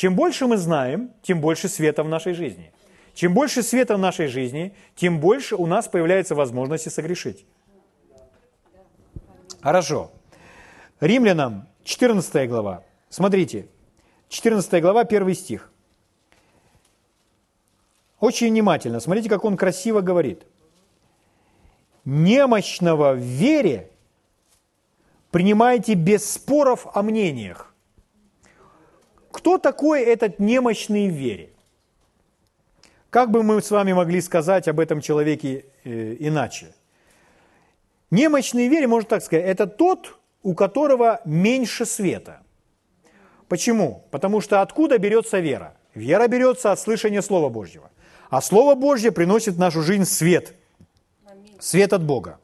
Чем 0.00 0.14
больше 0.14 0.46
мы 0.46 0.56
знаем, 0.56 1.12
тем 1.20 1.42
больше 1.42 1.68
света 1.68 2.02
в 2.02 2.08
нашей 2.08 2.32
жизни. 2.32 2.72
Чем 3.12 3.34
больше 3.34 3.62
света 3.62 3.96
в 3.96 3.98
нашей 3.98 4.28
жизни, 4.28 4.74
тем 4.96 5.20
больше 5.20 5.56
у 5.56 5.66
нас 5.66 5.88
появляется 5.88 6.34
возможности 6.34 6.88
согрешить. 6.88 7.44
Хорошо. 9.60 10.10
Римлянам 11.00 11.68
14 11.84 12.48
глава. 12.48 12.82
Смотрите, 13.10 13.68
14 14.30 14.80
глава, 14.80 15.02
1 15.02 15.34
стих. 15.34 15.70
Очень 18.20 18.52
внимательно. 18.52 19.00
Смотрите, 19.00 19.28
как 19.28 19.44
он 19.44 19.58
красиво 19.58 20.00
говорит. 20.00 20.46
«Немощного 22.06 23.12
в 23.12 23.18
вере 23.18 23.90
принимайте 25.30 25.92
без 25.92 26.24
споров 26.24 26.86
о 26.94 27.02
мнениях, 27.02 27.69
кто 29.30 29.58
такой 29.58 30.02
этот 30.02 30.38
немощный 30.38 31.08
в 31.08 31.14
вере? 31.14 31.50
Как 33.10 33.30
бы 33.30 33.42
мы 33.42 33.60
с 33.60 33.70
вами 33.70 33.92
могли 33.92 34.20
сказать 34.20 34.68
об 34.68 34.78
этом 34.78 35.00
человеке 35.00 35.64
э, 35.84 36.16
иначе? 36.20 36.72
Немощный 38.10 38.68
в 38.68 38.70
вере, 38.70 38.86
можно 38.86 39.08
так 39.08 39.22
сказать, 39.22 39.44
это 39.44 39.66
тот, 39.66 40.18
у 40.42 40.54
которого 40.54 41.20
меньше 41.24 41.86
света. 41.86 42.40
Почему? 43.48 44.04
Потому 44.10 44.40
что 44.40 44.62
откуда 44.62 44.98
берется 44.98 45.40
вера? 45.40 45.76
Вера 45.94 46.28
берется 46.28 46.70
от 46.70 46.78
слышания 46.78 47.20
Слова 47.20 47.48
Божьего. 47.48 47.90
А 48.30 48.40
Слово 48.40 48.76
Божье 48.76 49.10
приносит 49.10 49.54
в 49.54 49.58
нашу 49.58 49.82
жизнь 49.82 50.04
свет. 50.04 50.54
Свет 51.58 51.92
от 51.92 52.04
Бога. 52.04 52.38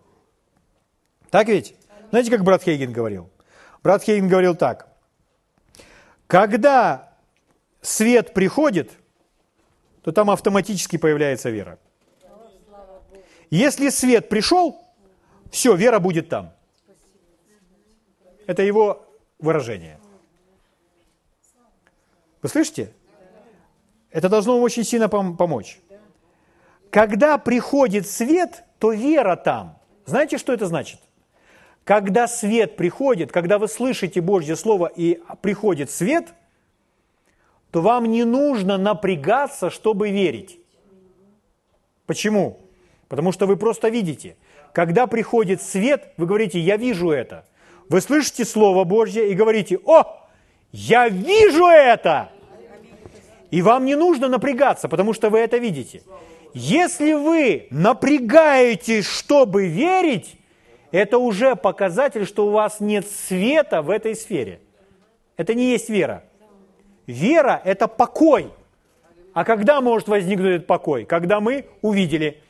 Так 1.30 1.48
ведь? 1.48 1.76
Знаете, 2.10 2.30
как 2.30 2.42
брат 2.42 2.62
Хейген 2.64 2.92
говорил? 2.92 3.30
Брат 3.82 4.02
Хейген 4.02 4.28
говорил 4.28 4.56
так. 4.56 4.88
Когда 6.26 7.12
свет 7.80 8.34
приходит, 8.34 8.92
то 10.02 10.12
там 10.12 10.30
автоматически 10.30 10.96
появляется 10.96 11.50
вера. 11.50 11.78
Если 13.50 13.90
свет 13.90 14.28
пришел, 14.28 14.80
все, 15.50 15.74
вера 15.74 15.98
будет 15.98 16.28
там. 16.28 16.52
Это 18.46 18.62
его 18.62 19.06
выражение. 19.38 19.98
Вы 22.42 22.48
слышите? 22.48 22.92
Это 24.10 24.28
должно 24.28 24.54
вам 24.54 24.62
очень 24.62 24.84
сильно 24.84 25.04
пом- 25.04 25.36
помочь. 25.36 25.80
Когда 26.90 27.38
приходит 27.38 28.06
свет, 28.06 28.64
то 28.78 28.92
вера 28.92 29.36
там. 29.36 29.78
Знаете, 30.06 30.38
что 30.38 30.52
это 30.52 30.66
значит? 30.66 31.00
Когда 31.86 32.26
свет 32.26 32.74
приходит, 32.74 33.30
когда 33.30 33.60
вы 33.60 33.68
слышите 33.68 34.20
Божье 34.20 34.56
Слово 34.56 34.90
и 34.92 35.20
приходит 35.40 35.88
свет, 35.88 36.34
то 37.70 37.80
вам 37.80 38.06
не 38.06 38.24
нужно 38.24 38.76
напрягаться, 38.76 39.70
чтобы 39.70 40.10
верить. 40.10 40.58
Почему? 42.06 42.58
Потому 43.06 43.30
что 43.30 43.46
вы 43.46 43.56
просто 43.56 43.88
видите. 43.88 44.36
Когда 44.72 45.06
приходит 45.06 45.62
свет, 45.62 46.12
вы 46.16 46.26
говорите, 46.26 46.58
я 46.58 46.76
вижу 46.76 47.10
это. 47.10 47.46
Вы 47.88 48.00
слышите 48.00 48.44
Слово 48.44 48.82
Божье 48.82 49.30
и 49.30 49.34
говорите, 49.34 49.78
о, 49.84 50.26
я 50.72 51.08
вижу 51.08 51.66
это. 51.66 52.32
И 53.52 53.62
вам 53.62 53.84
не 53.84 53.94
нужно 53.94 54.26
напрягаться, 54.26 54.88
потому 54.88 55.12
что 55.12 55.30
вы 55.30 55.38
это 55.38 55.58
видите. 55.58 56.02
Если 56.52 57.12
вы 57.12 57.68
напрягаетесь, 57.70 59.06
чтобы 59.06 59.68
верить, 59.68 60.36
это 60.96 61.18
уже 61.18 61.56
показатель, 61.56 62.24
что 62.24 62.46
у 62.46 62.50
вас 62.50 62.80
нет 62.80 63.06
света 63.06 63.82
в 63.82 63.90
этой 63.90 64.14
сфере. 64.14 64.60
Это 65.36 65.52
не 65.54 65.70
есть 65.70 65.90
вера. 65.90 66.24
Вера– 67.06 67.60
это 67.64 67.86
покой. 67.86 68.50
А 69.34 69.44
когда 69.44 69.82
может 69.82 70.08
возникнуть 70.08 70.54
этот 70.56 70.66
покой? 70.66 71.04
Когда 71.04 71.40
мы 71.40 71.66
увидели. 71.82 72.42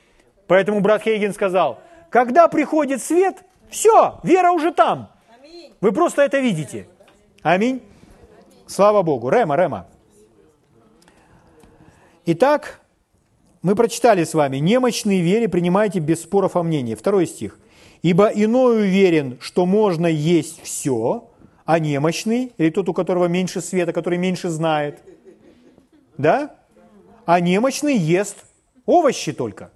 Поэтому 0.47 0.81
брат 0.81 1.03
Хейген 1.03 1.35
сказал, 1.35 1.81
когда 2.09 2.47
приходит 2.47 3.03
свет, 3.03 3.43
все, 3.69 4.21
вера 4.23 4.53
уже 4.53 4.73
там. 4.73 5.11
Вы 5.81 5.91
просто 5.91 6.23
это 6.23 6.39
видите. 6.39 6.87
Аминь. 7.43 7.83
Слава 8.69 9.03
Богу. 9.03 9.29
Рема, 9.29 9.57
Рема. 9.57 9.89
Итак, 12.27 12.81
мы 13.63 13.75
прочитали 13.75 14.23
с 14.23 14.35
вами, 14.35 14.59
«Немощные 14.59 15.21
вере 15.21 15.49
принимайте 15.49 15.99
без 15.99 16.23
споров 16.23 16.55
о 16.55 16.63
мнении». 16.63 16.95
Второй 16.95 17.27
стих. 17.27 17.59
«Ибо 18.03 18.27
иной 18.27 18.83
уверен, 18.83 19.39
что 19.41 19.67
можно 19.67 20.07
есть 20.07 20.63
все, 20.63 21.31
а 21.65 21.79
немощный, 21.79 22.53
или 22.57 22.71
тот, 22.71 22.89
у 22.89 22.95
которого 22.95 23.27
меньше 23.27 23.61
света, 23.61 23.93
который 23.93 24.19
меньше 24.19 24.49
знает, 24.49 25.03
да? 26.17 26.55
А 27.25 27.41
немощный 27.41 27.97
ест 27.97 28.45
овощи 28.87 29.33
только. 29.33 29.71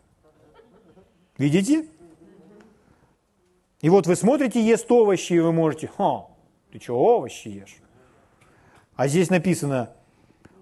Видите? 1.37 1.87
И 3.81 3.89
вот 3.89 4.07
вы 4.07 4.15
смотрите, 4.15 4.65
ест 4.65 4.91
овощи, 4.93 5.33
и 5.33 5.41
вы 5.41 5.53
можете, 5.53 5.89
ха, 5.89 6.27
ты 6.71 6.79
что, 6.79 6.95
овощи 6.97 7.49
ешь? 7.49 7.77
А 8.95 9.09
здесь 9.09 9.31
написано, 9.31 9.91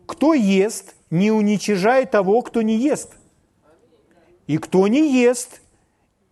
кто 0.07 0.33
ест 0.33 0.95
не 1.11 1.31
уничижай 1.31 2.07
того, 2.07 2.41
кто 2.43 2.63
не 2.63 2.77
ест. 2.77 3.17
И 4.47 4.57
кто 4.57 4.89
не 4.89 5.13
ест, 5.21 5.61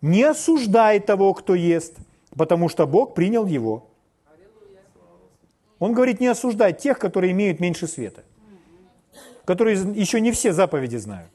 не 0.01 0.23
осуждай 0.23 0.99
того, 0.99 1.33
кто 1.33 1.55
ест, 1.55 1.95
потому 2.35 2.69
что 2.69 2.85
Бог 2.87 3.13
принял 3.13 3.45
его. 3.45 3.87
Он 5.79 5.93
говорит, 5.93 6.19
не 6.19 6.27
осуждай 6.27 6.73
тех, 6.73 6.97
которые 6.97 7.31
имеют 7.33 7.59
меньше 7.59 7.87
света, 7.87 8.23
которые 9.45 9.77
еще 9.93 10.19
не 10.19 10.31
все 10.31 10.53
заповеди 10.53 10.97
знают. 10.97 11.31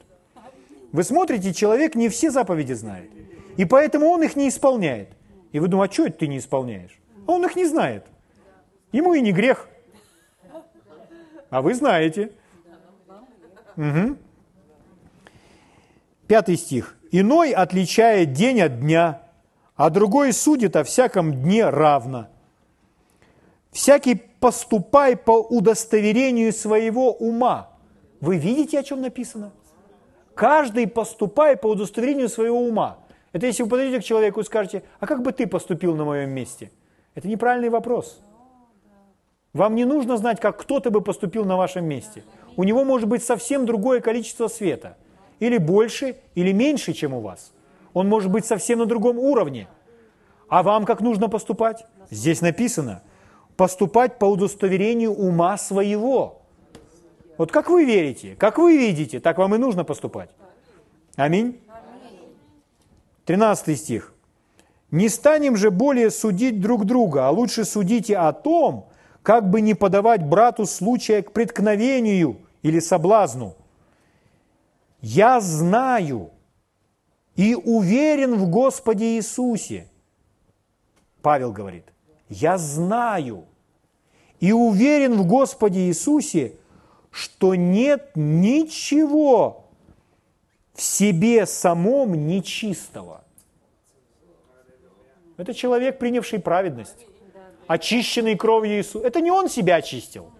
Вы 0.91 1.03
смотрите, 1.03 1.53
человек 1.53 1.95
не 1.95 2.09
все 2.09 2.29
заповеди 2.29 2.73
знает, 2.73 3.09
и 3.57 3.65
поэтому 3.65 4.07
он 4.07 4.23
их 4.23 4.35
не 4.35 4.49
исполняет. 4.49 5.09
И 5.51 5.59
вы 5.59 5.67
думаете, 5.67 5.91
а 5.91 5.93
что 5.93 6.05
это 6.07 6.17
ты 6.19 6.27
не 6.27 6.39
исполняешь? 6.39 6.99
А 7.27 7.31
он 7.31 7.45
их 7.45 7.55
не 7.55 7.65
знает. 7.65 8.05
Ему 8.91 9.13
и 9.13 9.21
не 9.21 9.31
грех. 9.31 9.69
А 11.49 11.61
вы 11.61 11.73
знаете– 11.73 12.31
Угу. 13.77 14.17
Пятый 16.27 16.57
стих. 16.57 16.95
«Иной 17.13 17.51
отличает 17.51 18.33
день 18.33 18.59
от 18.61 18.79
дня, 18.81 19.21
а 19.75 19.89
другой 19.89 20.33
судит 20.33 20.75
о 20.75 20.83
всяком 20.83 21.31
дне 21.31 21.69
равно. 21.69 22.27
Всякий 23.71 24.15
поступай 24.15 25.15
по 25.15 25.39
удостоверению 25.39 26.51
своего 26.51 27.13
ума». 27.13 27.69
Вы 28.19 28.37
видите, 28.37 28.79
о 28.79 28.83
чем 28.83 29.01
написано? 29.01 29.51
Каждый 30.33 30.87
поступай 30.87 31.55
по 31.55 31.67
удостоверению 31.67 32.29
своего 32.29 32.59
ума. 32.59 32.97
Это 33.31 33.47
если 33.47 33.63
вы 33.63 33.69
подойдете 33.69 34.01
к 34.01 34.05
человеку 34.05 34.39
и 34.39 34.43
скажете, 34.43 34.83
а 34.99 35.07
как 35.07 35.21
бы 35.21 35.31
ты 35.31 35.47
поступил 35.47 35.95
на 35.95 36.05
моем 36.05 36.31
месте? 36.31 36.71
Это 37.15 37.27
неправильный 37.27 37.69
вопрос. 37.69 38.19
Вам 39.53 39.75
не 39.75 39.85
нужно 39.85 40.17
знать, 40.17 40.39
как 40.39 40.59
кто-то 40.59 40.89
бы 40.89 41.01
поступил 41.01 41.45
на 41.45 41.57
вашем 41.57 41.85
месте 41.85 42.23
у 42.55 42.63
него 42.63 42.83
может 42.83 43.07
быть 43.07 43.23
совсем 43.23 43.65
другое 43.65 44.01
количество 44.01 44.47
света. 44.47 44.97
Или 45.39 45.57
больше, 45.57 46.15
или 46.35 46.51
меньше, 46.51 46.93
чем 46.93 47.13
у 47.13 47.19
вас. 47.19 47.51
Он 47.93 48.07
может 48.07 48.31
быть 48.31 48.45
совсем 48.45 48.79
на 48.79 48.85
другом 48.85 49.17
уровне. 49.17 49.67
А 50.47 50.63
вам 50.63 50.85
как 50.85 51.01
нужно 51.01 51.29
поступать? 51.29 51.85
Здесь 52.09 52.41
написано, 52.41 53.01
поступать 53.55 54.19
по 54.19 54.25
удостоверению 54.25 55.11
ума 55.11 55.57
своего. 55.57 56.41
Вот 57.37 57.51
как 57.51 57.69
вы 57.69 57.85
верите, 57.85 58.35
как 58.37 58.57
вы 58.57 58.77
видите, 58.77 59.19
так 59.19 59.37
вам 59.37 59.55
и 59.55 59.57
нужно 59.57 59.83
поступать. 59.83 60.29
Аминь. 61.15 61.59
13 63.25 63.79
стих. 63.79 64.13
«Не 64.91 65.09
станем 65.09 65.57
же 65.57 65.71
более 65.71 66.11
судить 66.11 66.61
друг 66.61 66.85
друга, 66.85 67.27
а 67.27 67.31
лучше 67.31 67.65
судите 67.65 68.15
о 68.15 68.31
том, 68.31 68.89
как 69.23 69.49
бы 69.49 69.61
не 69.61 69.73
подавать 69.73 70.23
брату 70.23 70.67
случая 70.67 71.23
к 71.23 71.31
преткновению 71.31 72.37
или 72.61 72.79
соблазну. 72.79 73.55
Я 75.03 75.41
знаю 75.41 76.31
и 77.35 77.55
уверен 77.55 78.35
в 78.35 78.49
Господе 78.49 79.17
Иисусе. 79.17 79.89
Павел 81.21 81.51
говорит, 81.51 81.83
я 82.29 82.57
знаю 82.57 83.45
и 84.39 84.53
уверен 84.53 85.15
в 85.15 85.27
Господе 85.27 85.87
Иисусе, 85.87 86.55
что 87.11 87.53
нет 87.53 88.11
ничего 88.15 89.65
в 90.73 90.81
себе 90.81 91.45
самом 91.45 92.25
нечистого. 92.25 93.25
Это 95.35 95.53
человек, 95.53 95.99
принявший 95.99 96.39
праведность 96.39 97.07
очищенный 97.67 98.37
кровью 98.37 98.77
Иисуса. 98.77 99.05
Это 99.05 99.19
не 99.19 99.31
он 99.31 99.49
себя 99.49 99.75
очистил. 99.75 100.31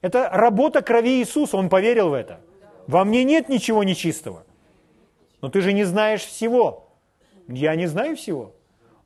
Это 0.00 0.28
работа 0.32 0.82
крови 0.82 1.20
Иисуса, 1.20 1.56
он 1.56 1.68
поверил 1.68 2.08
в 2.08 2.14
это. 2.14 2.40
Во 2.86 3.04
мне 3.04 3.24
нет 3.24 3.48
ничего 3.48 3.82
нечистого. 3.84 4.44
Но 5.40 5.48
ты 5.48 5.60
же 5.60 5.72
не 5.72 5.84
знаешь 5.84 6.24
всего. 6.24 6.88
Я 7.48 7.74
не 7.76 7.86
знаю 7.86 8.16
всего. 8.16 8.52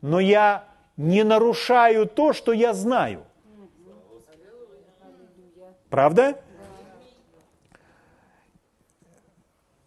Но 0.01 0.21
я 0.21 0.65
не 0.97 1.25
нарушаю 1.25 2.07
то, 2.07 2.33
что 2.33 2.53
я 2.53 2.75
знаю. 2.75 3.25
Правда? 5.89 6.41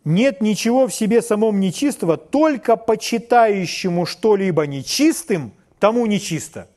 Нет 0.04 0.42
ничего 0.42 0.88
в 0.88 0.94
себе 0.94 1.22
самом 1.22 1.62
нечистого, 1.62 2.18
только 2.18 2.76
почитающему 2.76 4.06
что-либо 4.06 4.68
нечистым, 4.68 5.54
тому 5.80 6.06
нечисто. 6.06 6.68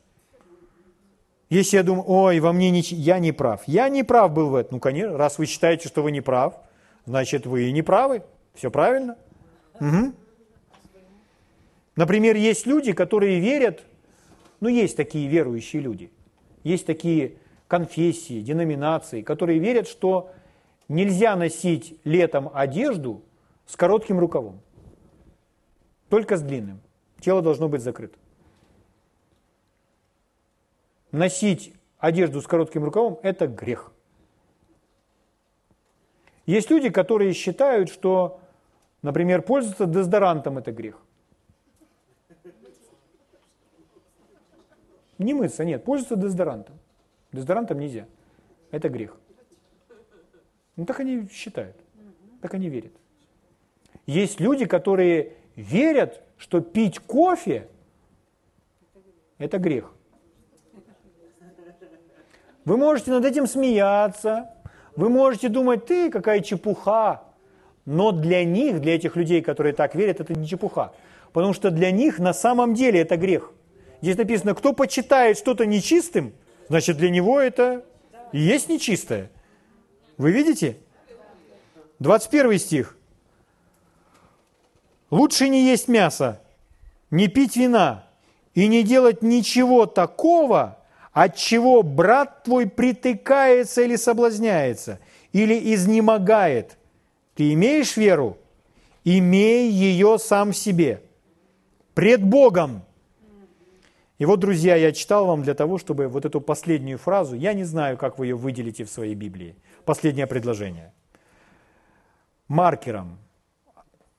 Если 1.49 1.77
я 1.77 1.83
думаю, 1.83 2.05
ой, 2.09 2.41
во 2.41 2.53
мне 2.53 2.71
не, 2.71 2.81
я 2.81 3.19
не 3.19 3.33
прав. 3.33 3.63
Я 3.67 3.89
не 3.89 4.05
прав 4.05 4.33
был 4.33 4.51
в 4.51 4.55
этом. 4.55 4.77
Ну, 4.77 4.81
конечно, 4.81 5.17
раз 5.17 5.39
вы 5.39 5.47
считаете, 5.47 5.89
что 5.89 6.03
вы 6.03 6.13
не 6.13 6.21
прав, 6.21 6.55
значит, 7.07 7.47
вы 7.47 7.71
не 7.73 7.83
правы. 7.83 8.23
Все 8.55 8.71
правильно. 8.71 9.17
Угу. 9.81 10.13
Например, 11.97 12.37
есть 12.37 12.67
люди, 12.67 12.93
которые 12.93 13.41
верят, 13.41 13.85
ну, 14.61 14.69
есть 14.69 14.97
такие 14.97 15.29
верующие 15.29 15.81
люди, 15.81 16.11
есть 16.63 16.87
такие 16.87 17.37
конфессии, 17.69 18.43
деноминации, 18.43 19.23
которые 19.23 19.59
верят, 19.59 19.89
что 19.89 20.31
нельзя 20.89 21.35
носить 21.37 21.99
летом 22.05 22.51
одежду 22.53 23.23
с 23.67 23.77
коротким 23.77 24.19
рукавом, 24.19 24.61
только 26.11 26.37
с 26.37 26.43
длинным. 26.43 26.81
Тело 27.21 27.41
должно 27.41 27.69
быть 27.69 27.81
закрыто 27.81 28.19
носить 31.17 31.73
одежду 31.99 32.41
с 32.41 32.47
коротким 32.47 32.85
рукавом– 32.85 33.19
это 33.23 33.47
грех. 33.47 33.93
Есть 36.47 36.71
люди, 36.71 36.91
которые 36.91 37.33
считают, 37.33 37.91
что, 37.91 38.41
например, 39.03 39.43
пользоваться 39.43 39.87
дезодорантом– 39.87 40.59
это 40.59 40.71
грех. 40.73 41.03
Не 45.19 45.35
мыться, 45.35 45.65
нет, 45.65 45.85
пользоваться 45.85 46.17
дезодорантом. 46.17 46.79
Дезодорантом 47.33 47.81
нельзя. 47.81 48.07
Это 48.71 48.89
грех. 48.89 49.19
Ну 50.77 50.85
так 50.85 51.01
они 51.01 51.29
считают, 51.29 51.77
так 52.43 52.55
они 52.55 52.69
верят. 52.69 52.93
Есть 54.07 54.41
люди, 54.41 54.67
которые 54.67 55.33
верят, 55.57 56.23
что 56.37 56.61
пить 56.61 56.99
кофе– 56.99 57.69
это 59.39 59.59
грех. 59.59 59.93
Вы 62.67 62.77
можете 62.77 63.11
над 63.11 63.25
этим 63.25 63.47
смеяться, 63.47 64.56
вы 64.97 65.11
можете 65.11 65.49
думать, 65.49 65.87
ты 65.87 66.11
какая 66.11 66.41
чепуха. 66.41 67.23
Но 67.85 68.11
для 68.11 68.45
них, 68.45 68.81
для 68.81 68.97
этих 68.97 69.15
людей, 69.15 69.43
которые 69.43 69.73
так 69.73 69.95
верят, 69.95 70.21
это 70.21 70.35
не 70.35 70.49
чепуха. 70.49 70.93
Потому 71.33 71.53
что 71.53 71.71
для 71.71 71.91
них 71.91 72.19
на 72.19 72.33
самом 72.33 72.75
деле 72.75 73.01
это 73.01 73.17
грех. 73.17 73.53
Здесь 74.01 74.17
написано, 74.17 74.55
кто 74.55 74.73
почитает 74.73 75.39
что-то 75.39 75.67
нечистым, 75.67 76.33
значит 76.69 76.97
для 76.97 77.11
него 77.11 77.41
это 77.41 77.85
и 78.33 78.41
есть 78.41 78.69
нечистое. 78.69 79.31
Вы 80.17 80.33
видите? 80.33 80.79
21 81.99 82.59
стих. 82.59 82.97
Лучше 85.11 85.49
не 85.49 85.65
есть 85.65 85.89
мясо, 85.89 86.43
не 87.11 87.29
пить 87.29 87.57
вина 87.57 88.07
и 88.55 88.67
не 88.67 88.83
делать 88.83 89.23
ничего 89.23 89.87
такого, 89.87 90.79
от 91.17 91.35
чего 91.35 91.83
брат 91.83 92.43
твой 92.45 92.69
притыкается 92.69 93.81
или 93.81 93.97
соблазняется, 93.97 95.01
или 95.33 95.75
изнемогает. 95.75 96.77
Ты 97.35 97.55
имеешь 97.55 97.97
веру? 97.97 98.37
Имей 99.03 99.71
ее 99.71 100.19
сам 100.19 100.53
в 100.53 100.57
себе. 100.59 101.03
Пред 101.95 102.23
Богом. 102.23 102.83
И 104.19 104.27
вот, 104.27 104.41
друзья, 104.41 104.77
я 104.77 104.93
читал 104.93 105.25
вам 105.25 105.43
для 105.43 105.55
того, 105.55 105.79
чтобы 105.79 106.09
вот 106.09 106.27
эту 106.27 106.43
последнюю 106.43 106.99
фразу, 106.99 107.35
я 107.35 107.55
не 107.55 107.65
знаю, 107.65 107.97
как 107.97 108.19
вы 108.19 108.27
ее 108.27 108.37
выделите 108.37 108.85
в 108.85 108.91
своей 108.91 109.15
Библии, 109.15 109.57
последнее 109.87 110.27
предложение. 110.27 110.93
Маркером 112.47 113.17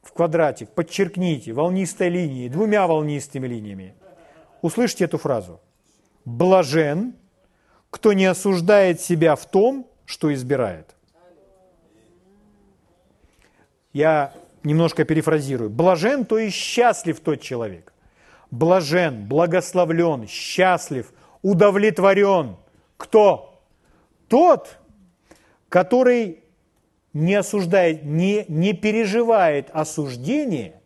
в 0.02 0.14
квадратик 0.14 0.72
подчеркните 0.72 1.54
волнистой 1.54 2.10
линией, 2.10 2.50
двумя 2.50 2.88
волнистыми 2.88 3.46
линиями. 3.46 3.94
Услышьте 4.64 5.06
эту 5.06 5.20
фразу. 5.20 5.62
Блажен, 6.28 7.14
кто 7.90 8.12
не 8.12 8.26
осуждает 8.26 9.00
себя 9.00 9.38
в 9.38 9.46
том, 9.46 9.88
что 10.04 10.34
избирает. 10.34 10.94
Я 13.94 14.34
немножко 14.62 15.06
перефразирую. 15.06 15.70
Блажен, 15.70 16.26
то 16.26 16.38
есть 16.38 16.58
счастлив 16.58 17.22
тот 17.22 17.40
человек. 17.40 17.94
Блажен, 18.52 19.26
благословлен, 19.26 20.28
счастлив, 20.28 21.14
удовлетворен. 21.44 22.58
Кто? 22.98 23.64
Тот, 24.28 24.80
который 25.70 26.44
не 27.14 27.36
осуждает, 27.36 28.04
не, 28.04 28.44
не 28.50 28.74
переживает 28.74 29.70
осуждение 29.72 30.82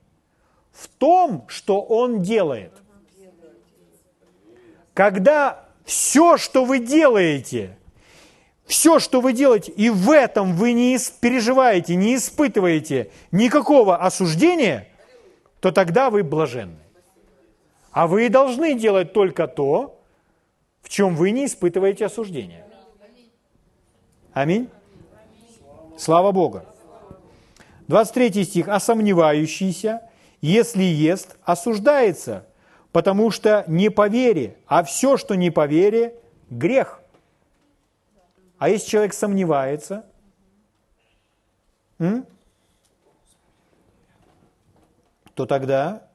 в 0.71 0.87
том, 0.87 1.45
что 1.47 1.81
он 1.81 2.21
делает. 2.21 2.73
Когда 4.93 5.65
все, 5.85 6.37
что 6.37 6.65
вы 6.65 6.79
делаете, 6.79 7.77
все, 8.65 8.99
что 8.99 9.21
вы 9.21 9.33
делаете, 9.33 9.71
и 9.71 9.89
в 9.89 10.09
этом 10.11 10.55
вы 10.55 10.73
не 10.73 10.97
переживаете, 11.19 11.95
не 11.95 12.15
испытываете 12.15 13.11
никакого 13.31 13.97
осуждения, 13.97 14.87
то 15.59 15.71
тогда 15.71 16.09
вы 16.09 16.23
блаженны. 16.23 16.79
А 17.91 18.07
вы 18.07 18.29
должны 18.29 18.73
делать 18.73 19.13
только 19.13 19.47
то, 19.47 20.01
в 20.81 20.89
чем 20.89 21.15
вы 21.15 21.31
не 21.31 21.45
испытываете 21.45 22.05
осуждения. 22.05 22.65
Аминь. 24.33 24.69
Слава 25.97 26.31
Богу. 26.31 26.63
23 27.87 28.45
стих. 28.45 28.67
«А 28.69 28.79
сомневающийся, 28.79 30.01
если 30.39 30.83
ест, 30.83 31.35
осуждается, 31.43 32.47
потому 32.91 33.31
что 33.31 33.63
не 33.67 33.89
по 33.89 34.07
вере, 34.07 34.57
а 34.67 34.83
все, 34.83 35.17
что 35.17 35.35
не 35.35 35.51
по 35.51 35.65
вере, 35.65 36.15
грех». 36.49 37.01
А 38.57 38.69
если 38.69 38.89
человек 38.89 39.13
сомневается, 39.13 40.05
то 45.33 45.45
тогда, 45.45 46.07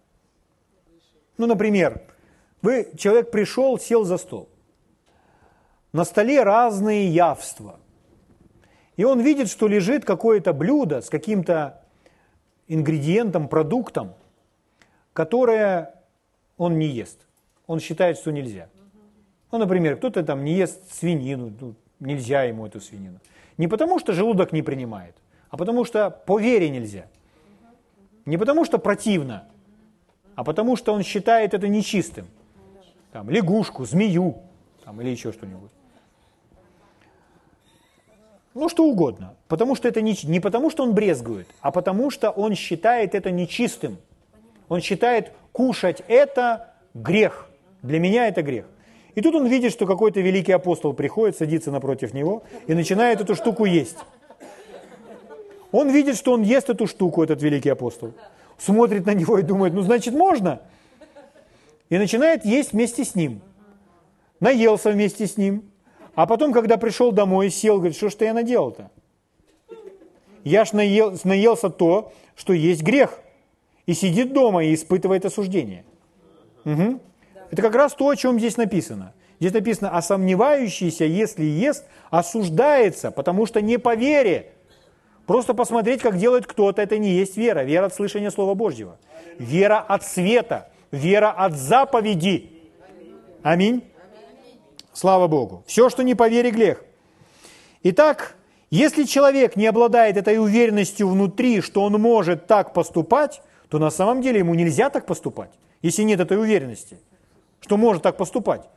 ну, 1.39 1.47
например, 1.47 2.03
вы, 2.63 2.91
человек 2.97 3.31
пришел, 3.31 3.79
сел 3.79 4.05
за 4.05 4.19
стол. 4.19 4.49
На 5.93 6.05
столе 6.05 6.43
разные 6.43 7.09
явства– 7.09 7.81
и 8.97 9.05
он 9.05 9.21
видит, 9.21 9.49
что 9.49 9.69
лежит 9.69 10.05
какое-то 10.05 10.53
блюдо 10.53 11.03
с 11.03 11.11
каким-то 11.11 11.83
ингредиентом, 12.67 13.49
продуктом, 13.49 14.15
которое 15.13 15.96
он 16.57 16.79
не 16.79 16.87
ест. 16.87 17.19
Он 17.67 17.81
считает, 17.81 18.19
что 18.19 18.33
нельзя. 18.33 18.69
Ну, 19.53 19.59
например, 19.59 19.97
кто-то 19.97 20.23
там 20.23 20.45
не 20.45 20.55
ест 20.55 20.93
свинину, 20.93 21.53
ну, 21.61 21.75
нельзя 22.01 22.45
ему 22.45 22.67
эту 22.67 22.81
свинину. 22.81 23.21
Не 23.59 23.69
потому, 23.69 23.99
что 23.99 24.13
желудок 24.13 24.53
не 24.53 24.63
принимает, 24.63 25.15
а 25.51 25.57
потому 25.57 25.85
что 25.85 26.11
по 26.11 26.39
вере 26.39 26.69
нельзя. 26.69 27.07
Не 28.25 28.39
потому, 28.39 28.65
что 28.65 28.79
противно, 28.79 29.45
а 30.35 30.45
потому, 30.45 30.77
что 30.77 30.93
он 30.93 31.03
считает 31.03 31.55
это 31.55 31.69
нечистым. 31.69 32.27
Там, 33.13 33.31
лягушку, 33.31 33.87
змею 33.87 34.37
там, 34.85 35.01
или 35.01 35.09
еще 35.09 35.33
что-нибудь. 35.33 35.71
Ну, 38.53 38.69
что 38.69 38.85
угодно. 38.85 39.35
Потому 39.49 39.75
что 39.75 39.89
это 39.89 40.01
не, 40.01 40.17
не 40.25 40.41
потому, 40.41 40.71
что 40.71 40.83
он 40.83 40.93
брезгует, 40.93 41.47
а 41.61 41.71
потому 41.71 42.11
что 42.11 42.31
он 42.31 42.55
считает 42.55 43.15
это 43.15 43.31
нечистым. 43.31 43.99
Он 44.69 44.81
считает, 44.81 45.33
кушать 45.57 46.03
это 46.07 46.75
грех. 46.93 47.49
Для 47.81 47.99
меня 47.99 48.29
это 48.29 48.43
грех. 48.43 48.67
И 49.15 49.23
тут 49.23 49.35
он 49.35 49.47
видит, 49.47 49.73
что 49.73 49.87
какой-то 49.87 50.21
великий 50.21 50.53
апостол 50.53 50.93
приходит, 50.93 51.39
садится 51.39 51.71
напротив 51.71 52.13
него 52.13 52.43
и 52.67 52.75
начинает 52.75 53.23
эту 53.23 53.35
штуку 53.35 53.65
есть. 53.65 53.97
Он 55.73 55.89
видит, 55.89 56.19
что 56.19 56.35
он 56.35 56.43
ест 56.43 56.69
эту 56.69 56.87
штуку, 56.87 57.23
этот 57.23 57.41
великий 57.41 57.71
апостол. 57.71 58.13
Смотрит 58.59 59.07
на 59.07 59.15
него 59.15 59.39
и 59.39 59.43
думает, 59.43 59.73
ну, 59.73 59.81
значит, 59.81 60.13
можно. 60.13 60.61
И 61.89 61.97
начинает 61.97 62.45
есть 62.45 62.73
вместе 62.73 63.07
с 63.07 63.15
ним. 63.15 63.41
Наелся 64.41 64.91
вместе 64.91 65.27
с 65.27 65.39
ним, 65.39 65.71
а 66.15 66.27
потом, 66.27 66.53
когда 66.53 66.77
пришел 66.77 67.13
домой, 67.13 67.49
сел, 67.49 67.79
говорит, 67.79 67.97
что 67.97 68.11
ж 68.11 68.15
ты 68.17 68.27
я 68.27 68.35
наделал-то? 68.35 68.91
Я 70.45 70.67
ж 70.67 70.73
наел, 70.73 71.17
наелся 71.25 71.71
то, 71.71 72.13
что 72.35 72.53
есть 72.53 72.83
грех. 72.83 73.21
И 73.87 73.95
сидит 73.95 74.33
дома 74.33 74.65
и 74.65 74.75
испытывает 74.75 75.25
осуждение. 75.25 75.85
Угу. 76.65 77.01
Это 77.51 77.63
как 77.63 77.75
раз 77.75 77.95
то, 77.95 78.09
о 78.09 78.17
чем 78.17 78.39
здесь 78.39 78.57
написано. 78.57 79.15
Здесь 79.39 79.53
написано, 79.53 79.91
а 79.91 80.03
сомневающийся, 80.03 81.05
если 81.05 81.45
ест, 81.45 81.85
осуждается, 82.11 83.11
потому 83.11 83.47
что 83.47 83.61
не 83.61 83.79
по 83.79 83.95
вере. 83.95 84.53
Просто 85.27 85.55
посмотреть, 85.55 86.01
как 86.01 86.17
делает 86.17 86.47
кто-то, 86.47 86.81
это 86.81 86.99
не 86.99 87.11
есть 87.11 87.37
вера. 87.37 87.61
Вера 87.65 87.87
от 87.87 87.95
слышания 87.95 88.31
Слова 88.31 88.55
Божьего. 88.55 88.99
Вера 89.39 89.79
от 89.79 90.05
света. 90.05 90.71
Вера 90.91 91.31
от 91.31 91.55
заповеди. 91.55 92.51
Аминь. 93.43 93.83
Слава 94.93 95.27
Богу. 95.27 95.63
Все, 95.67 95.91
что 95.91 96.03
не 96.03 96.15
по 96.15 96.29
вере, 96.29 96.51
грех. 96.51 96.83
Итак, 97.83 98.37
если 98.71 99.05
человек 99.05 99.57
не 99.57 99.67
обладает 99.67 100.17
этой 100.17 100.39
уверенностью 100.39 101.09
внутри, 101.09 101.61
что 101.61 101.83
он 101.83 101.93
может 102.01 102.47
так 102.47 102.73
поступать, 102.73 103.43
то 103.69 103.79
на 103.79 103.91
самом 103.91 104.23
деле 104.23 104.39
ему 104.41 104.55
нельзя 104.55 104.91
так 104.91 105.07
поступать, 105.07 105.51
если 105.83 106.03
нет 106.03 106.21
этой 106.21 106.39
уверенности, 106.39 106.99
что 107.61 107.77
может 107.77 108.03
так 108.03 108.17
поступать, 108.17 108.69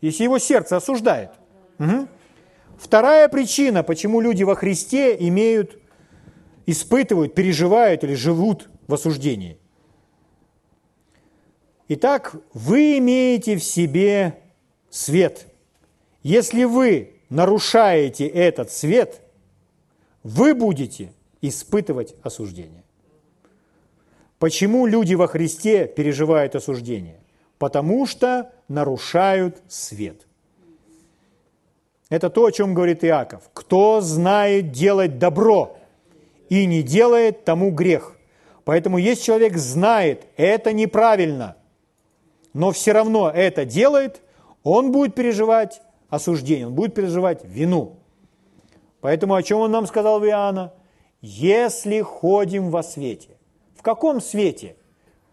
если 0.00 0.24
его 0.24 0.38
сердце 0.38 0.76
осуждает. 0.76 1.30
Угу. 1.78 2.08
Вторая 2.78 3.28
причина, 3.28 3.82
почему 3.82 4.20
люди 4.20 4.42
во 4.42 4.54
Христе 4.54 5.16
имеют, 5.28 5.78
испытывают, 6.66 7.34
переживают 7.34 8.04
или 8.04 8.14
живут 8.14 8.68
в 8.88 8.94
осуждении. 8.94 9.58
Итак, 11.88 12.34
вы 12.52 12.98
имеете 12.98 13.56
в 13.56 13.62
себе 13.62 14.38
свет– 14.90 15.46
если 16.22 16.64
вы 16.64 17.14
нарушаете 17.30 18.26
этот 18.26 18.70
свет, 18.70 19.20
вы 20.22 20.54
будете 20.54 21.12
испытывать 21.40 22.14
осуждение. 22.22 22.81
Почему 24.42 24.86
люди 24.86 25.14
во 25.14 25.28
Христе 25.28 25.86
переживают 25.86 26.56
осуждение? 26.56 27.20
Потому 27.58 28.06
что 28.06 28.50
нарушают 28.66 29.62
свет. 29.68 30.26
Это 32.08 32.28
то, 32.28 32.46
о 32.46 32.50
чем 32.50 32.74
говорит 32.74 33.04
Иаков. 33.04 33.48
Кто 33.54 34.00
знает 34.00 34.72
делать 34.72 35.20
добро 35.20 35.78
и 36.48 36.66
не 36.66 36.82
делает, 36.82 37.44
тому 37.44 37.70
грех. 37.70 38.16
Поэтому 38.64 38.98
если 38.98 39.22
человек 39.22 39.56
знает, 39.56 40.26
это 40.36 40.72
неправильно, 40.72 41.56
но 42.52 42.72
все 42.72 42.90
равно 42.90 43.30
это 43.30 43.64
делает, 43.64 44.22
он 44.64 44.90
будет 44.90 45.14
переживать 45.14 45.82
осуждение, 46.08 46.66
он 46.66 46.74
будет 46.74 46.96
переживать 46.96 47.44
вину. 47.44 48.00
Поэтому 49.02 49.36
о 49.36 49.42
чем 49.44 49.60
он 49.60 49.70
нам 49.70 49.86
сказал 49.86 50.18
в 50.18 50.26
Иоанна? 50.26 50.72
Если 51.20 52.00
ходим 52.00 52.70
во 52.70 52.82
свете. 52.82 53.31
В 53.82 53.84
каком 53.84 54.20
свете? 54.20 54.76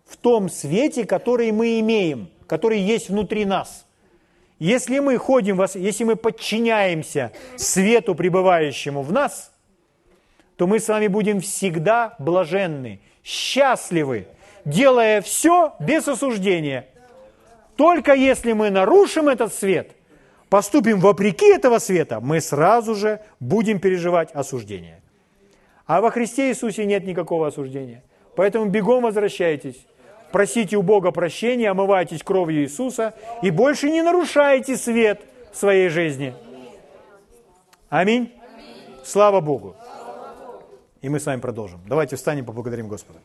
В 0.08 0.18
том 0.18 0.50
свете, 0.50 1.06
который 1.06 1.52
мы 1.52 1.80
имеем, 1.82 2.32
который 2.48 2.80
есть 2.80 3.10
внутри 3.10 3.46
нас. 3.46 3.86
Если 4.58 4.98
мы 4.98 5.20
ходим, 5.20 5.64
если 5.76 6.04
мы 6.04 6.16
подчиняемся 6.16 7.32
свету, 7.58 8.16
пребывающему 8.16 9.04
в 9.04 9.12
нас, 9.12 9.52
то 10.56 10.66
мы 10.66 10.80
с 10.80 10.88
вами 10.88 11.06
будем 11.06 11.42
всегда 11.42 12.16
блаженны, 12.18 13.02
счастливы, 13.24 14.26
делая 14.66 15.22
все 15.22 15.76
без 15.80 16.08
осуждения. 16.08 16.88
Только 17.76 18.16
если 18.16 18.54
мы 18.54 18.72
нарушим 18.72 19.30
этот 19.30 19.54
свет, 19.54 19.92
поступим 20.50 21.00
вопреки 21.00 21.46
этого 21.54 21.78
света, 21.78 22.20
мы 22.20 22.42
сразу 22.42 22.96
же 22.96 23.22
будем 23.40 23.80
переживать 23.80 24.32
осуждение. 24.32 25.04
А 25.86 26.02
во 26.02 26.10
Христе 26.10 26.50
Иисусе 26.50 26.86
нет 26.86 27.06
никакого 27.06 27.46
осуждения. 27.46 28.02
Поэтому 28.40 28.68
бегом 28.68 29.04
возвращайтесь, 29.04 29.86
просите 30.32 30.78
у 30.78 30.82
Бога 30.82 31.12
прощения, 31.12 31.70
омывайтесь 31.72 32.24
кровью 32.24 32.62
Иисуса 32.62 33.14
и 33.42 33.52
больше 33.52 33.92
не 33.92 34.02
нарушайте 34.02 34.78
свет 34.78 35.20
в 35.52 35.58
своей 35.58 35.90
жизни. 35.90 36.34
Аминь. 37.90 38.32
Слава 39.04 39.42
Богу. 39.42 39.76
И 41.02 41.10
мы 41.10 41.20
с 41.20 41.26
вами 41.26 41.42
продолжим. 41.42 41.82
Давайте 41.86 42.16
встанем, 42.16 42.46
поблагодарим 42.46 42.88
Господа. 42.88 43.20